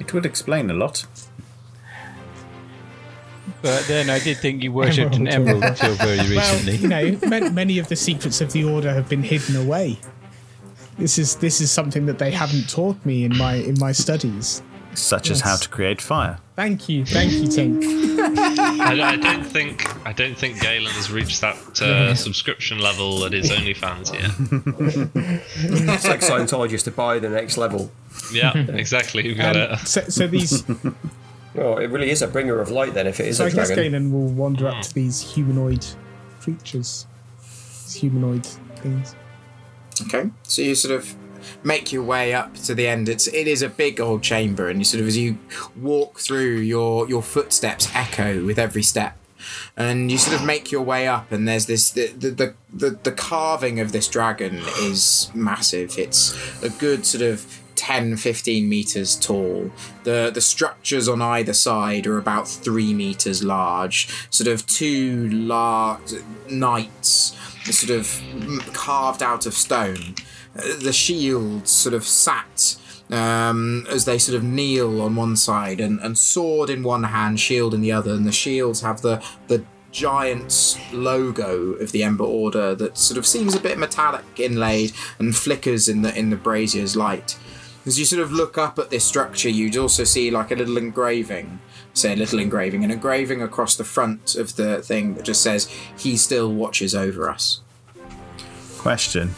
It 0.00 0.12
would 0.14 0.26
explain 0.26 0.70
a 0.70 0.74
lot. 0.74 1.06
But 3.60 3.84
then 3.86 4.10
I 4.10 4.18
did 4.18 4.38
think 4.38 4.62
you 4.62 4.72
worshipped 4.80 5.14
an 5.16 5.28
Emerald. 5.28 5.62
emerald 5.62 5.64
until 5.80 5.94
very 5.94 6.16
Well, 6.18 6.28
recently. 6.30 6.76
you 6.76 6.88
know, 6.88 7.18
ma- 7.26 7.50
many 7.50 7.78
of 7.78 7.88
the 7.88 7.96
secrets 7.96 8.40
of 8.40 8.52
the 8.52 8.64
order 8.64 8.92
have 8.92 9.08
been 9.08 9.22
hidden 9.22 9.56
away. 9.56 9.98
This 10.98 11.18
is 11.18 11.36
this 11.36 11.60
is 11.60 11.70
something 11.70 12.06
that 12.06 12.18
they 12.18 12.30
haven't 12.30 12.68
taught 12.68 13.04
me 13.06 13.24
in 13.24 13.36
my 13.36 13.54
in 13.54 13.78
my 13.78 13.92
studies. 13.92 14.62
Such 14.94 15.30
as 15.30 15.40
how 15.40 15.56
to 15.56 15.68
create 15.68 16.00
fire. 16.02 16.38
Thank 16.54 16.88
you, 16.88 17.04
thank 17.06 17.32
you, 17.32 17.44
Tink. 17.44 17.82
I, 18.80 19.12
I 19.12 19.16
don't 19.16 19.42
think. 19.44 20.06
I 20.06 20.12
don't 20.12 20.36
think 20.36 20.60
Galen 20.60 20.92
has 20.92 21.10
reached 21.10 21.40
that 21.40 21.56
uh, 21.80 22.14
subscription 22.14 22.78
level 22.78 23.24
at 23.24 23.32
his 23.32 23.50
OnlyFans 23.50 24.12
yet. 24.12 24.30
It's 25.94 26.06
like 26.06 26.20
Scientologists 26.20 26.84
to 26.84 26.90
buy 26.90 27.18
the 27.18 27.30
next 27.30 27.56
level. 27.56 27.90
Yeah, 28.32 28.52
exactly. 28.68 29.26
You've 29.26 29.38
got 29.38 29.56
Um, 29.56 29.72
it. 29.72 29.78
so, 29.86 30.02
so 30.08 30.26
these, 30.26 30.62
Well, 31.54 31.78
it 31.82 31.86
really 31.90 32.10
is 32.10 32.20
a 32.22 32.28
bringer 32.28 32.60
of 32.60 32.70
light 32.70 32.92
then 32.94 33.06
if 33.06 33.18
it 33.20 33.28
is 33.28 33.38
so 33.38 33.44
a 33.44 33.46
I 33.46 33.50
guess 33.50 33.68
dragon. 33.68 33.84
Galen 33.92 34.12
will 34.12 34.28
wander 34.28 34.68
up 34.68 34.82
to 34.82 34.94
these 34.94 35.20
humanoid 35.22 35.84
creatures, 36.40 37.06
these 37.40 37.94
humanoid 37.94 38.44
things. 38.76 39.14
Okay, 40.02 40.30
so 40.42 40.62
you 40.62 40.74
sort 40.74 40.94
of 40.94 41.14
make 41.62 41.92
your 41.92 42.02
way 42.02 42.34
up 42.34 42.54
to 42.54 42.74
the 42.74 42.86
end. 42.86 43.08
It's 43.08 43.26
it 43.28 43.46
is 43.46 43.62
a 43.62 43.68
big 43.68 44.00
old 44.00 44.22
chamber, 44.22 44.68
and 44.68 44.78
you 44.78 44.84
sort 44.84 45.00
of 45.00 45.06
as 45.06 45.16
you 45.16 45.38
walk 45.76 46.20
through, 46.20 46.56
your 46.58 47.08
your 47.08 47.22
footsteps 47.22 47.88
echo 47.94 48.44
with 48.44 48.58
every 48.58 48.82
step, 48.82 49.16
and 49.76 50.10
you 50.10 50.18
sort 50.18 50.38
of 50.38 50.46
make 50.46 50.70
your 50.70 50.82
way 50.82 51.06
up. 51.06 51.32
And 51.32 51.46
there's 51.46 51.66
this 51.66 51.90
the 51.90 52.08
the 52.08 52.54
the, 52.72 52.90
the, 53.02 53.12
carving 53.12 53.80
of 53.80 53.92
this 53.92 54.08
dragon 54.08 54.62
is 54.80 55.30
massive. 55.34 55.98
It's 55.98 56.34
a 56.62 56.70
good 56.70 57.04
sort 57.04 57.22
of 57.22 57.62
10 57.82 58.16
15 58.16 58.68
meters 58.68 59.16
tall 59.16 59.72
the 60.04 60.30
the 60.32 60.40
structures 60.40 61.08
on 61.08 61.20
either 61.20 61.52
side 61.52 62.06
are 62.06 62.16
about 62.16 62.46
three 62.46 62.94
meters 62.94 63.42
large 63.42 64.08
sort 64.30 64.46
of 64.46 64.64
two 64.66 65.28
large 65.30 66.12
knights 66.48 67.36
sort 67.64 67.90
of 67.98 68.22
carved 68.72 69.20
out 69.20 69.46
of 69.46 69.54
stone 69.54 70.14
the 70.54 70.92
shields 70.92 71.70
sort 71.70 71.94
of 71.94 72.04
sat 72.04 72.76
um, 73.10 73.86
as 73.90 74.04
they 74.04 74.18
sort 74.18 74.36
of 74.36 74.42
kneel 74.42 75.00
on 75.02 75.16
one 75.16 75.36
side 75.36 75.80
and, 75.80 76.00
and 76.00 76.16
sword 76.16 76.70
in 76.70 76.82
one 76.82 77.04
hand 77.04 77.40
shield 77.40 77.74
in 77.74 77.80
the 77.80 77.92
other 77.92 78.12
and 78.12 78.26
the 78.26 78.32
shields 78.32 78.80
have 78.80 79.02
the 79.02 79.22
the 79.48 79.64
giant 79.90 80.80
logo 80.92 81.72
of 81.74 81.92
the 81.92 82.02
Ember 82.02 82.24
Order 82.24 82.74
that 82.74 82.96
sort 82.96 83.18
of 83.18 83.26
seems 83.26 83.54
a 83.54 83.60
bit 83.60 83.78
metallic 83.78 84.24
inlaid 84.40 84.92
and 85.18 85.36
flickers 85.36 85.88
in 85.88 86.02
the 86.02 86.18
in 86.18 86.30
the 86.30 86.36
brazier's 86.36 86.96
light. 86.96 87.38
As 87.84 87.98
you 87.98 88.04
sort 88.04 88.22
of 88.22 88.32
look 88.32 88.56
up 88.56 88.78
at 88.78 88.90
this 88.90 89.04
structure, 89.04 89.48
you'd 89.48 89.76
also 89.76 90.04
see 90.04 90.30
like 90.30 90.50
a 90.50 90.54
little 90.54 90.78
engraving, 90.78 91.58
say 91.94 92.12
a 92.12 92.16
little 92.16 92.38
engraving, 92.38 92.84
an 92.84 92.90
engraving 92.90 93.42
across 93.42 93.74
the 93.76 93.84
front 93.84 94.36
of 94.36 94.56
the 94.56 94.80
thing 94.80 95.14
that 95.14 95.24
just 95.24 95.42
says, 95.42 95.68
"He 95.98 96.16
still 96.16 96.52
watches 96.52 96.94
over 96.94 97.28
us." 97.28 97.60
Question. 98.78 99.34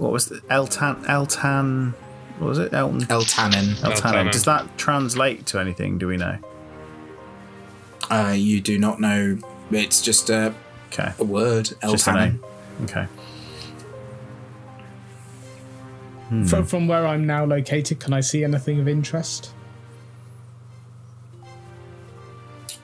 What 0.00 0.12
was 0.12 0.26
the 0.26 0.36
Eltan 0.50 1.04
Eltan 1.04 1.92
what 2.38 2.48
was 2.48 2.58
it? 2.58 2.72
Elton 2.72 3.02
Eltanin. 3.02 3.74
Eltanin. 3.74 3.92
Eltanin. 3.92 4.32
Does 4.32 4.44
that 4.46 4.78
translate 4.78 5.44
to 5.46 5.60
anything, 5.60 5.98
do 5.98 6.06
we 6.06 6.16
know? 6.16 6.38
Uh, 8.10 8.32
you 8.34 8.62
do 8.62 8.78
not 8.78 8.98
know. 8.98 9.36
It's 9.70 10.00
just 10.00 10.30
a, 10.30 10.54
Okay. 10.90 11.12
a 11.18 11.24
word. 11.24 11.66
Just 11.82 12.08
a 12.08 12.12
Eltanin. 12.12 12.14
name. 12.16 12.40
Okay. 12.84 13.06
From, 16.48 16.64
from 16.64 16.88
where 16.88 17.06
I'm 17.06 17.26
now 17.26 17.44
located, 17.44 18.00
can 18.00 18.12
I 18.14 18.20
see 18.20 18.42
anything 18.42 18.80
of 18.80 18.88
interest? 18.88 19.52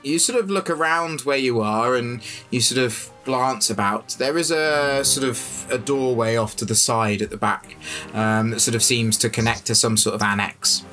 You 0.07 0.19
sort 0.19 0.39
of 0.39 0.49
look 0.49 0.69
around 0.69 1.21
where 1.21 1.37
you 1.37 1.61
are 1.61 1.95
and 1.95 2.21
you 2.49 2.61
sort 2.61 2.79
of 2.83 3.11
glance 3.25 3.69
about. 3.69 4.09
There 4.17 4.37
is 4.37 4.51
a 4.51 5.03
sort 5.03 5.27
of 5.27 5.67
a 5.69 5.77
doorway 5.77 6.35
off 6.37 6.55
to 6.57 6.65
the 6.65 6.75
side 6.75 7.21
at 7.21 7.29
the 7.29 7.37
back 7.37 7.75
um, 8.13 8.51
that 8.51 8.61
sort 8.61 8.75
of 8.75 8.83
seems 8.83 9.17
to 9.17 9.29
connect 9.29 9.65
to 9.65 9.75
some 9.75 9.97
sort 9.97 10.15
of 10.15 10.21
annex. 10.21 10.85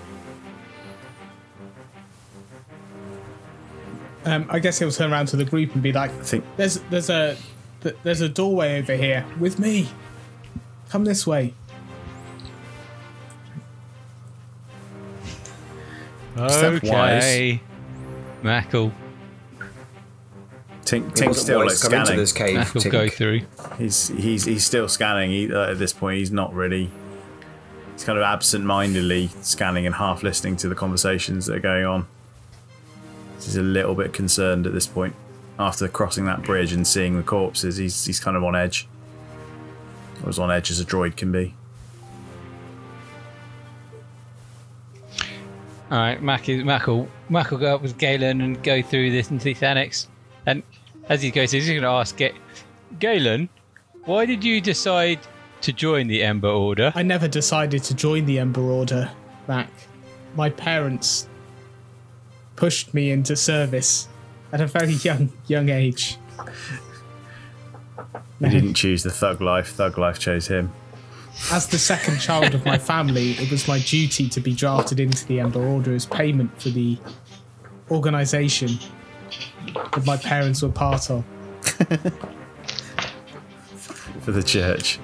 Um, 4.27 4.47
I 4.49 4.59
guess 4.59 4.79
he'll 4.79 4.91
turn 4.91 5.13
around 5.13 5.27
to 5.27 5.37
the 5.37 5.45
group 5.45 5.75
and 5.75 5.83
be 5.83 5.93
like, 5.93 6.11
I 6.11 6.23
think 6.23 6.45
"There's 6.57 6.81
there's 6.91 7.11
a 7.11 7.37
th- 7.83 7.97
there's 8.05 8.23
a 8.23 8.29
doorway 8.29 8.79
over 8.79 8.97
here 8.97 9.25
with 9.39 9.59
me. 9.59 9.89
Come 10.89 11.05
this 11.05 11.27
way." 11.27 11.53
Okay. 16.37 17.61
Mackle. 18.43 18.93
Tink, 20.85 21.09
It 21.09 21.17
Tink's 21.17 21.41
still 21.41 21.59
like 21.61 21.69
wise 21.69 21.81
to 21.81 21.87
come 21.89 21.95
into 21.95 22.07
scanning. 22.07 22.21
this 22.21 22.33
cave. 22.33 22.55
Mackle 22.57 22.81
Tink. 22.83 22.91
go 22.91 23.09
through. 23.09 23.41
He's 23.79 24.09
he's 24.09 24.45
he's 24.45 24.65
still 24.65 24.89
scanning. 24.89 25.31
He, 25.31 25.53
uh, 25.53 25.71
at 25.71 25.79
this 25.79 25.93
point, 25.93 26.19
he's 26.19 26.31
not 26.31 26.53
really. 26.55 26.91
He's 27.95 28.05
kind 28.05 28.19
of 28.19 28.25
absent-mindedly 28.25 29.29
scanning 29.43 29.87
and 29.87 29.95
half 29.95 30.23
listening 30.25 30.57
to 30.57 30.69
the 30.69 30.75
conversations 30.75 31.47
that 31.47 31.57
are 31.57 31.61
going 31.61 31.85
on. 31.85 32.07
He's 33.37 33.57
a 33.57 33.63
little 33.63 33.95
bit 33.95 34.13
concerned 34.13 34.67
at 34.67 34.73
this 34.73 34.87
point. 34.87 35.15
After 35.59 35.87
crossing 35.87 36.25
that 36.27 36.43
bridge 36.43 36.73
and 36.73 36.85
seeing 36.87 37.17
the 37.17 37.23
corpses, 37.23 37.77
he's 37.77 38.05
he's 38.05 38.19
kind 38.21 38.37
of 38.37 38.43
on 38.45 38.57
edge. 38.57 38.89
Or 40.23 40.29
as 40.29 40.39
on 40.39 40.51
edge 40.51 40.71
as 40.71 40.81
a 40.81 40.85
droid 40.85 41.17
can 41.17 41.31
be. 41.33 41.55
All 45.91 45.99
right, 45.99 46.21
Mac 46.21 46.49
is 46.49 46.65
Mackle. 46.65 47.09
Mac 47.29 47.51
will 47.51 47.59
go 47.59 47.75
up 47.75 47.83
with 47.83 47.97
Galen 47.99 48.41
and 48.41 48.61
go 48.63 48.83
through 48.83 49.11
this 49.13 49.31
into 49.31 49.45
this 49.45 49.63
annex. 49.63 50.09
And 50.47 50.63
as 51.09 51.23
he 51.23 51.31
goes, 51.31 51.51
he's 51.51 51.67
going 51.69 51.83
to 51.83 51.89
ask 51.89 52.17
Ga- 52.17 52.35
Galen, 52.99 53.49
why 54.05 54.27
did 54.27 54.45
you 54.45 54.61
decide 54.61 55.21
to 55.63 55.73
join 55.73 56.07
the 56.07 56.23
Ember 56.23 56.49
Order? 56.49 56.93
I 56.95 57.03
never 57.03 57.29
decided 57.29 57.83
to 57.85 57.95
join 57.95 58.27
the 58.27 58.39
Ember 58.39 58.61
Order, 58.61 59.11
Mac. 59.49 59.71
My 60.35 60.51
parents 60.51 61.29
pushed 62.57 62.93
me 62.95 63.11
into 63.11 63.37
service 63.37 64.09
at 64.53 64.61
a 64.61 64.67
very 64.67 64.93
young 64.93 65.33
young 65.47 65.69
age. 65.69 66.19
He 68.41 68.49
didn't 68.49 68.75
choose 68.75 69.03
the 69.03 69.11
thug 69.11 69.41
life. 69.41 69.71
Thug 69.71 69.97
life 69.97 70.19
chose 70.19 70.49
him. 70.49 70.73
As 71.51 71.67
the 71.69 71.79
second 71.79 72.21
child 72.21 72.55
of 72.55 72.65
my 72.65 72.79
family, 72.79 73.33
it 73.33 73.51
was 73.51 73.67
my 73.67 73.79
duty 73.81 74.29
to 74.29 74.41
be 74.41 74.55
drafted 74.55 75.01
into 75.01 75.27
the 75.27 75.41
Ember 75.41 75.61
Order 75.61 75.95
as 75.95 76.07
payment 76.07 76.61
for 76.61 76.69
the 76.69 76.99
organisation 77.91 78.79
that 79.75 80.07
my 80.07 80.17
parents 80.17 80.63
were 80.63 80.69
part 80.71 81.11
of. 81.11 81.25
for 84.21 84.33
the 84.33 84.43
church. 84.43 84.99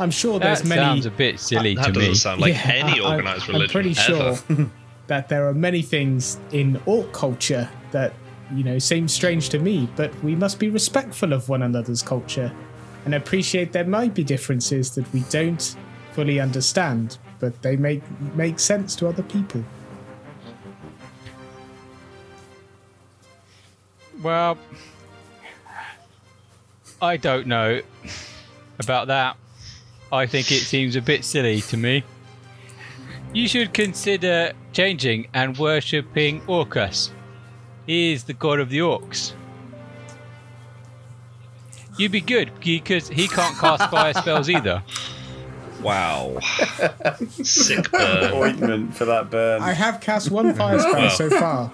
I'm 0.00 0.10
sure 0.12 0.38
That 0.38 0.44
there's 0.58 0.64
many. 0.64 0.80
sounds 0.80 1.06
a 1.06 1.10
bit 1.10 1.40
silly 1.40 1.74
That 1.74 1.86
to 1.86 1.92
doesn't 1.92 2.08
me. 2.10 2.14
sound 2.14 2.40
like 2.40 2.54
Yeah, 2.54 2.70
any 2.72 3.00
I- 3.00 3.04
I- 3.04 3.14
organized 3.14 3.48
religion. 3.48 3.64
I'm 3.64 3.72
pretty 3.72 3.90
ever. 4.12 4.36
sure 4.36 4.70
that 5.08 5.28
there 5.28 5.48
are 5.48 5.54
many 5.54 5.82
things 5.82 6.38
in 6.52 6.80
orc 6.86 7.12
culture 7.12 7.68
that 7.90 8.12
you 8.54 8.62
know 8.62 8.78
seem 8.78 9.08
strange 9.08 9.48
to 9.50 9.58
me, 9.58 9.88
but 9.96 10.12
we 10.22 10.34
must 10.36 10.58
be 10.60 10.68
respectful 10.70 11.32
of 11.32 11.48
one 11.48 11.62
another's 11.62 12.02
culture 12.02 12.52
and 13.04 13.14
appreciate 13.14 13.72
there 13.72 13.84
might 13.84 14.14
be 14.14 14.22
differences 14.22 14.94
that 14.94 15.10
we 15.12 15.20
don't 15.30 15.74
fully 16.12 16.38
understand, 16.40 17.18
but 17.40 17.60
they 17.62 17.76
make 17.76 18.02
make 18.36 18.60
sense 18.60 18.94
to 18.96 19.08
other 19.08 19.22
people. 19.24 19.64
Well, 24.22 24.58
I 27.00 27.16
don't 27.16 27.46
know 27.46 27.80
about 28.78 29.08
that. 29.08 29.36
I 30.10 30.26
think 30.26 30.50
it 30.50 30.60
seems 30.60 30.96
a 30.96 31.02
bit 31.02 31.24
silly 31.24 31.60
to 31.62 31.76
me. 31.76 32.02
You 33.32 33.46
should 33.46 33.74
consider 33.74 34.52
changing 34.72 35.28
and 35.34 35.56
worshipping 35.58 36.42
Orcus. 36.46 37.10
He 37.86 38.12
is 38.12 38.24
the 38.24 38.32
god 38.32 38.58
of 38.58 38.70
the 38.70 38.78
orcs. 38.78 39.32
You'd 41.98 42.12
be 42.12 42.20
good 42.20 42.52
because 42.60 43.08
he 43.08 43.28
can't 43.28 43.56
cast 43.58 43.90
fire 43.90 44.14
spells 44.14 44.48
either. 44.48 44.82
Wow. 45.82 46.38
Sick 47.42 47.90
burn. 47.90 48.32
Ointment 48.32 48.96
for 48.96 49.04
that 49.04 49.30
burn. 49.30 49.62
I 49.62 49.72
have 49.72 50.00
cast 50.00 50.30
one 50.30 50.54
fire 50.54 50.78
spell 50.78 51.10
so 51.10 51.30
far, 51.30 51.72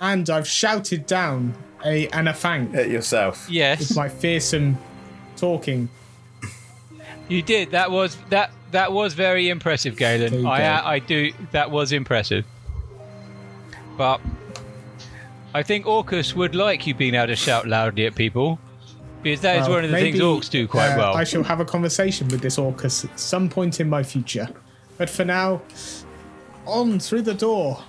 and 0.00 0.28
I've 0.30 0.48
shouted 0.48 1.06
down 1.06 1.54
a 1.84 2.08
an 2.08 2.26
Afank 2.26 2.72
Hit 2.74 2.88
yourself. 2.88 3.46
Yes, 3.48 3.80
with 3.80 3.96
my 3.96 4.08
fearsome 4.08 4.78
talking. 5.36 5.88
you 7.28 7.42
did. 7.42 7.70
That 7.72 7.90
was 7.90 8.16
that. 8.30 8.50
That 8.72 8.92
was 8.92 9.14
very 9.14 9.48
impressive, 9.48 9.96
Galen. 9.96 10.46
I 10.46 10.58
go. 10.58 10.88
I 10.88 10.98
do. 11.00 11.32
That 11.52 11.70
was 11.70 11.92
impressive. 11.92 12.44
But 13.96 14.20
I 15.54 15.62
think 15.62 15.86
Orcus 15.86 16.34
would 16.34 16.54
like 16.54 16.86
you 16.86 16.94
being 16.94 17.14
able 17.14 17.26
to 17.26 17.36
shout 17.36 17.66
loudly 17.66 18.06
at 18.06 18.14
people, 18.14 18.58
because 19.22 19.40
that 19.40 19.56
is 19.56 19.62
Well, 19.62 19.76
one 19.78 19.84
of 19.84 19.90
the 19.90 19.96
things 19.96 20.20
orcs 20.20 20.48
do 20.48 20.68
quite 20.68 20.92
uh, 20.92 20.98
well. 20.98 21.14
I 21.14 21.24
shall 21.24 21.42
have 21.42 21.60
a 21.60 21.64
conversation 21.64 22.28
with 22.28 22.40
this 22.40 22.58
Orcus 22.58 23.04
at 23.04 23.18
some 23.18 23.48
point 23.48 23.80
in 23.80 23.88
my 23.90 24.02
future. 24.02 24.48
But 24.96 25.10
for 25.10 25.24
now, 25.24 25.62
on 26.66 27.00
through 27.00 27.22
the 27.22 27.34
door. 27.34 27.82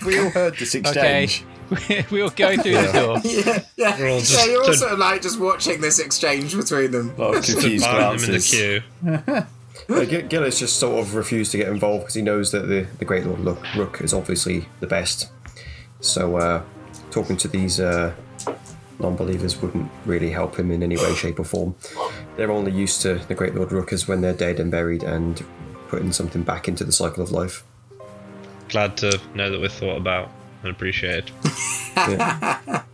We 0.06 0.18
all 0.18 0.30
heard 0.30 0.56
this 0.56 0.74
okay, 0.74 1.24
exchange. 1.24 1.44
we'll 2.10 2.30
go 2.30 2.56
through 2.56 2.72
the 2.72 2.92
door. 2.92 3.20
Yeah, 3.24 3.62
yeah. 3.76 3.98
We're 3.98 4.10
all 4.10 4.20
so 4.20 4.34
just- 4.34 4.48
you're 4.48 4.64
also 4.64 4.96
like 4.96 5.22
just 5.22 5.38
watching 5.38 5.80
this 5.80 5.98
exchange 5.98 6.56
between 6.56 6.90
them. 6.90 7.14
A 7.16 7.20
lot 7.20 7.36
of 7.36 7.44
confused 7.44 7.84
Behind 7.84 8.18
them 8.18 8.24
in 8.30 8.32
the 8.32 8.40
queue. 8.40 8.82
Uh, 9.88 10.04
G- 10.04 10.22
Gillis 10.22 10.58
just 10.58 10.76
sort 10.78 11.00
of 11.00 11.14
refused 11.14 11.52
to 11.52 11.58
get 11.58 11.68
involved 11.68 12.04
because 12.04 12.14
he 12.14 12.22
knows 12.22 12.52
that 12.52 12.68
the, 12.68 12.86
the 12.98 13.04
Great 13.04 13.24
Lord 13.26 13.40
Look, 13.40 13.62
Rook 13.74 14.00
is 14.00 14.14
obviously 14.14 14.66
the 14.80 14.86
best. 14.86 15.30
So 16.00 16.36
uh, 16.36 16.62
talking 17.10 17.36
to 17.38 17.48
these 17.48 17.80
uh, 17.80 18.14
non-believers 18.98 19.60
wouldn't 19.60 19.90
really 20.06 20.30
help 20.30 20.56
him 20.58 20.70
in 20.70 20.82
any 20.82 20.96
way, 20.96 21.14
shape, 21.14 21.40
or 21.40 21.44
form. 21.44 21.74
They're 22.36 22.50
only 22.52 22.72
used 22.72 23.02
to 23.02 23.14
the 23.14 23.34
Great 23.34 23.54
Lord 23.54 23.72
Rook 23.72 23.92
as 23.92 24.06
when 24.06 24.20
they're 24.20 24.32
dead 24.34 24.60
and 24.60 24.70
buried 24.70 25.02
and 25.02 25.44
putting 25.88 26.12
something 26.12 26.42
back 26.42 26.68
into 26.68 26.84
the 26.84 26.92
cycle 26.92 27.22
of 27.22 27.32
life. 27.32 27.64
Glad 28.70 28.96
to 28.98 29.20
know 29.34 29.50
that 29.50 29.60
we're 29.60 29.68
thought 29.68 29.96
about 29.96 30.30
and 30.62 30.70
appreciated. 30.70 31.30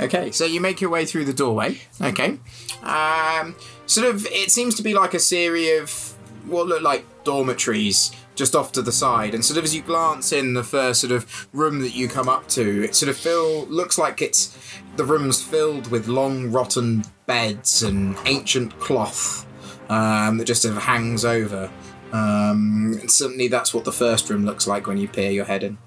Okay, 0.00 0.30
so 0.30 0.46
you 0.46 0.60
make 0.62 0.80
your 0.80 0.88
way 0.88 1.04
through 1.04 1.26
the 1.26 1.32
doorway. 1.32 1.78
Okay. 2.00 2.38
Um, 2.82 3.54
sort 3.84 4.06
of, 4.06 4.26
it 4.26 4.50
seems 4.50 4.74
to 4.76 4.82
be 4.82 4.94
like 4.94 5.12
a 5.12 5.18
series 5.18 5.80
of 5.80 6.50
what 6.50 6.66
look 6.66 6.80
like 6.80 7.04
dormitories 7.22 8.10
just 8.34 8.56
off 8.56 8.72
to 8.72 8.82
the 8.82 8.92
side. 8.92 9.34
And 9.34 9.44
sort 9.44 9.58
of 9.58 9.64
as 9.64 9.74
you 9.74 9.82
glance 9.82 10.32
in 10.32 10.54
the 10.54 10.64
first 10.64 11.02
sort 11.02 11.12
of 11.12 11.48
room 11.52 11.80
that 11.80 11.94
you 11.94 12.08
come 12.08 12.30
up 12.30 12.48
to, 12.48 12.84
it 12.84 12.94
sort 12.94 13.10
of 13.10 13.16
feel 13.18 13.66
looks 13.66 13.98
like 13.98 14.22
it's 14.22 14.56
the 14.96 15.04
room's 15.04 15.42
filled 15.42 15.90
with 15.90 16.08
long 16.08 16.50
rotten 16.50 17.04
beds 17.26 17.82
and 17.82 18.16
ancient 18.24 18.78
cloth 18.80 19.46
um, 19.90 20.38
that 20.38 20.46
just 20.46 20.62
sort 20.62 20.76
of 20.76 20.82
hangs 20.82 21.26
over. 21.26 21.70
Um, 22.12 22.96
and 23.00 23.10
certainly 23.10 23.48
that's 23.48 23.72
what 23.72 23.84
the 23.84 23.92
first 23.92 24.28
room 24.30 24.44
looks 24.44 24.66
like 24.66 24.86
when 24.86 24.98
you 24.98 25.06
peer 25.08 25.30
your 25.30 25.44
head 25.44 25.62
in. 25.62 25.78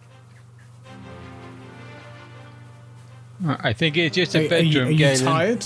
I 3.46 3.74
think 3.74 3.98
it's 3.98 4.16
just 4.16 4.36
Are, 4.36 4.40
a 4.40 4.42
are 4.42 4.44
you, 4.44 4.50
bedroom, 4.50 4.88
are 4.88 4.92
you 4.92 4.98
Galen. 4.98 5.26
tired? 5.26 5.66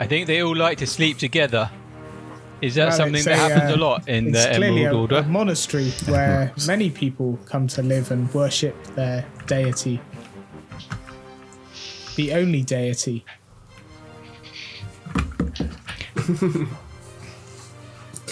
I 0.00 0.06
think 0.06 0.26
they 0.26 0.42
all 0.42 0.56
like 0.56 0.78
to 0.78 0.86
sleep 0.86 1.18
together. 1.18 1.70
Is 2.62 2.74
that 2.76 2.88
Well, 2.88 2.96
something 2.96 3.24
that 3.24 3.32
a, 3.34 3.36
happens 3.36 3.72
uh, 3.72 3.74
a 3.74 3.78
lot 3.78 4.08
in 4.08 4.28
it's 4.34 4.46
the 4.46 4.54
clearly 4.54 4.84
Emerald 4.86 5.12
a, 5.12 5.18
a 5.18 5.22
monastery 5.24 5.90
where 6.06 6.52
many 6.66 6.90
people 6.90 7.38
come 7.44 7.68
to 7.68 7.82
live 7.82 8.10
and 8.10 8.32
worship 8.34 8.74
their 8.94 9.26
deity. 9.46 10.00
The 12.16 12.32
only 12.32 12.62
deity. 12.62 13.24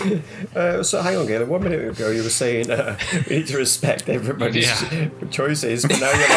Uh, 0.57 0.83
so 0.83 1.03
hang 1.03 1.17
on, 1.19 1.27
Galen. 1.27 1.49
One 1.49 1.63
minute 1.63 1.87
ago 1.87 2.11
you 2.11 2.23
were 2.23 2.31
saying 2.31 2.71
uh, 2.71 2.97
we 3.29 3.37
need 3.39 3.47
to 3.49 3.59
respect 3.59 4.09
everybody's 4.09 4.65
Yeah. 4.93 5.09
choices, 5.31 5.83
but 5.83 6.01
now 6.01 6.11
you're 6.13 6.29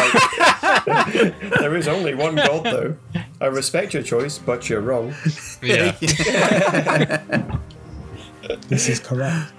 like, 1.24 1.34
there 1.60 1.74
is 1.76 1.88
only 1.88 2.14
one 2.14 2.34
God, 2.36 2.64
though. 2.64 2.96
I 3.40 3.46
respect 3.46 3.94
your 3.94 4.02
choice, 4.02 4.38
but 4.38 4.68
you're 4.68 4.80
wrong. 4.82 5.14
Yeah. 5.62 5.96
This 8.68 8.88
is 8.88 8.98
correct. 9.00 9.52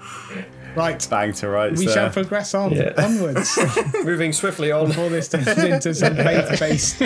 Right, 0.76 1.06
Bang 1.10 1.32
to 1.34 1.48
right. 1.48 1.72
we 1.72 1.86
there. 1.86 1.94
shall 1.94 2.10
progress 2.10 2.54
on 2.54 2.72
Yeah. 2.72 2.92
onwards 2.98 3.58
Moving 4.04 4.32
swiftly 4.32 4.70
on. 4.70 4.88
before 4.88 5.08
this 5.08 5.28
turns 5.28 5.48
into 5.48 5.94
some 5.94 6.14
faith-based 6.16 6.98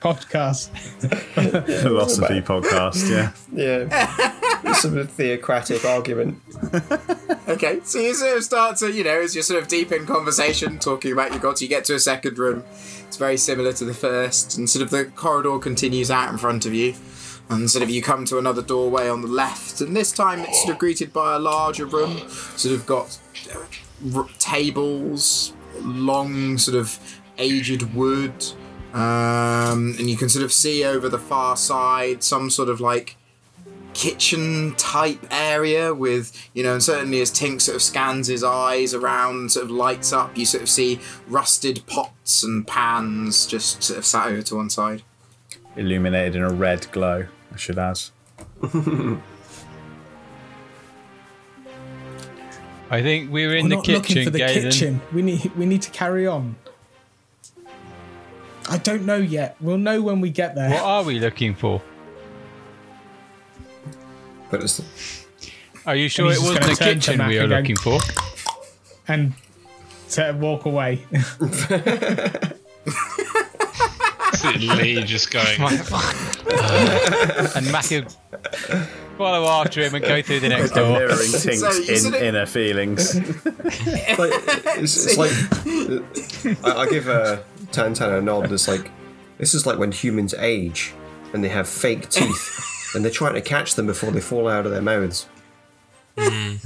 podcast. 0.00 0.70
Philosophy 1.82 2.40
podcast, 2.40 3.08
yeah. 3.10 3.32
Yeah. 3.52 4.32
Some 4.74 5.06
theocratic 5.06 5.84
argument. 5.84 6.42
Okay, 7.48 7.78
so 7.84 8.00
you 8.00 8.12
sort 8.12 8.36
of 8.36 8.42
start 8.42 8.76
to, 8.78 8.90
you 8.90 9.04
know, 9.04 9.20
as 9.20 9.36
you're 9.36 9.44
sort 9.44 9.62
of 9.62 9.68
deep 9.68 9.92
in 9.92 10.04
conversation, 10.04 10.80
talking 10.80 11.12
about 11.12 11.30
your 11.30 11.38
gods, 11.38 11.62
you 11.62 11.68
get 11.68 11.84
to 11.84 11.94
a 11.94 12.00
second 12.00 12.38
room. 12.38 12.64
It's 13.06 13.16
very 13.16 13.36
similar 13.36 13.72
to 13.74 13.84
the 13.84 13.94
first, 13.94 14.58
and 14.58 14.68
sort 14.68 14.82
of 14.82 14.90
the 14.90 15.04
corridor 15.04 15.56
continues 15.60 16.10
out 16.10 16.28
in 16.32 16.38
front 16.38 16.66
of 16.66 16.74
you. 16.74 16.94
And 17.48 17.70
sort 17.70 17.84
of 17.84 17.88
you 17.90 18.02
come 18.02 18.24
to 18.24 18.38
another 18.38 18.62
doorway 18.62 19.08
on 19.08 19.22
the 19.22 19.28
left, 19.28 19.80
and 19.80 19.94
this 19.94 20.10
time 20.10 20.40
it's 20.40 20.62
sort 20.62 20.72
of 20.72 20.78
greeted 20.80 21.12
by 21.12 21.36
a 21.36 21.38
larger 21.38 21.86
room. 21.86 22.28
Sort 22.28 22.74
of 22.74 22.84
got 22.84 23.16
uh, 23.54 24.18
r- 24.18 24.28
tables, 24.40 25.52
long 25.78 26.58
sort 26.58 26.76
of 26.76 26.98
aged 27.38 27.94
wood, 27.94 28.44
um, 28.92 29.94
and 30.00 30.10
you 30.10 30.16
can 30.16 30.28
sort 30.28 30.44
of 30.44 30.52
see 30.52 30.82
over 30.84 31.08
the 31.08 31.18
far 31.18 31.56
side 31.56 32.24
some 32.24 32.50
sort 32.50 32.68
of 32.68 32.80
like 32.80 33.16
kitchen 33.96 34.74
type 34.76 35.26
area 35.30 35.94
with 35.94 36.30
you 36.52 36.62
know 36.62 36.74
and 36.74 36.82
certainly 36.82 37.20
as 37.22 37.30
Tink 37.30 37.62
sort 37.62 37.76
of 37.76 37.82
scans 37.82 38.26
his 38.26 38.44
eyes 38.44 38.92
around 38.92 39.52
sort 39.52 39.64
of 39.64 39.70
lights 39.70 40.12
up 40.12 40.36
you 40.36 40.44
sort 40.44 40.62
of 40.62 40.68
see 40.68 41.00
rusted 41.26 41.82
pots 41.86 42.42
and 42.42 42.66
pans 42.66 43.46
just 43.46 43.82
sort 43.82 43.98
of 43.98 44.04
sat 44.04 44.26
over 44.28 44.42
to 44.42 44.56
one 44.56 44.68
side 44.70 45.02
Illuminated 45.76 46.36
in 46.36 46.42
a 46.42 46.50
red 46.50 46.90
glow, 46.90 47.26
I 47.52 47.56
should 47.58 47.78
add. 47.78 48.00
I 52.90 53.02
think 53.02 53.30
we're 53.30 53.56
in 53.56 53.64
We're 53.64 53.68
the 53.70 53.74
not 53.76 53.84
kitchen, 53.84 54.00
looking 54.00 54.24
for 54.24 54.30
the 54.30 54.38
Galen. 54.38 54.62
kitchen. 54.62 55.00
We 55.12 55.22
need 55.22 55.54
we 55.56 55.66
need 55.66 55.82
to 55.82 55.90
carry 55.90 56.26
on. 56.26 56.56
I 58.68 58.78
don't 58.78 59.04
know 59.04 59.16
yet. 59.16 59.56
We'll 59.60 59.78
know 59.78 60.00
when 60.02 60.20
we 60.20 60.30
get 60.30 60.54
there. 60.54 60.70
What 60.70 60.82
are 60.82 61.02
we 61.04 61.18
looking 61.18 61.54
for? 61.54 61.82
But 64.50 64.62
it's, 64.62 64.80
Are 65.86 65.96
you 65.96 66.08
sure 66.08 66.30
it 66.32 66.38
wasn't 66.38 66.64
the 66.64 66.76
kitchen 66.76 67.26
we 67.26 67.38
are 67.38 67.46
looking 67.46 67.76
for? 67.76 67.98
And 69.08 69.34
to 70.10 70.32
walk 70.38 70.64
away. 70.64 71.00
Lee 74.56 75.02
just 75.02 75.30
going. 75.30 75.60
and 77.56 77.72
Mac 77.72 77.90
will 77.90 78.04
follow 79.18 79.44
after 79.46 79.82
him 79.82 79.94
and 79.94 80.04
go 80.04 80.22
through 80.22 80.40
the 80.40 80.48
next 80.48 80.72
I'm 80.72 80.84
door. 80.84 80.98
mirroring 80.98 81.16
Tink's 81.32 81.60
So 81.60 81.70
in, 81.92 81.98
sort 81.98 82.14
inner 82.14 82.46
feelings. 82.46 83.16
like, 83.16 84.32
it's, 84.78 85.06
it's 85.06 85.16
like 85.18 85.32
I, 86.64 86.80
I 86.82 86.88
give 86.88 87.08
uh, 87.08 87.38
a 87.40 87.66
Tantan 87.72 88.18
a 88.18 88.22
nod. 88.22 88.52
It's 88.52 88.68
like 88.68 88.90
this 89.38 89.54
is 89.54 89.66
like 89.66 89.78
when 89.78 89.90
humans 89.92 90.34
age 90.34 90.92
and 91.32 91.42
they 91.42 91.48
have 91.48 91.68
fake 91.68 92.08
teeth 92.08 92.75
and 92.94 93.04
they're 93.04 93.12
trying 93.12 93.34
to 93.34 93.40
catch 93.40 93.74
them 93.74 93.86
before 93.86 94.10
they 94.10 94.20
fall 94.20 94.48
out 94.48 94.66
of 94.66 94.72
their 94.72 94.82
mouths. 94.82 95.28
Hmm. 96.18 96.56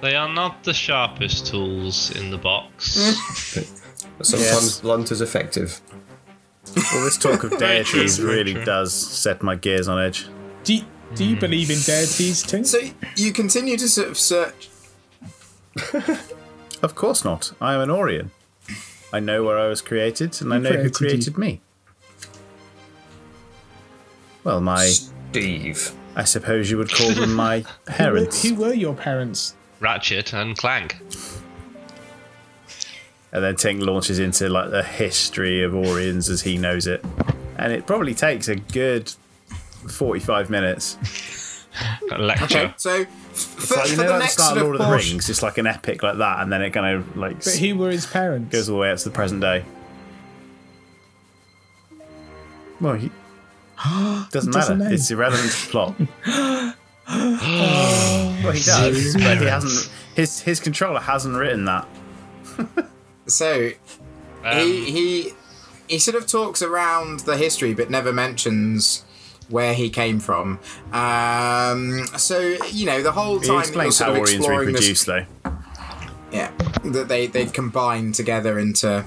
They 0.00 0.14
are 0.14 0.32
not 0.32 0.64
the 0.64 0.72
sharpest 0.72 1.46
tools 1.48 2.10
in 2.16 2.30
the 2.30 2.38
box. 2.38 3.54
But 4.16 4.26
sometimes 4.26 4.80
blunt 4.80 5.12
is 5.12 5.20
effective. 5.20 5.80
Well, 6.74 7.04
this 7.04 7.18
talk 7.18 7.44
of 7.44 7.50
deities 7.58 8.20
really 8.20 8.54
does 8.54 8.94
set 8.94 9.42
my 9.42 9.56
gears 9.56 9.88
on 9.88 9.98
edge. 9.98 10.26
do 10.64 10.76
you, 10.76 10.84
do 11.14 11.24
you 11.24 11.34
hmm. 11.34 11.40
believe 11.40 11.70
in 11.70 11.78
deities 11.78 12.42
too? 12.42 12.64
so 12.64 12.78
you 13.16 13.32
continue 13.32 13.76
to 13.76 13.88
sort 13.88 14.08
of 14.08 14.16
search 14.16 14.70
Of 16.82 16.94
course 16.94 17.24
not. 17.24 17.52
I 17.60 17.74
am 17.74 17.80
an 17.80 17.90
Orion. 17.90 18.30
I 19.12 19.20
know 19.20 19.44
where 19.44 19.58
I 19.58 19.66
was 19.66 19.82
created, 19.82 20.40
and 20.40 20.52
I 20.52 20.56
Who 20.56 20.62
know 20.62 20.70
who 20.70 20.90
created 20.90 21.26
you? 21.26 21.32
created 21.32 21.38
me. 21.38 21.60
Well, 24.44 24.60
my. 24.60 24.86
Steve. 24.86 25.92
I 26.16 26.24
suppose 26.24 26.70
you 26.70 26.76
would 26.78 26.90
call 26.90 27.12
them 27.12 27.34
my 27.34 27.60
Who 27.60 27.64
were, 27.86 27.92
parents. 27.96 28.42
who 28.42 28.54
were 28.56 28.72
your 28.74 28.94
parents? 28.94 29.54
Ratchet 29.78 30.32
and 30.32 30.56
Clank. 30.58 30.96
And 33.32 33.44
then 33.44 33.54
Tink 33.54 33.80
launches 33.86 34.18
into 34.18 34.48
like 34.48 34.70
the 34.70 34.82
history 34.82 35.62
of 35.62 35.72
Orions 35.72 36.28
as 36.28 36.42
he 36.42 36.58
knows 36.58 36.86
it. 36.88 37.04
And 37.58 37.72
it 37.72 37.86
probably 37.86 38.12
takes 38.14 38.48
a 38.48 38.56
good 38.56 39.08
45 39.88 40.50
minutes. 40.50 40.96
Lecture. 42.18 42.44
Okay, 42.58 42.74
so 42.76 43.04
For, 43.04 43.76
Like, 43.76 43.88
you 43.90 43.96
for 43.96 44.02
know, 44.02 44.08
the 44.08 44.14
at 44.14 44.18
the 44.22 44.26
start 44.26 44.50
of 44.52 44.56
of 44.56 44.62
Lord 44.64 44.74
of 44.76 44.78
the 44.80 44.84
portion- 44.86 45.10
Rings, 45.12 45.30
it's 45.30 45.42
like 45.44 45.58
an 45.58 45.66
epic 45.68 46.02
like 46.02 46.18
that, 46.18 46.40
and 46.40 46.52
then 46.52 46.60
it 46.62 46.70
kind 46.72 46.96
of 46.96 47.16
like 47.16 47.36
But 47.44 47.54
who 47.54 47.76
were 47.76 47.90
his 47.92 48.06
parents? 48.06 48.50
goes 48.52 48.68
all 48.68 48.76
the 48.76 48.80
way 48.80 48.90
up 48.90 48.98
to 48.98 49.04
the 49.04 49.14
present 49.14 49.40
day. 49.40 49.64
Well, 52.80 52.94
he 52.94 53.12
doesn't 54.30 54.52
doesn't 54.52 54.78
matter. 54.78 54.90
know. 54.90 54.94
It's 54.94 55.10
irrelevant 55.10 55.50
to 55.50 55.66
the 55.66 55.70
plot. 55.70 55.94
well, 57.08 58.52
he 58.52 58.62
does, 58.62 59.14
but 59.14 59.38
he 59.38 59.46
hasn't. 59.46 59.92
His 60.14 60.40
his 60.40 60.60
controller 60.60 61.00
hasn't 61.00 61.36
written 61.36 61.64
that. 61.64 61.88
So 63.26 63.70
he 64.52 64.90
he 64.90 65.32
he 65.88 65.98
sort 65.98 66.16
of 66.16 66.26
talks 66.26 66.62
around 66.62 67.20
the 67.20 67.36
history, 67.36 67.74
but 67.74 67.90
never 67.90 68.12
mentions 68.12 69.04
where 69.48 69.74
he 69.74 69.88
came 69.90 70.20
from. 70.20 70.58
Um, 70.92 72.06
so 72.16 72.38
you 72.70 72.86
know 72.86 73.02
the 73.02 73.12
whole 73.12 73.38
time 73.38 73.48
you're 73.48 73.60
explains 73.60 73.98
how 73.98 74.12
of 74.12 74.18
Orions 74.18 74.36
exploring 74.36 74.72
this 74.72 75.04
though. 75.04 75.26
Yeah, 76.32 76.50
that 76.84 77.08
they 77.08 77.26
they 77.26 77.46
combine 77.46 78.12
together 78.12 78.58
into 78.58 79.04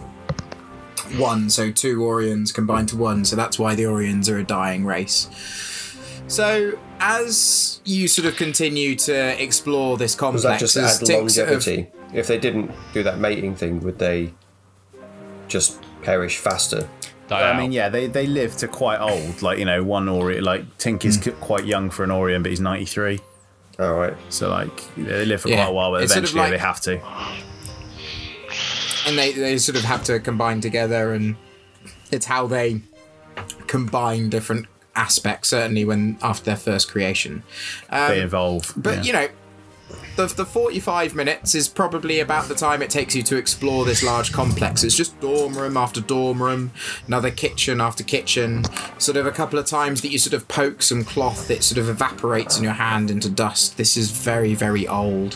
one. 1.18 1.50
So 1.50 1.72
two 1.72 2.00
Orions 2.00 2.54
combined 2.54 2.90
to 2.90 2.98
one. 2.98 3.26
So 3.26 3.36
that's 3.36 3.58
why 3.60 3.76
the 3.76 3.84
Orions 3.84 4.30
are 4.30 4.38
a 4.38 4.44
dying 4.44 4.86
race. 4.86 5.28
So 6.28 6.78
as 7.00 7.82
you 7.86 8.08
sort 8.08 8.28
of 8.28 8.36
continue 8.38 8.96
to 8.96 9.42
explore 9.44 9.98
this 9.98 10.14
Does 10.14 10.20
complex, 10.20 10.44
that 10.46 10.60
just 10.60 10.78
as 10.78 11.02
add 11.02 11.08
Tix 11.08 11.32
sort 11.32 11.50
of- 11.50 11.54
longevity? 11.68 11.88
If 12.14 12.28
they 12.28 12.38
didn't 12.38 12.72
do 12.94 13.02
that 13.04 13.18
mating 13.20 13.56
thing, 13.56 13.80
would 13.82 13.98
they 14.00 14.34
just 15.48 15.80
perish 16.04 16.38
faster? 16.38 16.88
Die 17.28 17.40
I 17.40 17.52
out. 17.52 17.58
mean, 17.58 17.72
yeah, 17.72 17.90
they, 17.90 18.08
they 18.08 18.28
live 18.28 18.56
to 18.58 18.68
quite 18.68 19.00
old. 19.00 19.42
Like 19.42 19.58
you 19.58 19.66
know, 19.66 19.84
one 19.84 20.08
Orion, 20.10 20.44
like 20.44 20.78
Tink 20.78 21.06
is 21.06 21.24
Hmm. 21.24 21.32
quite 21.42 21.66
young 21.66 21.90
for 21.90 22.04
an 22.04 22.12
Orion, 22.12 22.44
but 22.44 22.50
he's 22.52 22.60
ninety 22.60 22.86
three. 22.86 23.20
All 23.80 23.94
right. 23.96 24.14
So 24.30 24.50
like 24.50 24.72
they 24.96 25.26
live 25.26 25.42
for 25.42 25.50
Yeah, 25.50 25.64
quite 25.64 25.70
a 25.70 25.74
while, 25.74 25.92
but 25.92 26.04
it's 26.04 26.14
sort 26.14 26.24
of 26.26 26.30
eventually 26.30 26.42
like- 26.42 26.52
they 26.52 26.58
have 26.66 26.82
to. 26.82 27.02
And 29.06 29.18
they, 29.18 29.32
they 29.34 29.58
sort 29.58 29.78
of 29.78 29.84
have 29.84 30.04
to 30.04 30.20
combine 30.20 30.62
together 30.62 31.14
and 31.14 31.36
it's 32.12 32.26
how 32.26 32.48
they 32.48 32.82
combine 33.68 34.30
different 34.30 34.68
aspects 34.96 35.50
certainly 35.50 35.84
when 35.84 36.18
after 36.22 36.46
their 36.46 36.56
first 36.56 36.90
creation 36.90 37.42
um, 37.90 38.10
they 38.10 38.22
evolve. 38.22 38.74
but 38.76 38.98
yeah. 38.98 39.04
you 39.04 39.14
know 39.14 39.28
the, 40.16 40.28
the 40.28 40.46
45 40.46 41.16
minutes 41.16 41.56
is 41.56 41.68
probably 41.68 42.20
about 42.20 42.48
the 42.48 42.54
time 42.54 42.82
it 42.82 42.90
takes 42.90 43.16
you 43.16 43.24
to 43.24 43.36
explore 43.36 43.84
this 43.84 44.04
large 44.04 44.32
complex. 44.32 44.84
It's 44.84 44.96
just 44.96 45.20
dorm 45.20 45.58
room 45.58 45.76
after 45.76 46.02
dorm 46.02 46.42
room, 46.42 46.72
another 47.08 47.32
kitchen 47.32 47.82
after 47.82 48.04
kitchen. 48.04 48.64
Sort 49.00 49.18
of 49.18 49.26
a 49.26 49.32
couple 49.32 49.58
of 49.58 49.66
times 49.66 50.02
that 50.02 50.10
you 50.10 50.20
sort 50.20 50.34
of 50.34 50.48
poke 50.48 50.84
some 50.84 51.04
cloth, 51.04 51.50
it 51.50 51.64
sort 51.64 51.80
of 51.80 51.90
evaporates 51.90 52.58
in 52.58 52.64
your 52.64 52.74
hand 52.74 53.10
into 53.10 53.30
dust. 53.30 53.78
This 53.78 53.98
is 53.98 54.12
very, 54.12 54.54
very 54.54 54.88
old. 54.88 55.34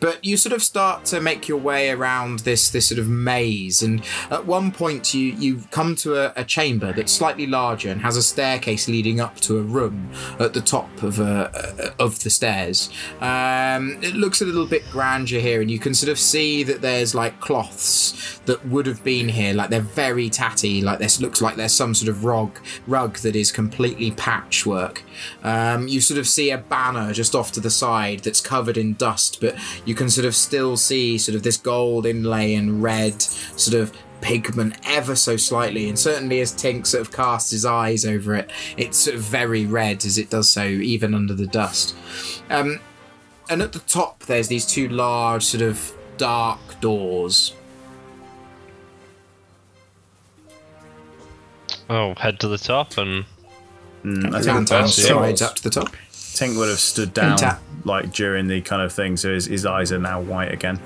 But 0.00 0.24
you 0.24 0.36
sort 0.36 0.52
of 0.52 0.62
start 0.62 1.04
to 1.06 1.20
make 1.20 1.48
your 1.48 1.58
way 1.58 1.90
around 1.90 2.40
this 2.40 2.70
this 2.70 2.88
sort 2.88 2.98
of 2.98 3.08
maze, 3.08 3.82
and 3.82 4.02
at 4.30 4.46
one 4.46 4.70
point 4.70 5.14
you 5.14 5.32
you 5.32 5.62
come 5.70 5.94
to 5.96 6.16
a, 6.16 6.32
a 6.36 6.44
chamber 6.44 6.92
that's 6.92 7.12
slightly 7.12 7.46
larger 7.46 7.90
and 7.90 8.02
has 8.02 8.16
a 8.16 8.22
staircase 8.22 8.88
leading 8.88 9.20
up 9.20 9.36
to 9.40 9.58
a 9.58 9.62
room 9.62 10.10
at 10.38 10.52
the 10.52 10.60
top 10.60 11.02
of 11.02 11.18
a, 11.18 11.94
of 11.98 12.22
the 12.22 12.30
stairs. 12.30 12.90
Um, 13.20 13.98
it 14.02 14.14
looks 14.14 14.42
a 14.42 14.44
little 14.44 14.66
bit 14.66 14.82
grandeur 14.90 15.40
here, 15.40 15.60
and 15.60 15.70
you 15.70 15.78
can 15.78 15.94
sort 15.94 16.10
of 16.10 16.18
see 16.18 16.62
that 16.62 16.82
there's 16.82 17.14
like 17.14 17.40
cloths 17.40 18.40
that 18.46 18.66
would 18.66 18.86
have 18.86 19.02
been 19.02 19.28
here, 19.28 19.54
like 19.54 19.70
they're 19.70 19.80
very 19.80 20.28
tatty, 20.30 20.82
like 20.82 20.98
this 20.98 21.20
looks 21.20 21.40
like 21.40 21.56
there's 21.56 21.72
some 21.72 21.94
sort 21.94 22.08
of 22.08 22.24
rug 22.24 22.58
rug 22.86 23.18
that 23.18 23.34
is 23.34 23.50
completely 23.50 24.10
patchwork. 24.10 25.02
Um, 25.42 25.88
you 25.88 26.00
sort 26.00 26.18
of 26.18 26.28
see 26.28 26.50
a 26.50 26.58
banner 26.58 27.12
just 27.12 27.34
off 27.34 27.50
to 27.52 27.60
the 27.60 27.70
side 27.70 28.20
that's 28.20 28.40
covered 28.40 28.76
in 28.76 28.94
dust, 28.94 29.40
but 29.40 29.56
you 29.86 29.94
can 29.94 30.10
sort 30.10 30.26
of 30.26 30.34
still 30.34 30.76
see 30.76 31.16
sort 31.16 31.34
of 31.34 31.42
this 31.42 31.56
gold 31.56 32.04
inlay 32.04 32.54
and 32.54 32.82
red 32.82 33.22
sort 33.22 33.80
of 33.80 33.92
pigment 34.20 34.74
ever 34.84 35.14
so 35.14 35.36
slightly 35.36 35.88
and 35.88 35.98
certainly 35.98 36.40
as 36.40 36.52
Tink 36.52 36.86
sort 36.86 37.00
of 37.00 37.12
casts 37.12 37.50
his 37.50 37.64
eyes 37.64 38.04
over 38.04 38.34
it 38.34 38.50
it's 38.76 38.98
sort 38.98 39.16
of 39.16 39.22
very 39.22 39.64
red 39.64 40.04
as 40.04 40.18
it 40.18 40.28
does 40.28 40.50
so 40.50 40.64
even 40.64 41.14
under 41.14 41.32
the 41.32 41.46
dust 41.46 41.94
um, 42.50 42.80
and 43.48 43.62
at 43.62 43.72
the 43.72 43.78
top 43.80 44.20
there's 44.20 44.48
these 44.48 44.66
two 44.66 44.88
large 44.88 45.42
sort 45.44 45.62
of 45.62 45.96
dark 46.18 46.58
doors 46.80 47.54
oh, 51.88 52.14
head 52.16 52.40
to 52.40 52.48
the 52.48 52.58
top 52.58 52.98
and 52.98 53.24
Mm, 54.06 54.32
I 54.32 54.40
think 54.40 54.68
Tantan 54.68 54.82
yeah. 54.82 54.86
strides 54.86 55.42
up 55.42 55.56
to 55.56 55.62
the 55.64 55.70
top 55.70 55.88
Tink 56.12 56.56
would 56.56 56.68
have 56.68 56.78
stood 56.78 57.12
down 57.12 57.36
Tap. 57.36 57.60
Like 57.86 58.12
during 58.12 58.48
the 58.48 58.60
kind 58.60 58.82
of 58.82 58.92
thing, 58.92 59.16
so 59.16 59.32
his, 59.32 59.46
his 59.46 59.64
eyes 59.64 59.92
are 59.92 59.98
now 59.98 60.20
white 60.20 60.52
again. 60.52 60.80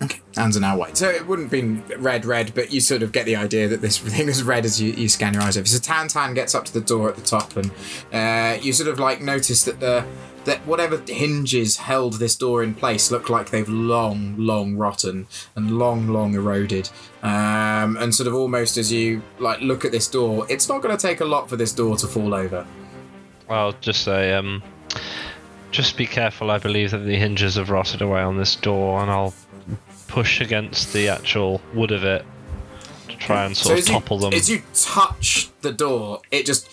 Okay, 0.00 0.20
hands 0.36 0.56
are 0.56 0.60
now 0.60 0.76
white. 0.76 0.96
So 0.96 1.08
it 1.08 1.26
wouldn't 1.26 1.46
have 1.46 1.50
been 1.50 1.82
red, 2.00 2.24
red, 2.24 2.54
but 2.54 2.72
you 2.72 2.80
sort 2.80 3.02
of 3.02 3.10
get 3.10 3.26
the 3.26 3.34
idea 3.34 3.66
that 3.66 3.80
this 3.80 3.98
thing 3.98 4.28
is 4.28 4.42
red 4.42 4.64
as 4.64 4.80
you, 4.80 4.92
you 4.92 5.08
scan 5.08 5.34
your 5.34 5.42
eyes 5.42 5.56
over. 5.58 5.66
So 5.66 5.78
Tan 5.80 6.08
Tan 6.08 6.34
gets 6.34 6.54
up 6.54 6.64
to 6.66 6.72
the 6.72 6.80
door 6.80 7.08
at 7.08 7.16
the 7.16 7.22
top, 7.22 7.56
and 7.56 7.70
uh, 8.12 8.58
you 8.62 8.72
sort 8.72 8.88
of 8.88 8.98
like 8.98 9.20
notice 9.20 9.64
that 9.64 9.80
the 9.80 10.06
that 10.44 10.64
whatever 10.66 11.02
hinges 11.06 11.76
held 11.76 12.14
this 12.14 12.34
door 12.34 12.62
in 12.62 12.74
place 12.74 13.10
look 13.10 13.28
like 13.28 13.50
they've 13.50 13.68
long, 13.68 14.34
long 14.38 14.76
rotten 14.76 15.26
and 15.56 15.78
long, 15.78 16.08
long 16.08 16.32
eroded. 16.32 16.88
Um, 17.22 17.98
and 17.98 18.14
sort 18.14 18.28
of 18.28 18.34
almost 18.34 18.78
as 18.78 18.90
you 18.90 19.20
like 19.38 19.60
look 19.60 19.84
at 19.84 19.92
this 19.92 20.08
door, 20.08 20.46
it's 20.48 20.66
not 20.66 20.80
going 20.80 20.96
to 20.96 21.00
take 21.00 21.20
a 21.20 21.24
lot 21.24 21.50
for 21.50 21.56
this 21.56 21.72
door 21.72 21.96
to 21.98 22.06
fall 22.06 22.32
over. 22.32 22.66
I'll 23.50 23.72
just 23.80 24.04
say, 24.04 24.32
um, 24.32 24.62
just 25.70 25.96
be 25.96 26.06
careful. 26.06 26.50
I 26.50 26.58
believe 26.58 26.90
that 26.92 26.98
the 26.98 27.16
hinges 27.16 27.56
have 27.56 27.70
rotted 27.70 28.02
away 28.02 28.20
on 28.20 28.36
this 28.36 28.56
door, 28.56 29.00
and 29.00 29.10
I'll 29.10 29.34
push 30.06 30.40
against 30.40 30.92
the 30.92 31.08
actual 31.08 31.60
wood 31.74 31.92
of 31.92 32.04
it 32.04 32.24
to 33.08 33.16
try 33.16 33.44
and 33.44 33.56
sort 33.56 33.74
of 33.74 33.78
as 33.78 33.88
you, 33.88 33.94
topple 33.94 34.18
them. 34.18 34.32
As 34.32 34.50
you 34.50 34.62
touch 34.74 35.50
the 35.60 35.72
door, 35.72 36.20
it 36.30 36.46
just 36.46 36.70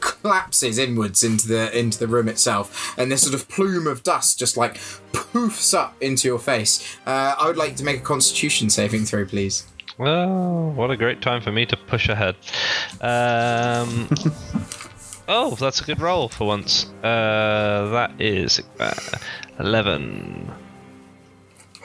collapses 0.00 0.78
inwards 0.78 1.22
into 1.22 1.48
the 1.48 1.76
into 1.76 1.98
the 1.98 2.06
room 2.06 2.28
itself, 2.28 2.94
and 2.98 3.10
this 3.10 3.22
sort 3.22 3.34
of 3.34 3.48
plume 3.48 3.86
of 3.86 4.02
dust 4.02 4.38
just 4.38 4.56
like 4.56 4.74
poofs 5.12 5.74
up 5.74 5.96
into 6.00 6.28
your 6.28 6.38
face. 6.38 6.96
Uh, 7.06 7.34
I 7.38 7.46
would 7.46 7.56
like 7.56 7.76
to 7.76 7.84
make 7.84 7.98
a 7.98 8.04
Constitution 8.04 8.70
saving 8.70 9.04
throw, 9.04 9.24
please. 9.24 9.66
Oh, 10.00 10.68
what 10.70 10.90
a 10.92 10.96
great 10.96 11.20
time 11.20 11.42
for 11.42 11.50
me 11.50 11.66
to 11.66 11.76
push 11.76 12.08
ahead. 12.08 12.36
Um, 13.00 14.08
oh, 15.28 15.54
that's 15.54 15.80
a 15.80 15.84
good 15.84 16.00
roll 16.00 16.28
for 16.28 16.46
once. 16.46 16.86
Uh, 17.02 17.90
that 17.92 18.20
is 18.20 18.60
uh, 18.80 18.94
11, 19.60 20.50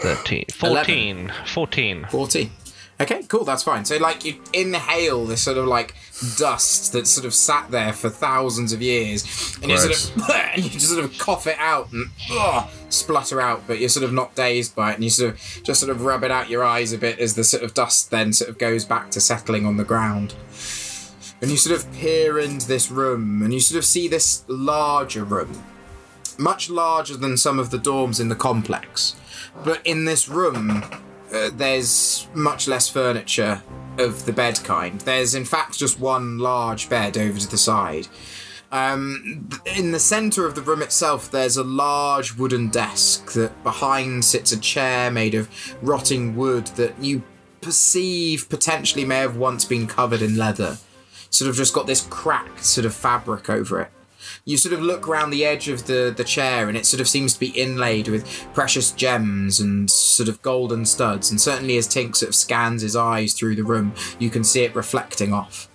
13, 0.01 0.45
14. 0.51 1.31
14. 1.45 2.07
40. 2.09 2.51
Okay, 3.01 3.23
cool, 3.23 3.43
that's 3.43 3.63
fine. 3.63 3.83
So, 3.85 3.97
like, 3.97 4.23
you 4.23 4.39
inhale 4.53 5.25
this 5.25 5.41
sort 5.41 5.57
of 5.57 5.65
like 5.65 5.95
dust 6.37 6.93
that's 6.93 7.09
sort 7.09 7.25
of 7.25 7.33
sat 7.33 7.69
there 7.71 7.91
for 7.91 8.09
thousands 8.09 8.71
of 8.71 8.81
years, 8.81 9.57
and 9.61 9.71
you 9.71 9.77
sort 9.77 9.91
of 9.91 10.29
and 10.53 10.63
you 10.63 10.69
just 10.69 10.89
sort 10.89 11.03
of 11.03 11.17
cough 11.17 11.47
it 11.47 11.57
out 11.59 11.91
and 11.91 12.11
splutter 12.89 13.41
out, 13.41 13.63
but 13.67 13.79
you're 13.79 13.89
sort 13.89 14.05
of 14.05 14.13
not 14.13 14.35
dazed 14.35 14.75
by 14.75 14.91
it, 14.91 14.95
and 14.95 15.03
you 15.03 15.09
sort 15.09 15.33
of 15.33 15.63
just 15.63 15.79
sort 15.81 15.89
of 15.89 16.05
rub 16.05 16.23
it 16.23 16.31
out 16.31 16.49
your 16.49 16.63
eyes 16.63 16.93
a 16.93 16.97
bit 16.97 17.19
as 17.19 17.33
the 17.33 17.43
sort 17.43 17.63
of 17.63 17.73
dust 17.73 18.11
then 18.11 18.31
sort 18.31 18.49
of 18.49 18.57
goes 18.59 18.85
back 18.85 19.09
to 19.11 19.19
settling 19.19 19.65
on 19.65 19.77
the 19.77 19.83
ground. 19.83 20.35
And 21.43 21.51
you 21.51 21.57
sort 21.57 21.77
of 21.77 21.91
peer 21.91 22.39
into 22.39 22.65
this 22.69 22.89
room, 22.89 23.43
and 23.43 23.53
you 23.53 23.59
sort 23.59 23.77
of 23.77 23.83
see 23.83 24.07
this 24.07 24.45
larger 24.47 25.25
room, 25.25 25.61
much 26.37 26.69
larger 26.69 27.17
than 27.17 27.35
some 27.35 27.59
of 27.59 27.69
the 27.69 27.77
dorms 27.77 28.21
in 28.21 28.29
the 28.29 28.35
complex. 28.35 29.17
But 29.61 29.85
in 29.85 30.05
this 30.05 30.29
room, 30.29 30.85
uh, 31.33 31.49
there's 31.53 32.29
much 32.33 32.69
less 32.69 32.87
furniture 32.87 33.61
of 33.97 34.25
the 34.25 34.31
bed 34.31 34.61
kind. 34.63 35.01
There's, 35.01 35.35
in 35.35 35.43
fact, 35.43 35.77
just 35.77 35.99
one 35.99 36.37
large 36.37 36.87
bed 36.87 37.17
over 37.17 37.37
to 37.37 37.51
the 37.51 37.57
side. 37.57 38.07
Um, 38.71 39.49
in 39.65 39.91
the 39.91 39.99
centre 39.99 40.45
of 40.45 40.55
the 40.55 40.61
room 40.61 40.81
itself, 40.81 41.29
there's 41.29 41.57
a 41.57 41.63
large 41.65 42.37
wooden 42.37 42.69
desk 42.69 43.33
that 43.33 43.61
behind 43.63 44.23
sits 44.23 44.53
a 44.53 44.59
chair 44.61 45.11
made 45.11 45.35
of 45.35 45.49
rotting 45.83 46.37
wood 46.37 46.67
that 46.77 47.03
you 47.03 47.21
perceive 47.59 48.47
potentially 48.47 49.03
may 49.03 49.17
have 49.17 49.35
once 49.35 49.65
been 49.65 49.87
covered 49.87 50.21
in 50.21 50.37
leather. 50.37 50.77
Sort 51.34 51.49
of 51.49 51.55
just 51.55 51.73
got 51.73 51.88
this 51.88 52.05
cracked 52.09 52.63
sort 52.63 52.86
of 52.86 52.93
fabric 52.93 53.49
over 53.49 53.81
it 53.81 53.89
you 54.45 54.57
sort 54.57 54.73
of 54.73 54.81
look 54.81 55.07
around 55.07 55.29
the 55.29 55.45
edge 55.45 55.67
of 55.67 55.88
the, 55.88 56.13
the 56.15 56.23
chair 56.23 56.67
and 56.67 56.77
it 56.77 56.86
sort 56.86 57.01
of 57.01 57.07
seems 57.07 57.34
to 57.34 57.39
be 57.39 57.47
inlaid 57.47 58.07
with 58.07 58.45
precious 58.53 58.91
gems 58.91 59.59
and 59.59 59.89
sort 59.89 60.29
of 60.29 60.41
golden 60.41 60.86
studs 60.86 61.29
and 61.29 61.39
certainly 61.39 61.77
as 61.77 61.88
Tink 61.88 62.15
sort 62.15 62.29
of 62.29 62.36
scans 62.36 62.81
his 62.81 62.95
eyes 62.95 63.34
through 63.34 63.55
the 63.55 63.63
room 63.63 63.93
you 64.19 64.29
can 64.29 64.43
see 64.43 64.63
it 64.63 64.75
reflecting 64.75 65.34
off. 65.34 65.69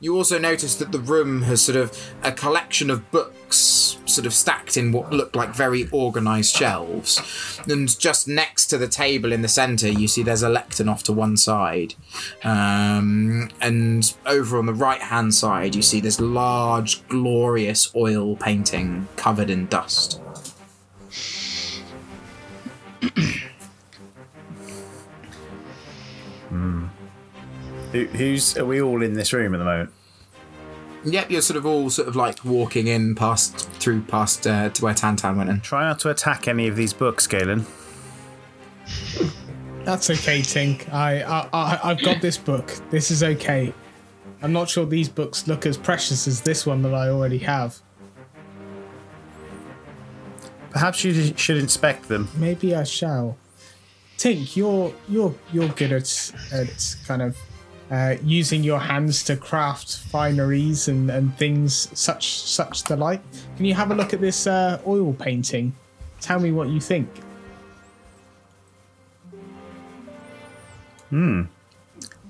You 0.00 0.16
also 0.16 0.38
notice 0.38 0.76
that 0.76 0.92
the 0.92 0.98
room 0.98 1.42
has 1.42 1.60
sort 1.60 1.76
of 1.76 1.96
a 2.22 2.32
collection 2.32 2.90
of 2.90 3.10
books 3.10 3.36
books 3.50 3.98
sort 4.06 4.26
of 4.26 4.32
stacked 4.32 4.76
in 4.76 4.92
what 4.92 5.12
looked 5.12 5.34
like 5.34 5.52
very 5.52 5.88
organized 5.90 6.54
shelves. 6.54 7.60
And 7.66 7.98
just 7.98 8.28
next 8.28 8.66
to 8.66 8.78
the 8.78 8.86
table 8.86 9.32
in 9.32 9.42
the 9.42 9.48
center, 9.48 9.88
you 9.88 10.06
see 10.06 10.22
there's 10.22 10.44
a 10.44 10.48
lectern 10.48 10.88
off 10.88 11.02
to 11.04 11.12
one 11.12 11.36
side. 11.36 11.94
Um, 12.44 13.50
and 13.60 14.14
over 14.24 14.56
on 14.56 14.66
the 14.66 14.74
right 14.74 15.00
hand 15.00 15.34
side, 15.34 15.74
you 15.74 15.82
see 15.82 15.98
this 15.98 16.20
large, 16.20 17.06
glorious 17.08 17.92
oil 17.96 18.36
painting 18.36 19.08
covered 19.16 19.50
in 19.50 19.66
dust. 19.66 20.20
Who, 27.90 28.04
who's 28.04 28.56
are 28.56 28.64
we 28.64 28.80
all 28.80 29.02
in 29.02 29.14
this 29.14 29.32
room 29.32 29.52
at 29.52 29.58
the 29.58 29.64
moment? 29.64 29.90
Yep, 31.04 31.30
you're 31.30 31.40
sort 31.40 31.56
of 31.56 31.64
all 31.64 31.88
sort 31.88 32.08
of 32.08 32.16
like 32.16 32.44
walking 32.44 32.86
in 32.86 33.14
past 33.14 33.70
through 33.72 34.02
past 34.02 34.46
uh, 34.46 34.68
to 34.68 34.84
where 34.84 34.94
Tantan 34.94 35.36
went 35.36 35.48
in. 35.48 35.60
Try 35.60 35.84
not 35.84 35.98
to 36.00 36.10
attack 36.10 36.46
any 36.46 36.68
of 36.68 36.76
these 36.76 36.92
books, 36.92 37.26
Galen. 37.26 37.66
That's 39.84 40.10
okay, 40.10 40.40
Tink. 40.40 40.92
I, 40.92 41.22
I, 41.22 41.48
I 41.52 41.80
I've 41.84 42.02
got 42.02 42.20
this 42.20 42.36
book. 42.36 42.70
This 42.90 43.10
is 43.10 43.22
okay. 43.22 43.72
I'm 44.42 44.52
not 44.52 44.68
sure 44.68 44.84
these 44.84 45.08
books 45.08 45.48
look 45.48 45.64
as 45.64 45.78
precious 45.78 46.28
as 46.28 46.42
this 46.42 46.66
one 46.66 46.82
that 46.82 46.94
I 46.94 47.08
already 47.08 47.38
have. 47.38 47.78
Perhaps 50.70 51.02
you 51.04 51.34
should 51.36 51.56
inspect 51.56 52.08
them. 52.08 52.28
Maybe 52.36 52.74
I 52.74 52.84
shall. 52.84 53.38
Tink, 54.18 54.54
you're 54.54 54.94
you're 55.08 55.34
you're 55.50 55.68
good 55.70 55.92
at 55.92 56.32
at 56.52 56.96
kind 57.06 57.22
of 57.22 57.38
uh, 57.90 58.16
using 58.22 58.62
your 58.62 58.78
hands 58.78 59.24
to 59.24 59.36
craft 59.36 59.88
fineries 60.12 60.88
and, 60.88 61.10
and 61.10 61.36
things 61.36 61.88
such 61.98 62.40
such 62.42 62.84
the 62.84 62.96
like. 62.96 63.20
Can 63.56 63.66
you 63.66 63.74
have 63.74 63.90
a 63.90 63.94
look 63.94 64.14
at 64.14 64.20
this 64.20 64.46
uh, 64.46 64.80
oil 64.86 65.12
painting? 65.12 65.74
Tell 66.20 66.38
me 66.38 66.52
what 66.52 66.68
you 66.68 66.80
think. 66.80 67.08
Hmm. 71.10 71.42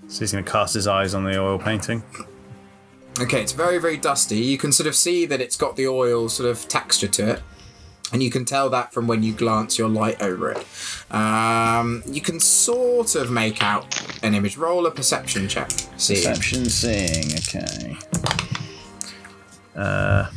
So 0.08 0.20
he's 0.20 0.32
going 0.32 0.44
to 0.44 0.50
cast 0.50 0.74
his 0.74 0.86
eyes 0.86 1.14
on 1.14 1.24
the 1.24 1.38
oil 1.38 1.58
painting. 1.58 2.02
Okay, 3.20 3.42
it's 3.42 3.52
very, 3.52 3.78
very 3.78 3.96
dusty. 3.96 4.38
You 4.38 4.56
can 4.56 4.72
sort 4.72 4.86
of 4.86 4.96
see 4.96 5.26
that 5.26 5.40
it's 5.40 5.56
got 5.56 5.76
the 5.76 5.86
oil 5.86 6.28
sort 6.28 6.48
of 6.48 6.66
texture 6.68 7.08
to 7.08 7.30
it. 7.32 7.42
And 8.12 8.22
you 8.22 8.30
can 8.30 8.44
tell 8.44 8.68
that 8.70 8.92
from 8.92 9.06
when 9.06 9.22
you 9.22 9.32
glance 9.32 9.78
your 9.78 9.88
light 9.88 10.20
over 10.20 10.50
it. 10.50 10.66
Um, 11.14 12.02
you 12.06 12.20
can 12.20 12.40
sort 12.40 13.14
of 13.14 13.30
make 13.30 13.62
out 13.62 14.02
an 14.22 14.34
image. 14.34 14.56
Roll 14.56 14.86
a 14.86 14.90
perception 14.90 15.48
check. 15.48 15.70
See. 15.96 16.14
Perception 16.14 16.64
seeing. 16.68 17.26
Okay. 17.38 17.96
Uh. 19.76 20.30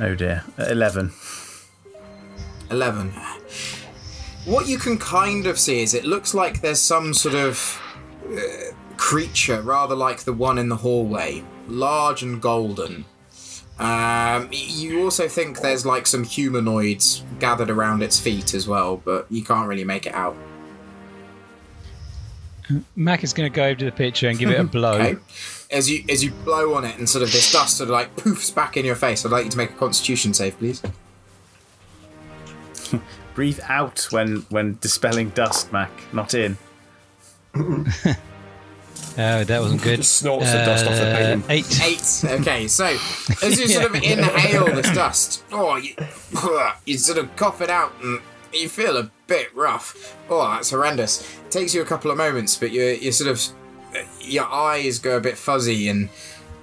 Oh 0.00 0.14
dear. 0.14 0.44
Uh, 0.58 0.64
Eleven. 0.64 1.12
11. 2.70 3.12
What 4.46 4.66
you 4.66 4.78
can 4.78 4.98
kind 4.98 5.46
of 5.46 5.60
see 5.60 5.82
is 5.82 5.92
it 5.94 6.04
looks 6.04 6.32
like 6.34 6.62
there's 6.62 6.80
some 6.80 7.12
sort 7.12 7.34
of 7.34 7.80
uh, 8.34 8.72
creature, 8.96 9.60
rather 9.60 9.94
like 9.94 10.20
the 10.20 10.32
one 10.32 10.58
in 10.58 10.68
the 10.68 10.76
hallway, 10.76 11.44
large 11.68 12.22
and 12.22 12.40
golden. 12.40 13.04
Um, 13.82 14.48
you 14.52 15.02
also 15.02 15.26
think 15.26 15.60
there's 15.60 15.84
like 15.84 16.06
some 16.06 16.22
humanoids 16.22 17.24
gathered 17.40 17.68
around 17.68 18.00
its 18.00 18.16
feet 18.16 18.54
as 18.54 18.68
well, 18.68 18.98
but 18.98 19.26
you 19.28 19.42
can't 19.42 19.68
really 19.68 19.82
make 19.82 20.06
it 20.06 20.14
out. 20.14 20.36
Mac 22.94 23.24
is 23.24 23.32
going 23.32 23.50
to 23.50 23.54
go 23.54 23.64
over 23.64 23.74
to 23.74 23.84
the 23.86 23.92
picture 23.92 24.28
and 24.28 24.38
give 24.38 24.50
it 24.50 24.60
a 24.60 24.64
blow. 24.78 24.92
Okay. 25.00 25.16
As 25.72 25.90
you 25.90 26.04
as 26.08 26.22
you 26.22 26.30
blow 26.30 26.74
on 26.74 26.84
it 26.84 26.96
and 26.98 27.08
sort 27.08 27.24
of 27.24 27.32
this 27.32 27.50
dust 27.50 27.78
sort 27.78 27.88
of 27.88 27.92
like 27.92 28.14
poofs 28.14 28.54
back 28.54 28.76
in 28.76 28.84
your 28.84 28.94
face, 28.94 29.26
I'd 29.26 29.32
like 29.32 29.46
you 29.46 29.50
to 29.50 29.56
make 29.56 29.70
a 29.70 29.74
Constitution 29.74 30.32
save, 30.32 30.56
please. 30.58 30.80
Breathe 33.34 33.58
out 33.64 34.06
when 34.10 34.46
when 34.50 34.78
dispelling 34.80 35.30
dust, 35.30 35.72
Mac. 35.72 35.90
Not 36.12 36.34
in. 36.34 36.56
Oh, 39.18 39.44
that 39.44 39.60
wasn't 39.60 39.82
good. 39.82 39.96
Just 39.98 40.16
snorts 40.16 40.46
the 40.50 40.58
dust 40.58 40.86
off 40.86 40.92
the 40.94 41.06
Uh, 41.06 41.16
painting. 41.16 41.50
Eight. 41.50 41.80
Eight. 41.82 42.24
Okay, 42.40 42.68
so 42.68 42.86
as 43.42 43.60
you 43.60 43.68
sort 43.68 43.86
of 43.86 43.94
inhale 43.96 44.66
this 44.66 44.90
dust, 44.94 45.44
oh, 45.52 45.76
you, 45.76 45.94
you 46.86 46.96
sort 46.98 47.18
of 47.18 47.34
cough 47.36 47.60
it 47.60 47.68
out 47.70 47.92
and 48.02 48.20
you 48.54 48.68
feel 48.68 48.96
a 48.96 49.10
bit 49.26 49.54
rough. 49.54 50.16
Oh, 50.30 50.42
that's 50.50 50.70
horrendous. 50.70 51.26
takes 51.50 51.74
you 51.74 51.82
a 51.82 51.84
couple 51.84 52.10
of 52.10 52.16
moments, 52.16 52.56
but 52.56 52.70
you 52.72 52.82
you 52.84 53.12
sort 53.12 53.30
of 53.30 53.40
your 54.20 54.46
eyes 54.46 54.98
go 54.98 55.16
a 55.18 55.20
bit 55.20 55.36
fuzzy 55.36 55.88
and 55.88 56.08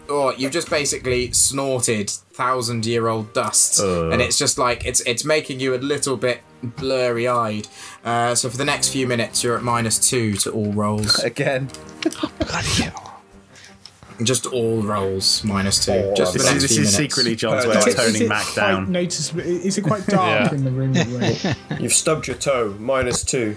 oh, 0.10 0.32
you've 0.32 0.52
just 0.52 0.70
basically 0.70 1.32
snorted 1.32 2.12
thousand 2.40 2.86
year 2.86 3.08
old 3.08 3.34
dust, 3.34 3.80
Ugh. 3.82 4.12
and 4.14 4.22
it's 4.22 4.38
just 4.38 4.58
like 4.58 4.86
it's 4.86 5.02
it's 5.02 5.24
making 5.26 5.60
you 5.60 5.76
a 5.76 5.82
little 5.94 6.16
bit 6.18 6.40
blurry 6.64 7.28
eyed. 7.28 7.68
Uh, 8.06 8.34
so 8.34 8.50
for 8.50 8.58
the 8.58 8.66
next 8.66 8.90
few 8.90 9.06
minutes, 9.08 9.44
you're 9.44 9.58
at 9.58 9.64
minus 9.64 9.98
two 10.10 10.34
to 10.44 10.52
all 10.52 10.72
rolls. 10.72 11.20
Again. 11.32 11.70
Just 14.22 14.46
all 14.48 14.82
rolls 14.82 15.44
minus 15.46 15.86
two. 15.86 15.94
Oh, 15.94 16.14
just 16.14 16.34
for 16.34 16.40
This 16.40 16.50
the 16.50 16.56
is, 16.58 16.62
this 16.64 16.78
is 16.78 16.94
secretly 16.96 17.36
John's 17.38 17.64
Uh, 17.66 17.70
way 17.70 17.76
of 17.78 17.88
is 17.88 17.94
it- 17.94 17.98
toning 17.98 18.28
Mac 18.28 18.54
down. 18.54 18.92
noticeable? 18.92 19.40
Is 19.42 19.78
it 19.78 19.82
quite 19.84 20.06
dark 20.08 20.52
Yeah. 20.52 20.58
in 20.58 20.66
the 20.66 20.72
room? 20.72 20.92
that 20.94 21.58
You've 21.80 21.94
stubbed 21.94 22.28
your 22.28 22.36
toe. 22.36 22.76
Minus 22.80 23.24
two. 23.24 23.56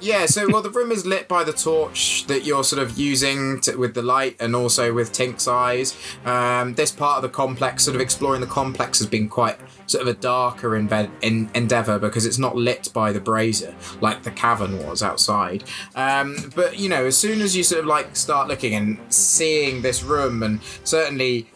Yeah, 0.00 0.26
so 0.26 0.48
well, 0.48 0.62
the 0.62 0.70
room 0.70 0.92
is 0.92 1.04
lit 1.04 1.26
by 1.26 1.42
the 1.42 1.52
torch 1.52 2.24
that 2.28 2.44
you're 2.44 2.62
sort 2.62 2.80
of 2.80 2.96
using 2.96 3.60
to, 3.62 3.76
with 3.76 3.94
the 3.94 4.02
light, 4.02 4.36
and 4.38 4.54
also 4.54 4.92
with 4.94 5.12
Tink's 5.12 5.48
eyes. 5.48 5.96
Um, 6.24 6.74
this 6.74 6.92
part 6.92 7.16
of 7.16 7.22
the 7.22 7.28
complex, 7.28 7.82
sort 7.84 7.96
of 7.96 8.00
exploring 8.00 8.40
the 8.40 8.46
complex, 8.46 8.98
has 8.98 9.08
been 9.08 9.28
quite 9.28 9.58
sort 9.86 10.02
of 10.02 10.08
a 10.08 10.14
darker 10.14 10.70
inve- 10.70 11.10
in, 11.22 11.50
endeavor 11.54 11.98
because 11.98 12.26
it's 12.26 12.38
not 12.38 12.54
lit 12.54 12.90
by 12.92 13.10
the 13.10 13.20
brazier 13.20 13.74
like 14.00 14.22
the 14.22 14.30
cavern 14.30 14.86
was 14.86 15.02
outside. 15.02 15.64
Um, 15.96 16.52
but 16.54 16.78
you 16.78 16.88
know, 16.88 17.06
as 17.06 17.16
soon 17.16 17.40
as 17.40 17.56
you 17.56 17.64
sort 17.64 17.80
of 17.80 17.86
like 17.86 18.14
start 18.14 18.46
looking 18.46 18.74
and 18.74 18.98
seeing 19.12 19.82
this 19.82 20.04
room, 20.04 20.44
and 20.44 20.60
certainly 20.84 21.48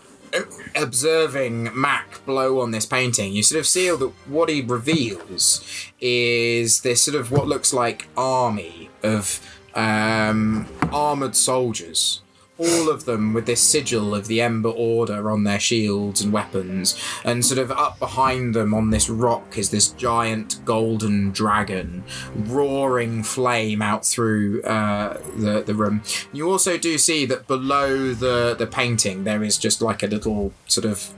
observing 0.74 1.70
Mac 1.78 2.24
blow 2.24 2.60
on 2.60 2.70
this 2.70 2.86
painting, 2.86 3.32
you 3.32 3.42
sort 3.42 3.60
of 3.60 3.66
see 3.66 3.88
that 3.90 4.12
what 4.26 4.48
he 4.48 4.62
reveals 4.62 5.64
is 6.00 6.80
this 6.80 7.02
sort 7.02 7.16
of 7.16 7.30
what 7.30 7.46
looks 7.46 7.72
like 7.72 8.08
army 8.16 8.90
of 9.02 9.40
um, 9.74 10.66
armored 10.92 11.36
soldiers. 11.36 12.22
All 12.58 12.90
of 12.90 13.06
them 13.06 13.32
with 13.32 13.46
this 13.46 13.60
sigil 13.60 14.14
of 14.14 14.26
the 14.28 14.40
Ember 14.40 14.68
Order 14.68 15.30
on 15.30 15.44
their 15.44 15.58
shields 15.58 16.20
and 16.20 16.32
weapons, 16.32 17.00
and 17.24 17.44
sort 17.44 17.58
of 17.58 17.70
up 17.70 17.98
behind 17.98 18.54
them 18.54 18.74
on 18.74 18.90
this 18.90 19.08
rock 19.08 19.56
is 19.56 19.70
this 19.70 19.88
giant 19.88 20.62
golden 20.64 21.30
dragon, 21.32 22.04
roaring 22.34 23.22
flame 23.22 23.80
out 23.80 24.04
through 24.04 24.62
uh, 24.62 25.16
the 25.34 25.62
the 25.62 25.74
room. 25.74 26.02
You 26.32 26.50
also 26.50 26.76
do 26.76 26.98
see 26.98 27.24
that 27.26 27.46
below 27.46 28.12
the 28.12 28.54
the 28.56 28.66
painting 28.66 29.24
there 29.24 29.42
is 29.42 29.56
just 29.58 29.80
like 29.80 30.02
a 30.02 30.06
little 30.06 30.52
sort 30.66 30.84
of 30.84 31.12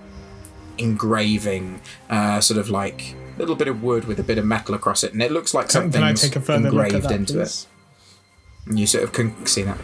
engraving, 0.79 1.81
uh, 2.09 2.41
sort 2.41 2.59
of 2.59 2.71
like 2.71 3.15
a 3.37 3.39
little 3.41 3.57
bit 3.57 3.69
of 3.69 3.83
wood 3.83 4.05
with 4.05 4.21
a 4.21 4.25
bit 4.25 4.39
of 4.39 4.45
metal 4.45 4.75
across 4.75 5.03
it, 5.03 5.13
and 5.13 5.21
it 5.21 5.33
looks 5.33 5.53
like 5.53 5.67
Can, 5.67 5.93
something's 5.93 5.95
can 5.95 6.05
I 6.05 6.13
take 6.15 6.37
a 6.37 6.41
further 6.41 6.71
look 6.71 6.87
engraved 6.87 6.95
at 6.95 7.03
that, 7.11 7.13
into 7.13 7.35
it. 7.35 7.43
please? 7.43 7.67
And 8.67 8.79
you 8.79 8.87
sort 8.87 9.05
of 9.05 9.13
can 9.13 9.45
see 9.47 9.63
that. 9.63 9.79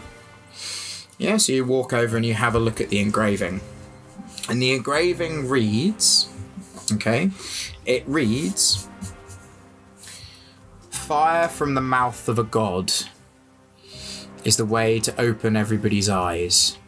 Yeah, 1.21 1.37
so 1.37 1.53
you 1.53 1.63
walk 1.63 1.93
over 1.93 2.17
and 2.17 2.25
you 2.25 2.33
have 2.33 2.55
a 2.55 2.59
look 2.59 2.81
at 2.81 2.89
the 2.89 2.99
engraving. 2.99 3.61
And 4.49 4.59
the 4.59 4.71
engraving 4.71 5.47
reads, 5.47 6.27
okay, 6.93 7.29
it 7.85 8.03
reads 8.07 8.89
Fire 10.89 11.47
from 11.47 11.75
the 11.75 11.81
mouth 11.81 12.27
of 12.27 12.39
a 12.39 12.43
god 12.43 12.91
is 14.43 14.57
the 14.57 14.65
way 14.65 14.99
to 14.99 15.21
open 15.21 15.55
everybody's 15.55 16.09
eyes. 16.09 16.79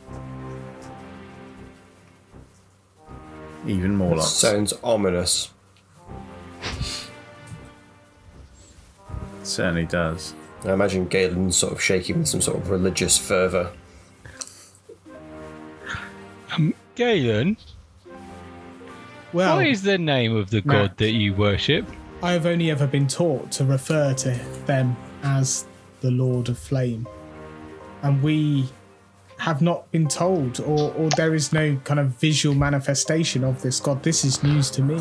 Even 3.67 3.95
more 3.95 4.15
lots. 4.15 4.31
Sounds 4.31 4.73
ominous. 4.83 5.51
Certainly 9.43 9.85
does. 9.85 10.33
I 10.65 10.73
imagine 10.73 11.05
Galen's 11.07 11.55
sort 11.55 11.73
of 11.73 11.79
shaking 11.79 12.17
with 12.17 12.27
some 12.27 12.41
sort 12.41 12.57
of 12.57 12.71
religious 12.71 13.15
fervour. 13.15 13.71
Um, 16.55 16.73
Galen, 16.95 17.57
Well, 19.31 19.57
what 19.57 19.67
is 19.67 19.81
the 19.81 19.97
name 19.97 20.35
of 20.35 20.49
the 20.49 20.61
god 20.61 20.73
Mac. 20.91 20.97
that 20.97 21.11
you 21.11 21.33
worship? 21.33 21.85
I 22.21 22.31
have 22.31 22.45
only 22.45 22.69
ever 22.71 22.87
been 22.87 23.07
taught 23.07 23.51
to 23.53 23.65
refer 23.65 24.13
to 24.13 24.29
them 24.65 24.95
as 25.23 25.65
the 26.01 26.11
Lord 26.11 26.49
of 26.49 26.57
Flame. 26.57 27.07
And 28.03 28.21
we 28.21 28.69
have 29.37 29.61
not 29.61 29.89
been 29.91 30.07
told, 30.07 30.59
or, 30.61 30.93
or 30.93 31.09
there 31.17 31.33
is 31.33 31.51
no 31.51 31.75
kind 31.83 31.99
of 31.99 32.07
visual 32.19 32.55
manifestation 32.55 33.43
of 33.43 33.61
this 33.61 33.79
god. 33.79 34.03
This 34.03 34.23
is 34.23 34.43
news 34.43 34.69
to 34.71 34.81
me. 34.81 34.99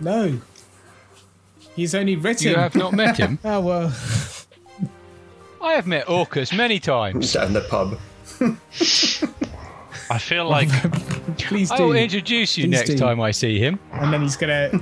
No. 0.00 0.40
He's 1.76 1.94
only 1.94 2.16
written. 2.16 2.50
You 2.50 2.56
have 2.56 2.74
not 2.74 2.92
met 2.92 3.16
him. 3.16 3.38
Oh, 3.44 3.60
well. 3.62 3.92
I 5.62 5.74
have 5.74 5.86
met 5.86 6.08
Orcus 6.08 6.52
many 6.52 6.78
times. 6.78 7.32
Down 7.32 7.52
the 7.52 7.62
pub. 7.62 7.98
I 10.10 10.18
feel 10.18 10.48
like 10.48 10.68
Please 11.38 11.70
do. 11.70 11.76
I 11.76 11.80
will 11.80 11.94
introduce 11.94 12.56
you 12.58 12.64
Please 12.64 12.70
next 12.72 12.90
do. 12.90 12.98
time 12.98 13.20
I 13.20 13.30
see 13.30 13.58
him. 13.58 13.78
and 13.92 14.12
then 14.12 14.22
he's 14.22 14.36
gonna. 14.36 14.80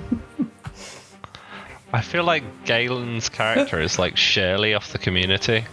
I 1.93 2.01
feel 2.01 2.25
like 2.25 2.43
Galen's 2.65 3.29
character 3.29 3.79
is 3.81 3.99
like 3.99 4.17
Shirley 4.17 4.75
off 4.75 4.93
the 4.93 4.99
Community. 4.99 5.65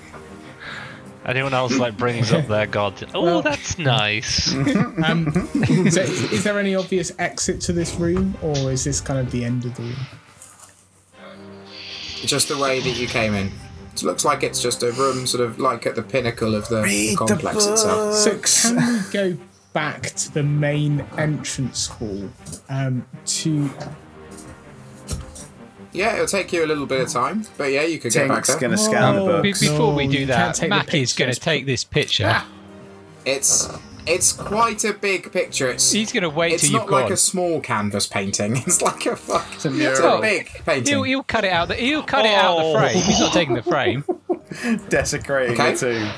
Anyone 1.25 1.53
else 1.53 1.77
like 1.77 1.95
brings 1.97 2.31
up 2.33 2.47
their 2.47 2.65
god? 2.65 2.93
Oh, 3.13 3.23
Well- 3.23 3.41
that's 3.41 3.77
nice. 3.77 4.53
Um, 5.03 5.31
so 5.89 6.01
is 6.01 6.43
there 6.43 6.59
any 6.59 6.75
obvious 6.75 7.11
exit 7.19 7.61
to 7.61 7.73
this 7.73 7.95
room, 7.95 8.35
or 8.41 8.71
is 8.71 8.83
this 8.83 8.99
kind 9.01 9.19
of 9.19 9.31
the 9.31 9.45
end 9.45 9.65
of 9.65 9.75
the 9.75 9.83
room? 9.83 9.95
Just 12.25 12.49
the 12.49 12.57
way 12.57 12.79
that 12.81 12.89
you 12.99 13.07
came 13.07 13.33
in. 13.33 13.51
It 14.01 14.05
looks 14.05 14.25
like 14.25 14.43
it's 14.43 14.61
just 14.61 14.83
a 14.83 14.91
room, 14.93 15.25
sort 15.27 15.43
of 15.47 15.59
like 15.59 15.85
at 15.85 15.95
the 15.95 16.01
pinnacle 16.03 16.55
of 16.55 16.67
the 16.69 16.81
the 16.83 17.15
complex 17.15 17.65
itself. 17.65 18.13
So 18.15 18.39
can 18.73 18.75
we 18.77 19.11
go 19.11 19.37
back 19.73 20.03
to 20.03 20.33
the 20.33 20.43
main 20.43 21.05
entrance 21.17 21.87
hall 21.87 22.29
um, 22.69 23.05
to 23.25 23.69
Yeah, 25.91 26.13
it'll 26.15 26.27
take 26.27 26.53
you 26.53 26.63
a 26.63 26.67
little 26.67 26.85
bit 26.85 27.01
of 27.01 27.09
time, 27.09 27.45
but 27.57 27.71
yeah, 27.71 27.81
you 27.83 27.97
could 27.99 28.11
get 28.13 28.27
back 28.27 28.45
Tink's 28.45 28.49
there. 28.49 28.59
going 28.59 28.71
to 28.71 28.77
scan 28.77 29.15
the 29.15 29.23
Whoa. 29.23 29.41
Be- 29.41 29.49
books. 29.49 29.59
before 29.61 29.93
we 29.93 30.05
No, 30.05 30.11
do 30.13 30.19
you 30.19 30.25
that, 30.27 30.37
can't 30.37 30.55
take 30.55 30.69
the 30.69 30.75
Mac 30.75 30.93
is 30.93 31.13
going 31.13 31.29
to 31.31 31.35
pictures. 31.35 31.39
take 31.39 31.65
this 31.65 31.83
picture. 31.83 32.43
It's 33.25 33.67
it's 34.09 34.33
quite 34.33 34.83
a 34.83 34.93
big 34.93 35.31
picture. 35.31 35.69
It's 35.69 35.91
He's 35.91 36.11
going 36.11 36.23
to 36.23 36.29
wait 36.29 36.53
it's 36.53 36.63
till 36.63 36.71
you've 36.73 36.81
It's 36.83 36.91
not 36.91 36.95
like 36.95 37.05
gone. 37.05 37.11
a 37.13 37.17
small 37.17 37.61
canvas 37.61 38.07
painting. 38.07 38.57
It's 38.67 38.81
like 38.81 39.05
a 39.05 39.15
fuck. 39.15 39.45
It's 39.53 39.65
a, 39.65 39.71
mural. 39.71 40.19
big 40.21 40.47
painting. 40.65 40.93
He'll, 40.93 41.03
he'll 41.03 41.23
cut 41.23 41.43
it 41.45 41.51
out. 41.51 41.67
The, 41.69 41.75
he'll 41.75 42.03
cut 42.03 42.25
it 42.25 42.33
out 42.33 42.57
of 42.57 42.63
the 42.63 42.69
Oh. 42.69 42.79
frame. 42.79 43.03
He's 43.03 43.19
not 43.19 43.33
taking 43.33 43.55
the 43.55 43.63
frame. 43.63 44.03
Desecrating 44.89 45.53
Okay. 45.59 45.73
the 45.73 45.77
tomb. 45.79 46.09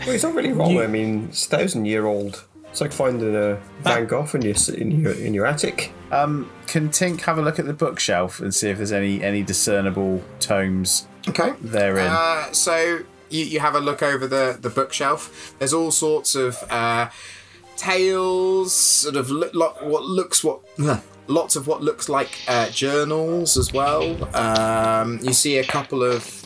Well, 0.00 0.10
it's 0.14 0.24
not 0.24 0.34
really 0.34 0.52
wrong. 0.52 0.78
I 0.80 0.86
mean, 0.86 1.26
it's 1.28 1.46
a 1.46 1.56
thousand 1.56 1.84
year 1.86 2.06
old. 2.06 2.44
It's 2.70 2.80
like 2.80 2.92
finding 2.92 3.36
a 3.36 3.60
Van 3.82 4.06
Gogh 4.06 4.26
in 4.34 4.42
your 4.42 4.54
in 4.76 4.90
your 5.00 5.12
in 5.12 5.34
your 5.34 5.46
attic. 5.46 5.92
Um, 6.10 6.50
can 6.66 6.88
Tink 6.88 7.20
have 7.22 7.38
a 7.38 7.42
look 7.42 7.58
at 7.58 7.66
the 7.66 7.74
bookshelf 7.74 8.40
and 8.40 8.54
see 8.54 8.70
if 8.70 8.78
there's 8.78 8.92
any 8.92 9.22
any 9.22 9.42
discernible 9.42 10.22
tomes 10.40 11.06
Okay. 11.28 11.52
therein? 11.60 12.08
Uh, 12.10 12.50
so 12.52 13.00
you, 13.32 13.44
you 13.44 13.60
have 13.60 13.74
a 13.74 13.80
look 13.80 14.02
over 14.02 14.26
the, 14.26 14.56
the 14.60 14.70
bookshelf. 14.70 15.54
There's 15.58 15.72
all 15.72 15.90
sorts 15.90 16.34
of 16.34 16.56
uh, 16.70 17.08
tales, 17.76 18.72
sort 18.72 19.16
of 19.16 19.30
lo- 19.30 19.50
lo- 19.52 19.76
what 19.82 20.04
looks 20.04 20.44
what. 20.44 20.60
Lots 21.28 21.54
of 21.54 21.68
what 21.68 21.82
looks 21.82 22.08
like 22.08 22.30
uh, 22.48 22.68
journals 22.70 23.56
as 23.56 23.72
well. 23.72 24.02
Um, 24.36 25.20
you 25.22 25.32
see 25.32 25.58
a 25.58 25.64
couple 25.64 26.02
of 26.02 26.41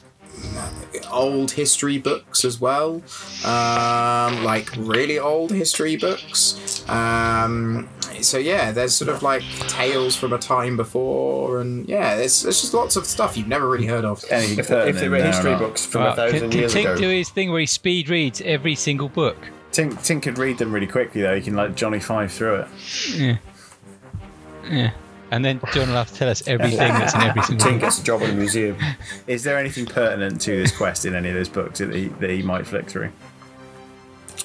old 1.11 1.51
history 1.53 1.99
books 1.99 2.45
as 2.45 2.61
well, 2.61 3.03
um, 3.45 4.45
like 4.45 4.69
really 4.77 5.19
old 5.19 5.51
history 5.51 5.97
books. 5.97 6.89
Um, 6.89 7.89
so 8.21 8.39
yeah, 8.39 8.73
there's 8.73 8.95
sort 8.95 9.11
of 9.11 9.23
like 9.23 9.43
tales 9.69 10.17
from 10.17 10.33
a 10.33 10.39
time 10.39 10.77
before, 10.77 11.61
and 11.61 11.89
yeah, 11.89 12.17
there's, 12.17 12.43
there's 12.43 12.61
just 12.61 12.75
lots 12.75 12.97
of 12.97 13.07
stuff 13.07 13.37
you've 13.37 13.49
never 13.49 13.69
really 13.69 13.87
heard 13.87 14.05
of. 14.05 14.25
Anything 14.31 14.59
If, 14.59 14.67
if 14.67 14.69
pertinent 14.69 14.99
they 14.99 15.09
were 15.09 15.23
history 15.23 15.51
not? 15.53 15.61
books 15.61 15.85
from 15.87 16.03
Well, 16.05 16.13
a 16.13 16.17
thousand 16.17 16.41
can, 16.41 16.51
can 16.51 16.59
years 16.61 16.75
Tink 16.75 16.81
ago, 16.83 16.97
do 16.97 17.09
his 17.09 17.29
thing 17.31 17.51
where 17.51 17.61
he 17.61 17.67
speed 17.67 18.09
reads 18.09 18.41
every 18.43 18.75
single 18.75 19.09
book? 19.09 19.37
Tink, 19.73 19.93
Tink 19.95 20.23
could 20.23 20.39
read 20.39 20.59
them 20.59 20.73
really 20.73 20.87
quickly 20.87 21.21
though. 21.21 21.37
He 21.37 21.43
can 21.43 21.55
like 21.55 21.75
Johnny 21.75 22.01
Five 22.01 22.33
through 22.33 22.57
it. 22.57 22.69
Yeah. 23.15 23.37
Yeah. 24.71 24.91
And 25.31 25.45
then 25.45 25.61
John 25.73 25.89
will 25.89 25.97
have 25.97 26.11
to 26.13 26.15
tell 26.15 26.29
us 26.29 26.43
everything 26.49 26.79
that's 26.79 27.15
in 27.15 27.23
every 27.23 27.43
single 27.43 27.67
Tink 27.67 27.73
book. 27.73 27.81
gets 27.81 28.01
a 28.01 28.05
job 28.05 28.23
at 28.23 28.31
a 28.31 28.33
museum. 28.33 28.77
Is 29.27 29.43
there 29.43 29.59
anything 29.59 29.87
pertinent 29.87 30.41
to 30.43 30.57
this 30.57 30.77
quest 30.77 31.05
in 31.05 31.15
any 31.15 31.29
of 31.29 31.35
those 31.35 31.49
books 31.49 31.81
that 31.81 31.95
he, 31.95 32.09
that 32.09 32.31
he 32.31 32.43
might 32.43 32.67
flick 32.67 32.89
through? 32.89 33.11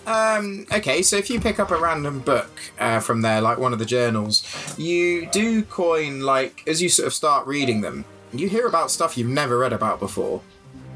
Um, 0.07 0.65
okay, 0.73 1.03
so 1.03 1.15
if 1.17 1.29
you 1.29 1.39
pick 1.39 1.59
up 1.59 1.69
a 1.69 1.77
random 1.77 2.19
book 2.19 2.49
uh, 2.79 2.99
from 2.99 3.21
there, 3.21 3.39
like 3.39 3.59
one 3.59 3.73
of 3.73 3.79
the 3.79 3.85
journals, 3.85 4.43
you 4.77 5.27
do 5.27 5.61
coin, 5.63 6.21
like, 6.21 6.63
as 6.67 6.81
you 6.81 6.89
sort 6.89 7.07
of 7.07 7.13
start 7.13 7.45
reading 7.45 7.81
them, 7.81 8.05
you 8.33 8.49
hear 8.49 8.65
about 8.65 8.89
stuff 8.89 9.17
you've 9.17 9.27
never 9.27 9.59
read 9.59 9.73
about 9.73 9.99
before. 9.99 10.41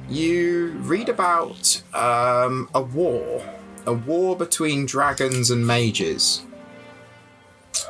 You 0.10 0.70
read 0.80 1.10
about 1.10 1.84
um, 1.94 2.70
a 2.74 2.82
war, 2.82 3.44
a 3.86 3.94
war 3.94 4.36
between 4.36 4.86
dragons 4.86 5.52
and 5.52 5.66
mages. 5.66 6.44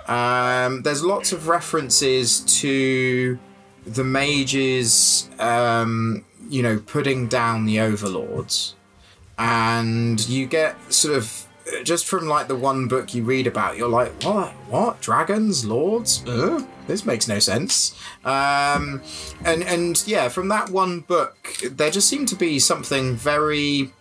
Um, 0.07 0.81
there's 0.83 1.03
lots 1.03 1.31
of 1.31 1.47
references 1.47 2.41
to 2.61 3.39
the 3.85 4.03
mages, 4.03 5.29
um, 5.39 6.25
you 6.49 6.61
know, 6.61 6.79
putting 6.79 7.27
down 7.27 7.65
the 7.65 7.79
overlords. 7.79 8.75
And 9.37 10.25
you 10.29 10.45
get 10.45 10.75
sort 10.93 11.17
of 11.17 11.47
just 11.83 12.05
from 12.05 12.27
like 12.27 12.47
the 12.47 12.55
one 12.55 12.87
book 12.87 13.13
you 13.13 13.23
read 13.23 13.47
about 13.47 13.75
you're 13.75 13.89
like 13.89 14.11
what? 14.23 14.51
What? 14.69 15.01
Dragons? 15.01 15.65
Lords? 15.65 16.23
Uh, 16.25 16.65
this 16.87 17.05
makes 17.05 17.27
no 17.27 17.39
sense. 17.39 17.95
Um 18.23 19.01
and 19.43 19.63
and 19.63 20.07
yeah 20.07 20.29
from 20.29 20.47
that 20.49 20.69
one 20.69 21.01
book 21.01 21.57
there 21.69 21.89
just 21.89 22.07
seemed 22.07 22.27
to 22.29 22.35
be 22.35 22.59
something 22.59 23.15
very 23.15 23.91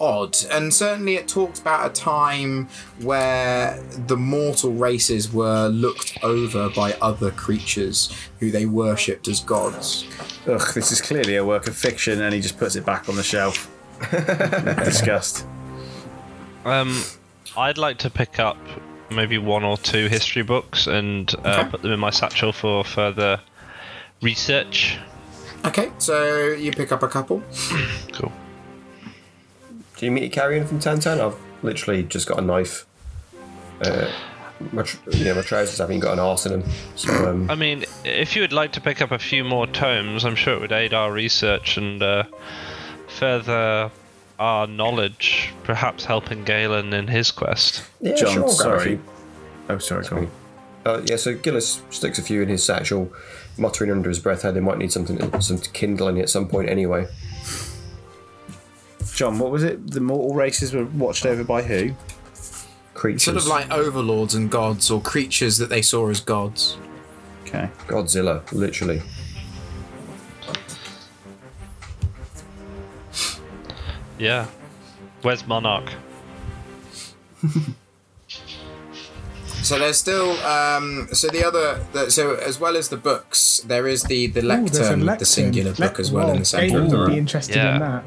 odd 0.00 0.36
and 0.50 0.72
certainly 0.72 1.14
it 1.16 1.28
talks 1.28 1.60
about 1.60 1.90
a 1.90 1.92
time 1.92 2.66
where 3.00 3.78
the 4.06 4.16
mortal 4.16 4.72
races 4.72 5.30
were 5.32 5.68
looked 5.68 6.16
over 6.22 6.70
by 6.70 6.94
other 7.02 7.30
creatures 7.30 8.10
who 8.38 8.50
they 8.50 8.64
worshipped 8.66 9.28
as 9.28 9.40
gods 9.40 10.06
Ugh, 10.46 10.72
this 10.74 10.90
is 10.90 11.00
clearly 11.02 11.36
a 11.36 11.44
work 11.44 11.66
of 11.68 11.76
fiction, 11.76 12.22
and 12.22 12.32
he 12.32 12.40
just 12.40 12.56
puts 12.58 12.74
it 12.74 12.86
back 12.86 13.10
on 13.10 13.16
the 13.16 13.22
shelf. 13.22 13.70
Disgust. 14.84 15.44
Um, 16.64 17.02
I'd 17.58 17.76
like 17.76 17.98
to 17.98 18.10
pick 18.10 18.38
up 18.38 18.56
maybe 19.10 19.36
one 19.36 19.64
or 19.64 19.76
two 19.76 20.06
history 20.08 20.42
books 20.42 20.86
and 20.86 21.32
uh, 21.44 21.58
Okay. 21.60 21.70
put 21.70 21.82
them 21.82 21.92
in 21.92 22.00
my 22.00 22.08
satchel 22.10 22.52
for 22.52 22.84
further 22.84 23.38
research. 24.22 24.98
okay 25.66 25.90
so 25.98 26.48
you 26.48 26.72
pick 26.72 26.90
up 26.90 27.02
a 27.02 27.08
couple 27.08 27.42
Cool. 28.12 28.32
Do 30.00 30.06
you 30.06 30.12
meet 30.12 30.24
a 30.24 30.28
carrion 30.30 30.66
from 30.66 30.78
Tantan? 30.78 31.20
I've 31.20 31.36
literally 31.62 32.04
just 32.04 32.26
got 32.26 32.38
a 32.38 32.40
knife. 32.40 32.86
Uh, 33.82 34.10
my, 34.72 34.80
tr- 34.80 34.96
you 35.10 35.26
know, 35.26 35.34
my 35.34 35.42
trousers 35.42 35.76
haven't 35.76 36.00
got 36.00 36.14
an 36.14 36.18
arse 36.18 36.46
in 36.46 36.52
them. 36.52 36.70
So, 36.96 37.12
um, 37.28 37.50
I 37.50 37.54
mean, 37.54 37.84
if 38.02 38.34
you 38.34 38.40
would 38.40 38.54
like 38.54 38.72
to 38.72 38.80
pick 38.80 39.02
up 39.02 39.10
a 39.10 39.18
few 39.18 39.44
more 39.44 39.66
tomes, 39.66 40.24
I'm 40.24 40.36
sure 40.36 40.54
it 40.54 40.60
would 40.62 40.72
aid 40.72 40.94
our 40.94 41.12
research 41.12 41.76
and 41.76 42.02
uh, 42.02 42.24
further 43.08 43.90
our 44.38 44.66
knowledge, 44.66 45.52
perhaps 45.64 46.06
helping 46.06 46.44
Galen 46.44 46.94
in 46.94 47.06
his 47.06 47.30
quest. 47.30 47.84
yeah, 48.00 48.14
John, 48.14 48.32
sure, 48.32 48.48
I'll 48.48 48.56
grab 48.56 48.72
a 48.72 48.80
sorry. 48.80 48.84
few. 48.84 49.02
Oh, 49.68 49.76
sorry, 49.76 50.06
go 50.06 50.16
on. 50.16 50.30
Uh, 50.86 51.02
yeah, 51.04 51.16
so 51.16 51.34
Gillis 51.34 51.82
sticks 51.90 52.18
a 52.18 52.22
few 52.22 52.40
in 52.40 52.48
his 52.48 52.64
satchel, 52.64 53.12
muttering 53.58 53.90
under 53.90 54.08
his 54.08 54.18
breath 54.18 54.40
how 54.40 54.50
they 54.50 54.60
might 54.60 54.78
need 54.78 54.92
something, 54.92 55.40
some 55.42 55.58
kindling 55.58 56.18
at 56.20 56.30
some 56.30 56.48
point 56.48 56.70
anyway. 56.70 57.06
John, 59.20 59.38
what 59.38 59.50
was 59.50 59.62
it? 59.64 59.90
The 59.90 60.00
mortal 60.00 60.34
races 60.34 60.72
were 60.72 60.86
watched 60.86 61.26
over 61.26 61.44
by 61.44 61.60
who? 61.60 61.92
Creatures. 62.94 63.22
sort 63.24 63.36
of 63.36 63.46
like 63.46 63.70
overlords 63.70 64.34
and 64.34 64.50
gods 64.50 64.90
or 64.90 64.98
creatures 64.98 65.58
that 65.58 65.68
they 65.68 65.82
saw 65.82 66.08
as 66.08 66.20
gods. 66.22 66.78
Okay. 67.42 67.68
Godzilla, 67.86 68.50
literally. 68.50 69.02
Yeah. 74.18 74.46
Where's 75.20 75.46
Monarch? 75.46 75.92
So 79.62 79.78
there's 79.78 79.98
still 79.98 80.30
um, 80.40 81.06
so 81.12 81.28
the 81.28 81.44
other 81.46 81.84
the, 81.92 82.10
so 82.10 82.34
as 82.36 82.58
well 82.58 82.76
as 82.78 82.88
the 82.88 82.96
books, 82.96 83.60
there 83.66 83.86
is 83.86 84.02
the 84.04 84.26
the 84.28 84.40
Ooh, 84.40 84.48
lectern, 84.48 85.00
the 85.00 85.04
lectern. 85.04 85.26
singular 85.26 85.74
book 85.74 86.00
as 86.00 86.10
well 86.10 86.30
in 86.30 86.38
the 86.40 86.44
centre 86.46 86.68
Galen 86.68 86.84
of 86.86 86.90
the 86.90 86.98
would 86.98 87.08
be 87.10 87.18
interested 87.18 87.56
Yeah. 87.56 87.74
in 87.74 87.80
that. 87.80 88.04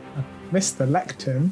I 0.54 0.58
missed 0.58 0.78
the 0.78 0.86
lectern. 0.86 1.52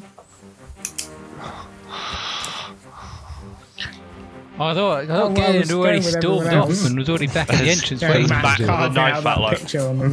I 4.60 4.74
thought, 4.74 4.76
I 5.00 5.02
Oh, 5.02 5.06
thought 5.06 5.08
well, 5.08 5.30
I 5.32 5.34
Galen 5.34 5.52
had 5.62 5.70
already 5.72 5.72
going 5.72 6.04
with 6.04 6.20
stormed 6.22 6.46
off 6.46 6.52
else. 6.68 6.86
and 6.86 6.96
was 6.96 7.08
already 7.08 7.26
back 7.26 7.52
at 7.52 7.58
the 7.58 7.68
entrance 7.68 8.00
Yeah, 8.00 8.10
waiting 8.10 8.28
back 8.28 8.58
with 8.60 8.68
a 8.68 8.70
carving 8.70 8.94
knife 8.94 9.14
out 9.14 9.24
that 9.24 9.24
battler. 9.24 9.56
picture 9.56 9.80
on 9.80 9.98
the 9.98 10.08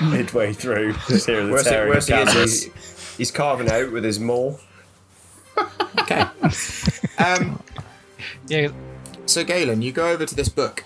wall. 0.00 0.10
Midway 0.10 0.52
through, 0.54 0.94
just 1.08 1.26
hear 1.28 1.46
the 1.46 1.52
Worst, 1.52 1.68
it, 1.68 1.70
tearing 1.70 1.90
worst 1.90 2.10
of 2.10 2.28
he 2.32 2.40
is, 2.40 2.62
he's, 2.64 3.16
he's 3.16 3.30
carving 3.30 3.70
out 3.70 3.92
with 3.92 4.02
his 4.02 4.18
maul. 4.18 4.58
Okay. 6.00 6.24
um, 7.18 7.62
Yeah, 8.48 8.72
so 9.26 9.44
Galen, 9.44 9.82
you 9.82 9.92
go 9.92 10.08
over 10.10 10.26
to 10.26 10.34
this 10.34 10.48
book, 10.48 10.82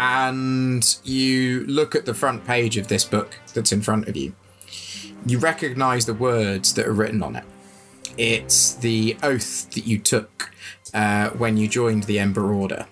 and 0.00 0.96
you 1.04 1.66
look 1.66 1.94
at 1.94 2.06
the 2.06 2.14
front 2.14 2.46
page 2.46 2.78
of 2.78 2.88
this 2.88 3.04
book 3.04 3.38
that's 3.52 3.70
in 3.70 3.82
front 3.82 4.08
of 4.08 4.16
you. 4.16 4.32
You 5.26 5.38
recognise 5.38 6.06
the 6.06 6.14
words 6.14 6.72
that 6.74 6.86
are 6.86 6.92
written 6.92 7.22
on 7.22 7.36
it. 7.36 7.44
It's 8.16 8.72
the 8.74 9.18
oath 9.22 9.70
that 9.72 9.86
you 9.86 9.98
took 9.98 10.52
uh, 10.94 11.28
when 11.30 11.58
you 11.58 11.68
joined 11.68 12.04
the 12.04 12.18
Ember 12.18 12.50
Order. 12.50 12.86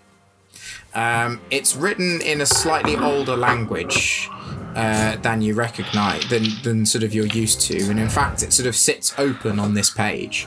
Um, 0.99 1.41
it's 1.51 1.77
written 1.77 2.21
in 2.23 2.41
a 2.41 2.47
slightly 2.47 2.97
older 2.97 3.37
language, 3.37 4.29
uh, 4.79 5.17
than 5.17 5.43
you 5.43 5.55
recognise 5.55 6.29
than 6.29 6.45
than 6.63 6.87
sort 6.87 7.03
of 7.03 7.13
you're 7.13 7.27
used 7.27 7.61
to, 7.63 7.77
and 7.91 7.99
in 7.99 8.09
fact, 8.09 8.43
it 8.45 8.53
sort 8.53 8.69
of 8.69 8.77
sits 8.77 9.13
open 9.19 9.59
on 9.59 9.75
this 9.75 9.91
page, 9.91 10.47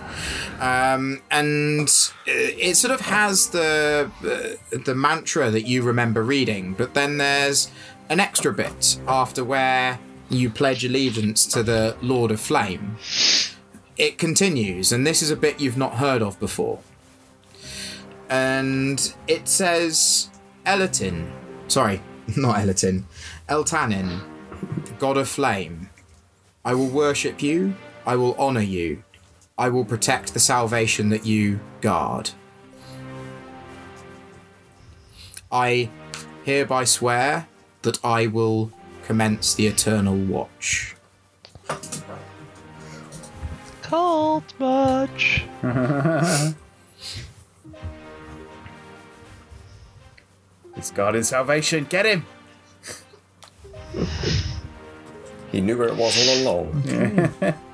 um, 0.60 1.22
and 1.30 1.90
it 2.26 2.78
sort 2.78 2.94
of 2.94 3.02
has 3.02 3.50
the 3.50 4.10
uh, 4.24 4.78
the 4.86 4.96
mantra 4.96 5.52
that 5.52 5.68
you 5.68 5.82
remember 5.82 6.24
reading, 6.24 6.74
but 6.74 6.94
then 6.94 7.18
there's 7.18 7.70
an 8.10 8.20
extra 8.20 8.54
bit 8.54 9.00
after 9.08 9.44
where 9.44 10.00
you 10.30 10.50
pledge 10.50 10.86
allegiance 10.86 11.46
to 11.46 11.62
the 11.62 11.96
Lord 12.02 12.32
of 12.32 12.40
Flame. 12.40 12.96
It 13.98 14.18
continues, 14.18 14.94
and 14.94 15.06
this 15.06 15.22
is 15.22 15.30
a 15.30 15.36
bit 15.36 15.60
you've 15.60 15.78
not 15.78 15.96
heard 15.96 16.22
of 16.22 16.40
before. 16.40 16.80
And 18.30 19.14
it 19.28 19.50
says 19.50 20.31
Elatin, 20.66 21.32
sorry, 21.68 22.02
not 22.38 22.60
Elatin, 22.60 23.06
Eltanin, 23.50 24.22
God 25.00 25.18
of 25.18 25.28
Flame. 25.28 25.90
I 26.64 26.74
will 26.74 26.88
worship 26.88 27.42
you, 27.42 27.76
I 28.06 28.16
will 28.16 28.36
honour 28.38 28.62
you, 28.62 29.04
I 29.58 29.70
will 29.70 29.86
protect 29.86 30.34
the 30.34 30.40
salvation 30.40 31.10
that 31.10 31.26
you 31.26 31.60
guard. 31.82 32.32
I 35.52 35.90
hereby 36.44 36.86
swear 36.86 37.48
that 37.82 38.04
I 38.06 38.28
will 38.28 38.72
commence 39.04 39.54
the 39.54 39.68
eternal 39.68 40.16
watch. 40.16 40.96
Cold 43.82 44.44
much. 44.60 45.44
He's 50.76 50.92
in 51.16 51.24
salvation. 51.24 51.86
Get 51.90 52.06
him. 52.06 52.26
He 55.52 55.62
knew 55.62 55.78
where 55.78 55.90
it 55.90 55.96
was 55.96 56.18
all 56.18 56.42
along. 56.42 57.54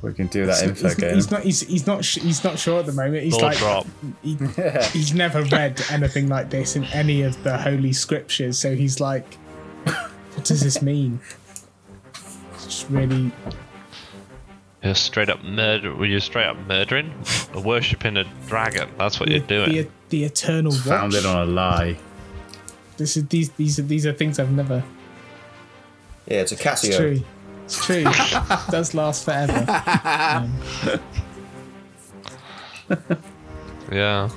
We 0.00 0.12
can 0.12 0.28
do 0.28 0.46
that 0.46 0.62
info 0.62 0.88
he's, 0.88 0.94
game. 0.96 1.14
he's 1.14 1.30
not. 1.30 1.42
He's, 1.42 1.60
he's 1.62 1.86
not. 1.86 2.04
sh- 2.04 2.20
He's 2.20 2.44
not 2.44 2.58
sure 2.58 2.78
at 2.78 2.86
the 2.86 2.92
moment. 2.92 3.24
He's 3.24 3.32
Lord 3.32 3.44
like. 3.44 3.58
drop. 3.58 3.86
He, 4.22 4.38
he's 4.92 5.12
never 5.12 5.42
read 5.42 5.82
anything 5.90 6.28
like 6.28 6.50
this 6.50 6.76
in 6.76 6.84
any 6.84 7.22
of 7.22 7.42
the 7.42 7.58
holy 7.58 7.92
scriptures. 7.92 8.58
So 8.58 8.76
he's 8.76 9.00
like, 9.00 9.34
what 9.84 10.44
does 10.44 10.60
this 10.60 10.80
mean? 10.82 11.18
It's 12.54 12.64
just 12.64 12.90
really. 12.90 13.32
You're 14.82 14.94
straight 14.94 15.28
up 15.28 15.42
murder. 15.42 15.94
Were 15.94 16.06
you 16.06 16.20
straight 16.20 16.46
up 16.46 16.56
murdering, 16.68 17.12
or 17.54 17.62
worshipping 17.62 18.16
a 18.16 18.24
dragon? 18.46 18.88
That's 18.96 19.18
what 19.18 19.28
The, 19.28 19.36
you're 19.38 19.46
doing. 19.46 19.72
the, 19.72 19.88
the 20.10 20.24
eternal 20.24 20.70
watch. 20.72 20.80
Founded 20.82 21.26
on 21.26 21.48
a 21.48 21.50
lie. 21.50 21.96
This 22.96 23.16
is 23.16 23.26
these 23.28 23.50
these 23.50 23.78
are 23.78 23.82
these 23.82 24.06
are 24.06 24.12
things 24.12 24.38
I've 24.38 24.50
never. 24.52 24.82
Yeah, 26.26 26.40
it's 26.42 26.52
a 26.52 26.54
It's 26.54 26.62
Casio. 26.64 26.96
true. 26.96 27.22
It's 27.64 27.84
true. 27.84 28.04
it 28.06 28.70
does 28.70 28.94
last 28.94 29.24
forever. 29.24 29.64
Um, 30.04 30.52
Yeah. 33.90 34.28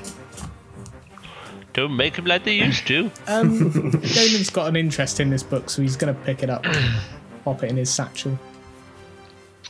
Don't 1.74 1.96
make 1.96 2.16
him 2.18 2.26
like 2.26 2.44
they 2.44 2.56
used 2.56 2.86
to. 2.88 3.12
um, 3.28 3.70
Damon's 3.92 4.50
got 4.50 4.68
an 4.68 4.76
interest 4.76 5.20
in 5.20 5.30
this 5.30 5.44
book, 5.44 5.70
so 5.70 5.82
he's 5.82 5.96
going 5.96 6.14
to 6.14 6.20
pick 6.22 6.44
it 6.44 6.50
up, 6.50 6.66
pop 7.46 7.64
it 7.64 7.70
in 7.70 7.78
his 7.78 7.90
satchel, 7.90 8.38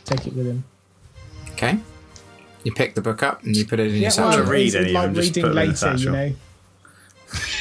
take 0.06 0.28
it 0.28 0.34
with 0.36 0.48
him. 0.48 0.64
Okay. 1.52 1.78
You 2.64 2.72
pick 2.74 2.94
the 2.96 3.02
book 3.02 3.24
up 3.24 3.44
and 3.44 3.56
you 3.56 3.66
put 3.66 3.80
it 3.80 3.88
in 3.88 3.94
your 3.96 4.02
well, 4.04 4.12
satchel. 4.12 4.44
read 4.46 4.62
he's 4.64 4.76
any 4.76 4.90
of 4.90 4.94
like 4.94 5.14
just 5.14 5.28
reading 5.36 5.44
put 5.44 5.50
them 5.56 5.58
in 5.64 5.68
the 5.74 5.74
later, 5.74 5.96
you 5.98 6.12
know. 6.12 6.34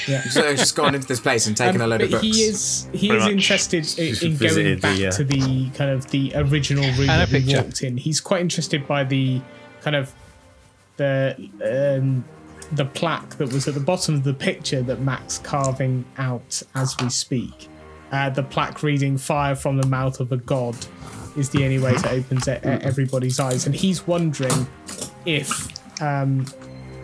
Yeah. 0.08 0.22
So 0.22 0.40
it's 0.42 0.60
just 0.62 0.74
gone 0.74 0.96
into 0.96 1.06
this 1.06 1.20
place 1.20 1.46
and 1.46 1.56
taken 1.56 1.76
Um, 1.80 1.82
a 1.82 1.86
load 1.86 2.00
of 2.02 2.10
books. 2.10 2.22
he 2.24 2.30
is 2.42 2.88
he 2.92 3.08
Pretty 3.08 3.14
is 3.18 3.22
much. 3.24 3.30
interested 3.32 3.98
in, 3.98 4.32
in 4.32 4.36
going 4.36 4.80
back 4.80 4.96
the, 4.96 5.06
uh, 5.06 5.10
to 5.12 5.24
the 5.24 5.70
kind 5.70 5.90
of 5.92 6.10
the 6.10 6.32
original 6.34 6.84
room 6.98 7.08
And 7.08 7.20
that 7.20 7.28
he 7.28 7.40
picture. 7.44 7.62
walked 7.62 7.82
in. 7.84 7.96
He's 7.96 8.20
quite 8.20 8.40
interested 8.40 8.88
by 8.88 9.04
the 9.04 9.40
kind 9.82 9.94
of 9.94 10.12
the 10.96 11.36
um, 12.00 12.24
the 12.72 12.84
plaque 12.86 13.36
that 13.36 13.52
was 13.52 13.68
at 13.68 13.74
the 13.74 13.80
bottom 13.80 14.16
of 14.16 14.24
the 14.24 14.34
picture 14.34 14.82
that 14.82 15.00
Max 15.02 15.38
carving 15.38 16.04
out 16.18 16.62
as 16.74 16.96
we 17.00 17.08
speak. 17.08 17.68
Uh, 18.10 18.28
the 18.30 18.42
plaque 18.42 18.82
reading 18.82 19.16
"Fire 19.18 19.54
from 19.54 19.76
the 19.76 19.86
mouth 19.86 20.18
of 20.18 20.32
a 20.32 20.36
god" 20.36 20.74
is 21.36 21.50
the 21.50 21.64
only 21.64 21.78
way 21.78 21.94
to 21.94 22.10
open 22.10 22.38
e- 22.38 22.50
everybody's 22.62 23.38
eyes, 23.40 23.66
and 23.66 23.74
he's 23.74 24.06
wondering 24.06 24.66
if 25.26 25.50
um, 26.02 26.46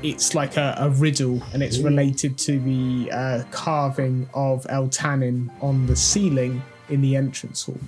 it's 0.03 0.35
like 0.35 0.57
a, 0.57 0.75
a 0.79 0.91
riddle 0.91 1.43
and 1.53 1.63
it's 1.63 1.79
related 1.79 2.37
to 2.39 2.59
the 2.61 3.11
uh, 3.13 3.43
carving 3.51 4.29
of 4.35 4.65
Eltanin 4.65 5.51
on 5.63 5.87
the 5.87 5.97
ceiling 5.97 6.63
in 6.89 7.01
the 7.03 7.17
entrance 7.17 7.65
hall. 7.65 7.79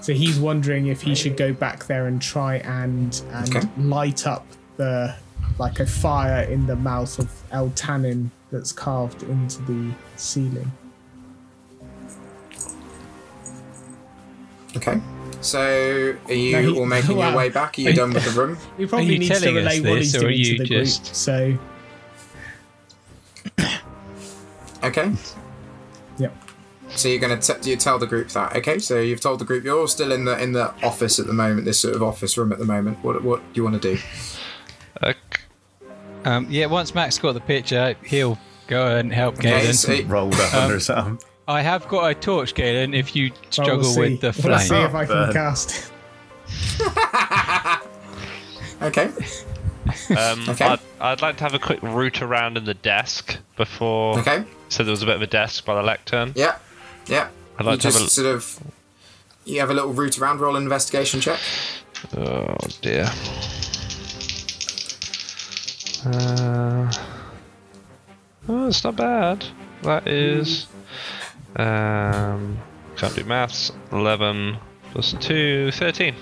So 0.00 0.12
he's 0.14 0.38
wondering 0.38 0.86
if 0.86 1.02
he 1.02 1.14
should 1.14 1.36
go 1.36 1.52
back 1.52 1.84
there 1.86 2.06
and 2.06 2.20
try 2.20 2.56
and 2.58 3.20
and 3.32 3.56
Okay. 3.56 3.68
light 3.78 4.26
up 4.26 4.46
the 4.76 5.14
like 5.58 5.80
a 5.80 5.86
fire 5.86 6.42
in 6.44 6.66
the 6.66 6.76
mouth 6.76 7.18
of 7.18 7.30
Eltanin 7.52 8.30
that's 8.50 8.72
carved 8.72 9.22
into 9.24 9.60
the 9.62 9.92
ceiling. 10.16 10.70
Okay. 14.76 15.00
So 15.40 16.16
are 16.28 16.32
you 16.32 16.52
No, 16.52 16.62
he- 16.62 16.78
all 16.78 16.86
making 16.86 17.18
your 17.18 17.32
way 17.36 17.48
back? 17.48 17.78
Are 17.78 17.80
you 17.82 17.92
done 17.92 18.12
with 18.12 18.24
the 18.24 18.40
room? 18.40 18.56
He 18.76 18.86
probably 18.86 19.12
you 19.12 19.18
needs 19.20 19.38
to 19.38 19.44
telling 19.46 19.66
us 19.66 19.74
relay 19.76 19.88
what 19.90 19.98
this, 19.98 20.12
he's 20.12 20.16
or 20.16 20.18
are 20.18 20.30
doing 20.30 20.34
to 20.34 20.50
you 20.52 20.58
the 20.58 20.64
just- 20.64 21.02
group. 21.04 21.14
So 21.14 21.58
Okay. 24.84 25.12
yep. 26.18 26.34
So 26.90 27.08
you're 27.08 27.18
gonna 27.18 27.36
t- 27.40 27.70
you 27.70 27.76
tell 27.76 27.98
the 27.98 28.06
group 28.06 28.28
that. 28.30 28.56
Okay. 28.56 28.78
So 28.78 29.00
you've 29.00 29.20
told 29.20 29.40
the 29.40 29.44
group 29.44 29.64
you're 29.64 29.78
all 29.78 29.88
still 29.88 30.12
in 30.12 30.24
the 30.24 30.40
in 30.42 30.52
the 30.52 30.72
office 30.84 31.18
at 31.18 31.26
the 31.26 31.32
moment. 31.32 31.64
This 31.64 31.80
sort 31.80 31.94
of 31.94 32.02
office 32.02 32.36
room 32.38 32.52
at 32.52 32.58
the 32.58 32.64
moment. 32.64 33.02
What 33.04 33.22
what 33.22 33.40
do 33.40 33.60
you 33.60 33.64
want 33.64 33.80
to 33.82 33.94
do? 33.96 34.00
Uh, 35.02 35.12
Um, 36.24 36.46
yeah, 36.50 36.66
once 36.66 36.94
Max 36.94 37.18
got 37.18 37.32
the 37.32 37.40
picture, 37.40 37.94
he'll 38.04 38.38
go 38.66 38.96
and 38.96 39.12
help 39.12 39.38
Okay. 39.38 39.50
Galen. 39.60 39.74
So, 39.74 40.00
Rolled 40.04 40.34
up 40.34 40.54
under 40.54 40.74
his 40.74 40.90
arm. 40.90 41.18
I 41.48 41.62
have 41.62 41.88
got 41.88 42.10
a 42.10 42.14
torch, 42.14 42.54
Galen, 42.54 42.92
if 42.92 43.16
you 43.16 43.32
struggle 43.48 43.78
we'll 43.80 43.98
with 43.98 44.20
the 44.20 44.34
flame. 44.34 44.50
We'll 44.50 44.58
see 44.60 44.76
if 44.76 44.94
I 44.94 45.06
can 45.06 45.14
burn. 45.14 45.32
cast. 45.32 45.90
okay. 48.82 49.06
Um, 50.10 50.46
Okay. 50.50 50.66
I'd, 50.66 50.80
I'd 51.00 51.22
like 51.22 51.38
to 51.38 51.44
have 51.44 51.54
a 51.54 51.58
quick 51.58 51.82
root 51.82 52.20
around 52.20 52.58
in 52.58 52.64
the 52.64 52.74
desk 52.74 53.38
before. 53.56 54.18
Okay. 54.18 54.44
So 54.68 54.84
there 54.84 54.90
was 54.90 55.02
a 55.02 55.06
bit 55.06 55.16
of 55.16 55.22
a 55.22 55.26
desk 55.26 55.64
by 55.64 55.74
the 55.74 55.82
lectern. 55.82 56.34
Yeah. 56.36 56.58
Yeah. 57.06 57.30
I'd 57.58 57.64
like 57.64 57.76
you 57.76 57.80
to 57.90 57.96
have 57.96 58.02
just 58.02 58.14
sort 58.14 58.26
of 58.26 58.60
you 59.46 59.60
have 59.60 59.70
a 59.70 59.74
little 59.74 59.94
route 59.94 60.18
around. 60.18 60.40
Roll 60.40 60.54
an 60.56 60.62
investigation 60.64 61.20
check. 61.20 61.40
Oh 62.14 62.54
dear. 62.82 63.08
Uh, 66.04 66.92
oh, 68.48 68.68
it's 68.68 68.84
not 68.84 68.96
bad. 68.96 69.46
That 69.82 70.06
is. 70.06 70.66
Um, 71.56 72.58
can't 72.96 73.14
do 73.14 73.24
maths. 73.24 73.72
11 73.92 74.56
plus 74.92 75.14
2, 75.20 75.70
13. 75.72 76.14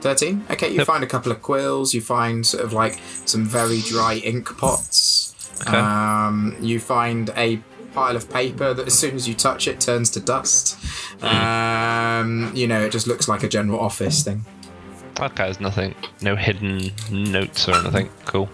13 0.00 0.44
okay 0.50 0.68
you 0.70 0.78
Yep. 0.78 0.86
find 0.86 1.04
a 1.04 1.06
couple 1.06 1.30
of 1.30 1.42
quills 1.42 1.92
you 1.92 2.00
find 2.00 2.46
sort 2.46 2.64
of 2.64 2.72
like 2.72 2.98
some 3.26 3.44
very 3.44 3.80
dry 3.82 4.14
ink 4.24 4.56
pots 4.56 5.34
Okay. 5.60 5.76
um, 5.76 6.56
you 6.58 6.80
find 6.80 7.28
a 7.36 7.60
pile 7.92 8.16
of 8.16 8.30
paper 8.30 8.72
that 8.72 8.86
as 8.86 8.94
soon 8.94 9.14
as 9.14 9.28
you 9.28 9.34
touch 9.34 9.68
it 9.68 9.78
turns 9.78 10.08
to 10.10 10.20
dust 10.20 10.78
um, 11.22 12.50
you 12.54 12.66
know 12.66 12.80
it 12.80 12.92
just 12.92 13.06
looks 13.06 13.28
like 13.28 13.42
a 13.42 13.48
general 13.48 13.78
office 13.78 14.22
thing 14.22 14.44
Okay, 15.20 15.44
there's 15.44 15.60
nothing, 15.60 15.94
no 16.22 16.34
hidden 16.34 16.92
notes 17.10 17.68
or 17.68 17.74
anything. 17.74 18.08
Cool. 18.24 18.48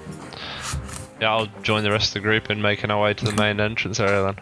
Yeah, 1.20 1.32
I'll 1.32 1.48
join 1.62 1.82
the 1.82 1.90
rest 1.90 2.08
of 2.10 2.14
the 2.14 2.20
group 2.20 2.50
in 2.50 2.60
making 2.60 2.90
our 2.90 3.02
way 3.02 3.14
to 3.14 3.24
the 3.24 3.32
main 3.32 3.60
entrance 3.60 4.00
area 4.00 4.22
then. 4.22 4.40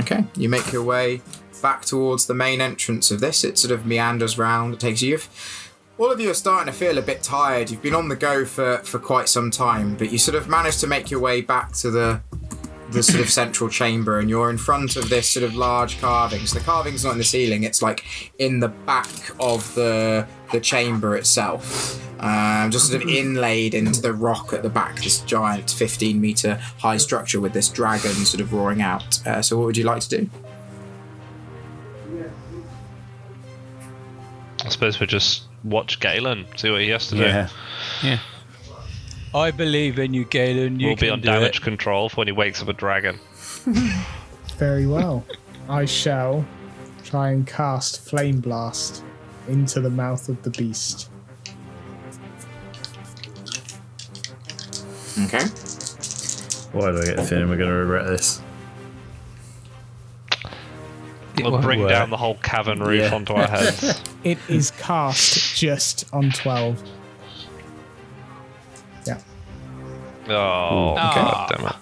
okay 0.00 0.24
you 0.36 0.48
make 0.48 0.72
your 0.72 0.84
way 0.84 1.20
back 1.62 1.84
towards 1.84 2.26
the 2.26 2.34
main 2.34 2.60
entrance 2.60 3.10
of 3.10 3.20
this. 3.20 3.44
It 3.44 3.58
sort 3.58 3.72
of 3.72 3.84
meanders 3.84 4.38
round 4.38 4.74
it 4.74 4.80
takes 4.80 5.02
you. 5.02 5.18
All 5.98 6.10
of 6.10 6.18
you 6.18 6.30
are 6.30 6.34
starting 6.34 6.72
to 6.72 6.78
feel 6.78 6.96
a 6.96 7.02
bit 7.02 7.22
tired. 7.22 7.70
You've 7.70 7.82
been 7.82 7.94
on 7.94 8.08
the 8.08 8.16
go 8.16 8.44
for 8.46 8.78
for 8.78 8.98
quite 8.98 9.28
some 9.28 9.50
time 9.50 9.96
but 9.96 10.10
you 10.12 10.18
sort 10.18 10.36
of 10.36 10.48
managed 10.48 10.80
to 10.80 10.86
make 10.86 11.10
your 11.10 11.20
way 11.20 11.40
back 11.42 11.72
to 11.72 11.90
the 11.90 12.20
the 12.92 13.02
sort 13.02 13.20
of 13.20 13.30
central 13.30 13.68
chamber 13.68 14.18
and 14.18 14.28
you're 14.28 14.50
in 14.50 14.58
front 14.58 14.96
of 14.96 15.08
this 15.08 15.28
sort 15.28 15.44
of 15.44 15.54
large 15.54 16.00
carving 16.00 16.44
so 16.46 16.58
the 16.58 16.64
carving's 16.64 17.04
not 17.04 17.12
in 17.12 17.18
the 17.18 17.24
ceiling 17.24 17.62
it's 17.62 17.82
like 17.82 18.04
in 18.38 18.60
the 18.60 18.68
back 18.68 19.08
of 19.38 19.74
the 19.74 20.26
the 20.52 20.60
chamber 20.60 21.16
itself 21.16 21.98
um, 22.20 22.70
just 22.70 22.90
sort 22.90 23.02
of 23.02 23.08
inlaid 23.08 23.72
into 23.72 24.02
the 24.02 24.12
rock 24.12 24.52
at 24.52 24.62
the 24.62 24.68
back 24.68 24.96
this 24.96 25.20
giant 25.20 25.70
15 25.70 26.20
meter 26.20 26.54
high 26.78 26.96
structure 26.96 27.40
with 27.40 27.52
this 27.52 27.68
dragon 27.68 28.12
sort 28.12 28.40
of 28.40 28.52
roaring 28.52 28.82
out 28.82 29.26
uh, 29.26 29.40
so 29.40 29.56
what 29.56 29.66
would 29.66 29.76
you 29.76 29.84
like 29.84 30.00
to 30.02 30.08
do 30.08 30.30
I 34.64 34.68
suppose 34.68 35.00
we 35.00 35.06
just 35.06 35.44
watch 35.64 36.00
Galen, 36.00 36.46
see 36.56 36.70
what 36.70 36.82
he 36.82 36.90
has 36.90 37.08
to 37.08 37.16
do. 37.16 37.22
Yeah. 37.22 37.48
Yeah. 38.02 38.18
I 39.34 39.50
believe 39.50 39.98
in 39.98 40.12
you, 40.12 40.24
Galen. 40.24 40.80
You 40.80 40.88
we'll 40.88 40.96
be 40.96 41.08
on 41.10 41.20
damage 41.20 41.58
it. 41.58 41.62
control 41.62 42.08
for 42.08 42.16
when 42.16 42.26
he 42.28 42.32
wakes 42.32 42.60
up 42.62 42.68
a 42.68 42.72
dragon. 42.72 43.18
Very 44.58 44.86
well. 44.86 45.24
I 45.68 45.84
shall 45.84 46.44
try 47.04 47.30
and 47.30 47.46
cast 47.46 48.08
Flame 48.08 48.40
Blast 48.40 49.04
into 49.48 49.80
the 49.80 49.90
mouth 49.90 50.28
of 50.28 50.42
the 50.42 50.50
beast. 50.50 51.08
Okay. 55.24 55.44
Why 56.72 56.90
do 56.92 56.98
I 56.98 57.04
get 57.04 57.16
the 57.16 57.24
feeling 57.28 57.48
we're 57.48 57.56
going 57.56 57.70
to 57.70 57.76
regret 57.76 58.06
this? 58.06 58.40
It 61.36 61.44
We'll 61.44 61.58
bring 61.58 61.80
work. 61.80 61.88
down 61.90 62.10
the 62.10 62.16
whole 62.16 62.34
cavern 62.36 62.80
roof 62.80 63.00
Yeah. 63.02 63.14
onto 63.14 63.34
our 63.34 63.46
heads. 63.48 64.02
It 64.22 64.36
is 64.50 64.70
cast 64.72 65.56
just 65.56 66.04
on 66.12 66.30
12. 66.30 66.82
Oh, 70.30 70.94
god 70.94 71.48
damn 71.50 71.66
it. 71.66 71.76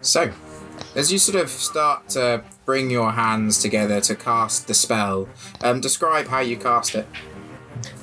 So, 0.00 0.32
as 0.94 1.12
you 1.12 1.18
sort 1.18 1.42
of 1.42 1.48
start 1.48 2.08
to 2.10 2.44
bring 2.64 2.90
your 2.90 3.12
hands 3.12 3.60
together 3.60 4.00
to 4.02 4.14
cast 4.14 4.66
the 4.66 4.74
spell, 4.74 5.28
um, 5.62 5.80
describe 5.80 6.26
how 6.26 6.40
you 6.40 6.56
cast 6.56 6.94
it. 6.94 7.06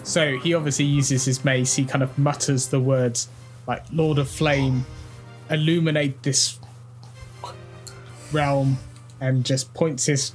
So 0.04 0.38
he 0.38 0.54
obviously 0.54 0.86
uses 0.86 1.26
his 1.26 1.46
mace. 1.46 1.76
He 1.76 1.86
kind 1.86 2.04
of 2.04 2.18
mutters 2.18 2.68
the 2.70 2.80
words 2.80 3.30
like 3.68 3.84
"Lord 3.92 4.18
of 4.18 4.30
Flame, 4.30 4.86
illuminate 5.50 6.24
this 6.24 6.60
realm," 8.32 8.78
and 9.22 9.46
just 9.46 9.74
points 9.74 10.06
his 10.06 10.34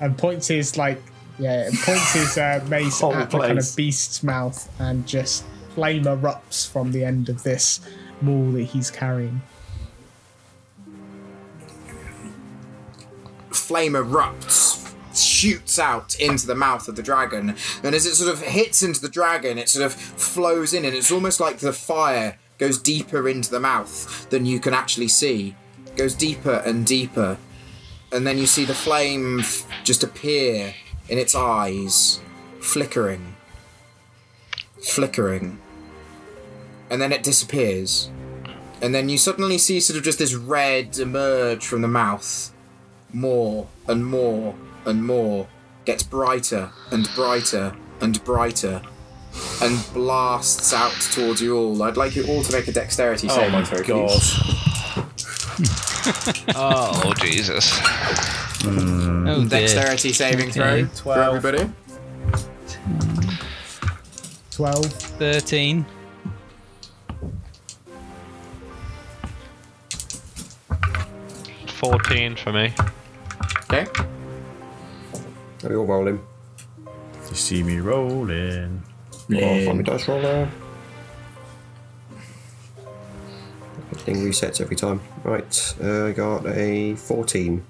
and 0.00 0.18
points 0.18 0.48
his 0.48 0.76
like 0.76 1.00
yeah, 1.38 1.66
and 1.66 1.78
points 1.78 2.12
his 2.12 2.38
uh, 2.38 2.64
mace 2.68 3.00
Whole 3.00 3.14
at 3.14 3.30
the 3.30 3.38
kind 3.38 3.58
of 3.58 3.76
beast's 3.76 4.22
mouth, 4.22 4.68
and 4.80 5.06
just 5.06 5.44
flame 5.74 6.04
erupts 6.04 6.70
from 6.70 6.92
the 6.92 7.04
end 7.04 7.28
of 7.28 7.42
this 7.44 7.80
maul 8.22 8.52
that 8.52 8.62
he's 8.62 8.90
carrying. 8.90 9.42
flame 13.72 13.92
erupts, 13.94 14.94
shoots 15.16 15.78
out 15.78 16.14
into 16.16 16.46
the 16.46 16.54
mouth 16.54 16.88
of 16.88 16.96
the 16.96 17.02
dragon, 17.02 17.56
and 17.82 17.94
as 17.94 18.04
it 18.04 18.14
sort 18.14 18.30
of 18.30 18.42
hits 18.42 18.82
into 18.82 19.00
the 19.00 19.08
dragon, 19.08 19.56
it 19.56 19.66
sort 19.66 19.86
of 19.86 19.94
flows 19.94 20.74
in, 20.74 20.84
and 20.84 20.94
it's 20.94 21.10
almost 21.10 21.40
like 21.40 21.56
the 21.56 21.72
fire 21.72 22.38
goes 22.58 22.78
deeper 22.78 23.26
into 23.28 23.50
the 23.50 23.58
mouth 23.58 24.28
than 24.28 24.44
you 24.44 24.60
can 24.60 24.74
actually 24.74 25.08
see. 25.08 25.54
goes 25.96 26.14
deeper 26.14 26.62
and 26.66 26.86
deeper, 26.86 27.38
and 28.12 28.26
then 28.26 28.36
you 28.36 28.46
see 28.46 28.66
the 28.66 28.74
flame 28.74 29.42
just 29.84 30.02
appear 30.02 30.74
in 31.08 31.16
its 31.16 31.34
eyes, 31.34 32.20
flickering, 32.60 33.34
flickering, 34.82 35.58
and 36.92 37.00
then 37.02 37.10
it 37.10 37.22
disappears. 37.24 38.08
And 38.80 38.94
then 38.94 39.08
you 39.08 39.16
suddenly 39.18 39.58
see 39.58 39.80
sort 39.80 39.96
of 39.96 40.04
just 40.04 40.18
this 40.20 40.34
red 40.34 40.98
emerge 40.98 41.66
from 41.66 41.82
the 41.82 41.88
mouth 41.88 42.52
more 43.12 43.66
and 43.88 44.04
more 44.06 44.54
and 44.84 45.04
more, 45.04 45.46
gets 45.84 46.02
brighter 46.02 46.70
and 46.90 47.08
brighter 47.14 47.74
and 48.00 48.22
brighter, 48.24 48.82
and 49.62 49.78
blasts 49.94 50.72
out 50.72 50.92
towards 51.12 51.40
you 51.40 51.56
all. 51.56 51.82
I'd 51.82 51.96
like 51.96 52.14
you 52.16 52.26
all 52.26 52.42
to 52.42 52.52
make 52.52 52.66
a 52.68 52.72
dexterity 52.72 53.28
Oh 53.30 53.34
saving 53.36 53.52
my 53.52 53.64
throw, 53.64 53.82
god. 53.82 54.08
please. 54.10 54.58
Oh, 56.56 57.12
Jesus. 57.18 57.70
Hmm. 58.64 59.28
Oh. 59.28 59.44
Dexterity 59.44 60.12
saving 60.12 60.50
throw 60.50 60.64
Okay. 60.64 60.84
for 60.84 60.96
Twelve. 60.96 61.36
everybody. 61.36 61.72
Twelve. 64.50 64.84
13. 64.86 65.86
Fourteen 71.82 72.36
for 72.36 72.52
me. 72.52 72.72
Okay. 73.64 73.86
Are 75.64 75.68
we 75.68 75.74
all 75.74 75.84
rolling? 75.84 76.24
You 77.28 77.34
see 77.34 77.64
me 77.64 77.80
rolling. 77.80 78.80
Oh, 79.34 79.64
find 79.64 79.78
me 79.78 79.82
dice 79.82 80.06
roller. 80.06 80.48
The 83.90 83.98
thing 83.98 84.16
resets 84.18 84.60
every 84.60 84.76
time. 84.76 85.00
Right, 85.24 85.74
uh, 85.82 86.06
I 86.06 86.12
got 86.12 86.46
a 86.46 86.94
14. 86.94 87.64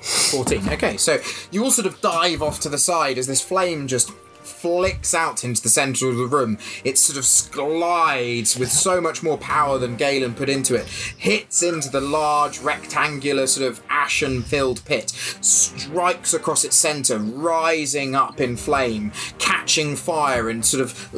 14. 0.00 0.68
Okay, 0.74 0.96
so 0.96 1.18
you 1.50 1.64
all 1.64 1.72
sort 1.72 1.88
of 1.88 2.00
dive 2.00 2.42
off 2.42 2.60
to 2.60 2.68
the 2.68 2.78
side 2.78 3.18
as 3.18 3.26
this 3.26 3.40
flame 3.40 3.88
just 3.88 4.12
flicks 4.46 5.14
out 5.14 5.44
into 5.44 5.62
the 5.62 5.68
centre 5.68 6.08
of 6.08 6.16
the 6.16 6.26
room. 6.26 6.58
It 6.84 6.98
sort 6.98 7.18
of 7.18 7.52
glides 7.52 8.58
with 8.58 8.70
so 8.70 9.00
much 9.00 9.22
more 9.22 9.38
power 9.38 9.78
than 9.78 9.96
Galen 9.96 10.34
put 10.34 10.48
into 10.48 10.74
it, 10.74 10.86
hits 10.86 11.62
into 11.62 11.90
the 11.90 12.00
large 12.00 12.60
rectangular 12.60 13.46
sort 13.46 13.70
of 13.70 13.82
ashen 13.88 14.42
filled 14.42 14.84
pit, 14.84 15.10
strikes 15.10 16.34
across 16.34 16.64
its 16.64 16.76
centre, 16.76 17.18
rising 17.18 18.14
up 18.14 18.40
in 18.40 18.56
flame, 18.56 19.12
catching 19.38 19.96
fire 19.96 20.48
and 20.48 20.64
sort 20.64 20.82
of 20.82 21.12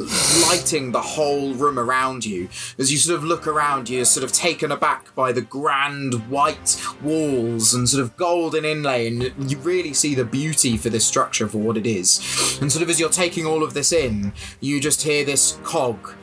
lighting 0.47 0.91
the 0.91 1.01
whole 1.01 1.53
room 1.53 1.77
around 1.77 2.25
you. 2.25 2.49
As 2.77 2.91
you 2.91 2.97
sort 2.97 3.17
of 3.17 3.23
look 3.23 3.47
around, 3.47 3.89
you're 3.89 4.05
sort 4.05 4.23
of 4.23 4.31
taken 4.31 4.71
aback 4.71 5.13
by 5.15 5.31
the 5.31 5.41
grand 5.41 6.29
white 6.29 6.81
walls 7.01 7.73
and 7.73 7.87
sort 7.87 8.03
of 8.03 8.15
golden 8.17 8.65
inlay, 8.65 9.07
and 9.07 9.51
you 9.51 9.57
really 9.59 9.93
see 9.93 10.15
the 10.15 10.25
beauty 10.25 10.77
for 10.77 10.89
this 10.89 11.05
structure 11.05 11.47
for 11.47 11.57
what 11.59 11.77
it 11.77 11.85
is. 11.85 12.19
And 12.61 12.71
sort 12.71 12.83
of 12.83 12.89
as 12.89 12.99
you're 12.99 13.09
taking 13.19 13.45
all 13.45 13.63
of 13.63 13.73
this 13.73 13.91
in, 13.91 14.31
you 14.61 14.79
just 14.79 15.01
hear 15.03 15.25
this 15.25 15.59
cog 15.63 16.13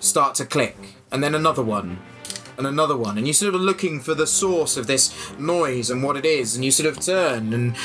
start 0.00 0.34
to 0.34 0.46
click, 0.46 0.74
and 1.12 1.22
then 1.22 1.34
another 1.34 1.62
one, 1.62 1.98
and 2.56 2.66
another 2.66 2.96
one, 2.96 3.18
and 3.18 3.26
you're 3.26 3.34
sort 3.34 3.54
of 3.54 3.60
looking 3.60 4.00
for 4.00 4.14
the 4.14 4.26
source 4.26 4.78
of 4.78 4.86
this 4.86 5.12
noise 5.38 5.90
and 5.90 6.02
what 6.02 6.16
it 6.16 6.24
is, 6.24 6.56
and 6.56 6.64
you 6.64 6.70
sort 6.70 6.88
of 6.88 6.98
turn, 7.04 7.52
and 7.52 7.76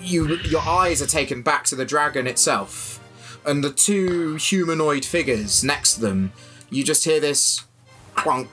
you 0.00 0.36
your 0.54 0.62
eyes 0.62 1.02
are 1.02 1.06
taken 1.06 1.42
back 1.42 1.64
to 1.64 1.74
the 1.74 1.84
dragon 1.84 2.28
itself, 2.28 3.00
and 3.44 3.64
the 3.64 3.72
two 3.72 4.36
humanoid 4.36 5.04
figures 5.04 5.64
next 5.64 5.94
to 5.94 6.00
them. 6.00 6.32
You 6.70 6.84
just 6.84 7.04
hear 7.04 7.18
this 7.18 7.64
clunk, 8.14 8.48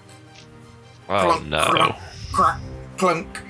Oh 1.07 1.21
clunk, 1.21 1.45
no. 1.45 1.63
clunk, 1.65 1.95
crack, 2.33 2.59
clunk, 2.97 3.41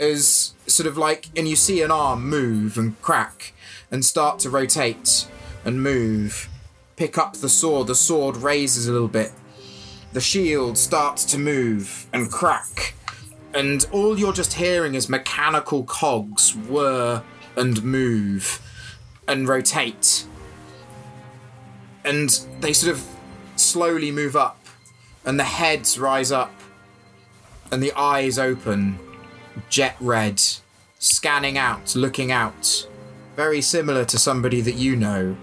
as 0.00 0.54
sort 0.66 0.88
of 0.88 0.98
like, 0.98 1.28
and 1.36 1.46
you 1.46 1.54
see 1.54 1.80
an 1.80 1.92
arm 1.92 2.28
move 2.28 2.76
and 2.76 3.00
crack 3.02 3.54
and 3.90 4.04
start 4.04 4.38
to 4.40 4.50
rotate 4.50 5.26
and 5.64 5.82
move. 5.82 6.48
Pick 6.96 7.16
up 7.16 7.34
the 7.34 7.48
sword, 7.48 7.86
the 7.86 7.94
sword 7.94 8.36
raises 8.36 8.88
a 8.88 8.92
little 8.92 9.08
bit. 9.08 9.32
The 10.12 10.20
shield 10.20 10.78
starts 10.78 11.24
to 11.26 11.38
move 11.38 12.06
and 12.12 12.30
crack. 12.30 12.94
And 13.54 13.86
all 13.92 14.18
you're 14.18 14.32
just 14.32 14.54
hearing 14.54 14.94
is 14.94 15.08
mechanical 15.08 15.84
cogs 15.84 16.54
whir 16.54 17.22
and 17.56 17.82
move 17.82 18.60
and 19.26 19.48
rotate. 19.48 20.26
And 22.04 22.30
they 22.60 22.72
sort 22.72 22.94
of 22.94 23.04
slowly 23.56 24.10
move 24.10 24.36
up, 24.36 24.58
and 25.24 25.38
the 25.38 25.44
heads 25.44 25.98
rise 25.98 26.32
up, 26.32 26.52
and 27.70 27.82
the 27.82 27.92
eyes 27.92 28.38
open, 28.38 28.98
jet 29.68 29.96
red, 30.00 30.40
scanning 30.98 31.58
out, 31.58 31.94
looking 31.94 32.32
out, 32.32 32.88
very 33.38 33.60
similar 33.60 34.04
to 34.04 34.18
somebody 34.18 34.60
that 34.60 34.74
you 34.74 34.96
know. 34.96 35.36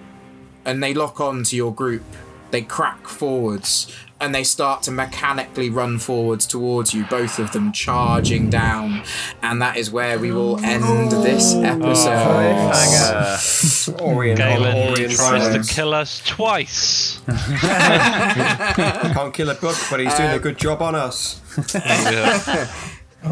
And 0.66 0.84
they 0.84 0.94
lock 0.94 1.22
on 1.22 1.46
to 1.46 1.56
your 1.56 1.74
group. 1.74 2.04
They 2.52 2.62
crack 2.62 3.08
forwards 3.08 3.90
and 4.20 4.36
they 4.36 4.44
start 4.44 4.84
to 4.84 4.92
mechanically 4.92 5.70
run 5.70 6.00
forwards 6.00 6.46
towards 6.46 6.94
you, 6.94 7.06
both 7.06 7.40
of 7.40 7.54
them 7.54 7.72
charging 7.72 8.50
down. 8.50 9.02
And 9.42 9.62
that 9.62 9.78
is 9.78 9.92
where 9.92 10.20
we 10.20 10.34
will 10.34 10.60
end 10.60 11.10
this 11.10 11.54
episode. 11.54 12.74
Cliffhanger. 12.74 14.02
Orion 14.10 14.42
on 14.42 14.50
Galen 14.50 14.92
Orion 14.92 15.10
tries 15.12 15.44
sides. 15.44 15.70
to 15.70 15.74
kill 15.74 15.94
us 15.94 16.22
twice. 16.26 17.22
Can't 17.28 19.34
kill 19.34 19.52
a 19.52 19.56
book, 19.56 19.78
but 19.90 20.02
he's 20.02 20.14
doing 20.16 20.32
a 20.32 20.40
good 20.40 20.58
job 20.58 20.82
on 20.82 20.96
us. 20.96 21.40
Yeah. 21.74 22.74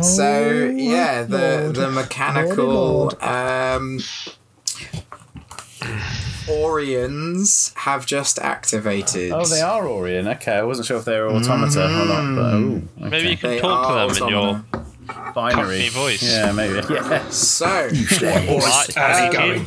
So 0.02 0.72
yeah, 0.76 1.22
the 1.22 1.72
the 1.72 1.91
mechanical 1.91 3.14
um, 3.23 3.99
Orions 6.47 7.73
have 7.75 8.05
just 8.05 8.39
activated. 8.39 9.31
Oh, 9.31 9.45
they 9.45 9.61
are 9.61 9.87
Orion. 9.87 10.27
Okay, 10.27 10.53
I 10.57 10.63
wasn't 10.63 10.87
sure 10.87 10.97
if 10.97 11.05
they 11.05 11.19
were 11.19 11.29
automata 11.29 11.85
or 11.85 12.05
not, 12.05 12.35
but 12.35 12.53
oh, 12.53 12.81
okay. 13.01 13.09
Maybe 13.09 13.29
you 13.29 13.37
can 13.37 13.49
They 13.51 13.59
talk 13.59 13.87
are 13.89 14.07
to 14.09 14.13
them 14.15 14.23
in 14.27 14.29
your 14.33 14.39
automata. 14.73 15.33
binary 15.33 15.65
Cockney 15.65 15.89
voice. 15.89 16.23
Yeah, 16.23 16.51
maybe. 16.51 16.81
Yeah. 16.93 17.29
So 17.29 17.65
Right, 18.21 18.93
how's 18.95 19.19
it 19.19 19.33
going? 19.33 19.65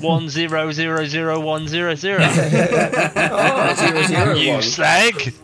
one 0.00 0.30
zero 0.30 0.72
zero 0.72 1.04
zero 1.04 1.40
one 1.40 1.68
zero 1.68 1.94
zero. 1.94 2.20
Oh, 2.26 3.74
zero, 3.76 4.02
zero, 4.04 4.34
you 4.34 4.52
one. 4.54 4.62
slag. 4.62 5.34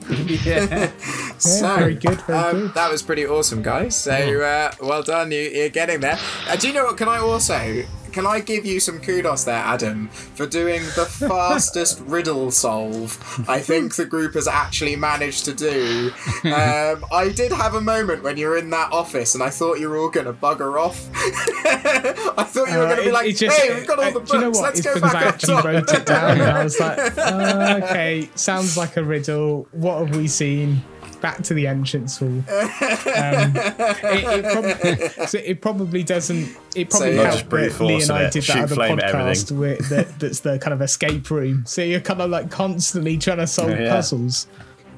Yeah, 0.45 0.91
So, 1.37 1.77
very 1.77 1.95
good, 1.95 2.21
very 2.23 2.39
um, 2.39 2.61
good. 2.61 2.75
that 2.75 2.91
was 2.91 3.03
pretty 3.03 3.27
awesome, 3.27 3.63
guys. 3.63 3.97
So 3.97 4.13
uh, 4.13 4.73
well 4.83 5.03
done, 5.03 5.31
you, 5.31 5.41
you're 5.41 5.69
getting 5.69 6.01
there. 6.01 6.19
Uh, 6.49 6.57
do 6.57 6.69
you 6.69 6.73
know 6.75 6.85
what? 6.87 6.97
Can 6.97 7.09
I 7.09 7.19
also 7.19 7.83
can 8.13 8.27
I 8.27 8.41
give 8.41 8.65
you 8.67 8.81
some 8.81 9.01
kudos 9.01 9.45
there, 9.45 9.55
Adam, 9.57 10.09
for 10.09 10.47
doing 10.47 10.83
the 10.97 11.05
fastest 11.29 12.01
riddle 12.01 12.51
solve 12.51 13.17
I 13.49 13.61
think 13.61 13.95
the 13.97 14.05
group 14.07 14.35
has 14.35 14.47
actually 14.49 14.97
managed 14.97 15.45
to 15.47 15.55
do. 15.55 16.13
Um, 16.45 17.05
I 17.13 17.33
did 17.35 17.53
have 17.53 17.75
a 17.75 17.81
moment 17.81 18.23
when 18.23 18.37
you 18.37 18.49
were 18.49 18.57
in 18.57 18.71
that 18.71 18.93
office, 18.93 19.35
and 19.35 19.43
I 19.43 19.51
thought 19.51 19.79
you 19.79 19.89
were 19.89 19.97
all 19.99 20.11
going 20.11 20.27
to 20.27 20.33
bugger 20.33 20.81
off. 20.81 21.09
I 21.15 22.45
thought 22.45 22.69
you 22.71 22.77
were 22.79 22.85
Uh, 22.85 22.95
going 22.95 22.97
to 22.99 23.05
be 23.05 23.13
like, 23.13 23.37
just- 23.37 23.57
"Hey, 23.59 23.75
we've 23.75 23.87
got 23.87 23.99
all 23.99 24.05
uh, 24.05 24.11
the 24.11 24.21
do 24.21 24.35
you 24.35 24.41
know 24.43 24.51
what? 24.51 24.63
Let's 24.63 24.79
It's 24.81 24.95
go 24.95 25.01
back 25.01 25.15
I 25.15 25.25
actually 25.25 25.55
top." 25.55 25.65
wrote 25.65 25.93
it 25.93 26.07
down 26.07 26.41
I 26.41 26.65
was 26.65 26.81
like, 26.81 26.99
uh, 27.19 27.81
okay, 27.85 28.29
sounds 28.35 28.77
like 28.77 28.97
a 28.97 29.05
riddle. 29.05 29.69
What 29.73 30.07
have 30.07 30.17
we 30.17 30.29
seen? 30.29 30.83
Back 31.21 31.43
to 31.45 31.55
the 31.55 31.67
entrance 31.67 32.19
hall. 32.19 32.29
Um, 32.29 32.43
it, 32.49 34.45
it, 34.45 35.17
prob- 35.19 35.29
so 35.29 35.39
it 35.39 35.61
probably 35.61 36.03
doesn't. 36.03 36.57
It 36.75 36.89
probably 36.91 37.17
yeah. 37.17 37.23
helped 37.23 37.37
Just 37.39 37.49
brute 37.51 37.73
that 37.73 37.85
Lee 37.85 38.03
and 38.03 38.11
I 38.11 38.31
did 38.31 38.43
shoot 38.45 38.55
that 38.55 38.63
other 38.73 38.77
podcast 38.77 39.53
with, 39.53 39.89
that, 39.91 40.19
that's 40.19 40.41
the 40.41 40.59
kind 40.59 40.73
of 40.73 40.81
escape 40.81 41.31
room. 41.31 41.65
So 41.67 41.83
you're 41.83 42.01
kind 42.01 42.23
of 42.23 42.31
like 42.31 42.51
constantly 42.51 43.19
trying 43.19 43.39
to 43.39 43.47
solve 43.47 43.71
Yeah. 43.79 43.91
puzzles. 43.91 44.47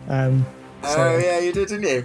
Um, 0.09 0.47
Oh 0.85 1.19
yeah, 1.19 1.39
you 1.41 1.53
did, 1.53 1.69
didn't 1.69 1.89
you? 1.89 2.05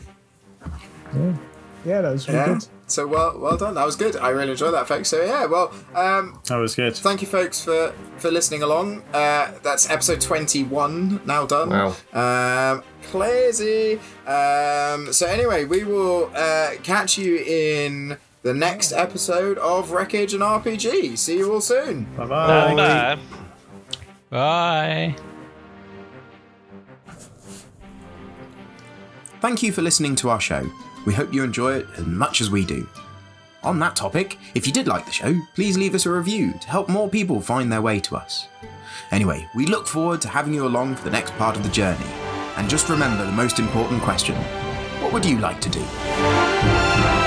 yeah, 1.85 2.02
that 2.02 2.11
was 2.11 2.27
really 2.27 2.39
Yeah. 2.39 2.45
good. 2.53 2.68
So 2.89 3.05
well, 3.05 3.38
well 3.38 3.57
done. 3.57 3.76
That 3.76 3.85
was 3.85 3.97
good. 3.97 4.15
I 4.15 4.30
really 4.30 4.51
enjoyed 4.51 4.73
that, 4.73 4.88
folks. 4.88 5.09
So 5.09 5.22
yeah, 5.23 5.45
well, 5.45 5.73
um, 5.93 6.39
That 6.45 6.55
was 6.55 6.73
good. 6.73 6.95
thank 6.95 7.22
you, 7.22 7.27
folks, 7.27 7.61
for 7.61 7.93
for 8.18 8.31
listening 8.31 8.64
along. 8.64 9.03
Uh, 9.14 9.51
that's 9.61 9.89
episode 9.89 10.22
twenty 10.22 10.64
one 10.64 11.19
now 11.26 11.45
done. 11.45 11.69
Wow. 11.69 11.95
Um, 12.73 12.84
crazy. 13.11 13.99
Um, 14.26 15.11
so 15.11 15.26
anyway, 15.27 15.65
we 15.65 15.84
will 15.84 16.31
uh, 16.34 16.72
catch 16.84 17.18
you 17.18 17.38
in 17.38 18.18
the 18.43 18.53
next 18.53 18.93
episode 18.93 19.57
of 19.57 19.91
Wreckage 19.91 20.34
and 20.34 20.41
RPG. 20.41 21.18
See 21.18 21.38
you 21.39 21.53
all 21.53 21.61
soon. 21.61 22.05
Bye 22.15 22.26
bye. 22.26 22.73
Bye. 22.76 23.19
Bye. 24.30 25.15
Thank 29.41 29.61
you 29.61 29.72
for 29.72 29.81
listening 29.81 30.15
to 30.18 30.30
our 30.30 30.39
show. 30.41 30.65
We 31.08 31.14
hope 31.14 31.34
you 31.34 31.42
enjoy 31.42 31.76
it 31.76 31.88
as 31.96 32.06
much 32.06 32.42
as 32.42 32.52
we 32.52 32.66
do. 32.66 32.86
On 33.64 33.80
that 33.80 33.96
topic, 33.96 34.38
if 34.56 34.68
you 34.68 34.74
did 34.74 34.88
like 34.88 35.06
the 35.06 35.12
show, 35.14 35.40
please 35.56 35.78
leave 35.78 35.96
us 35.96 36.06
a 36.06 36.12
review 36.12 36.52
to 36.60 36.68
help 36.68 36.90
more 36.90 37.08
people 37.08 37.40
find 37.40 37.72
their 37.72 37.82
way 37.82 38.02
to 38.02 38.18
us. 38.18 38.50
Anyway, 39.12 39.48
we 39.56 39.66
look 39.66 39.88
forward 39.88 40.20
to 40.20 40.28
having 40.28 40.54
you 40.54 40.68
along 40.68 40.98
for 40.98 41.06
the 41.06 41.12
next 41.12 41.32
part 41.38 41.56
of 41.56 41.64
the 41.64 41.70
journey. 41.70 42.12
And 42.58 42.70
just 42.70 42.90
remember 42.90 43.24
the 43.24 43.32
most 43.32 43.58
important 43.58 44.02
question 44.02 44.36
what 45.02 45.14
would 45.14 45.26
you 45.26 45.38
like 45.40 45.62
to 45.62 45.70
do? 45.70 47.27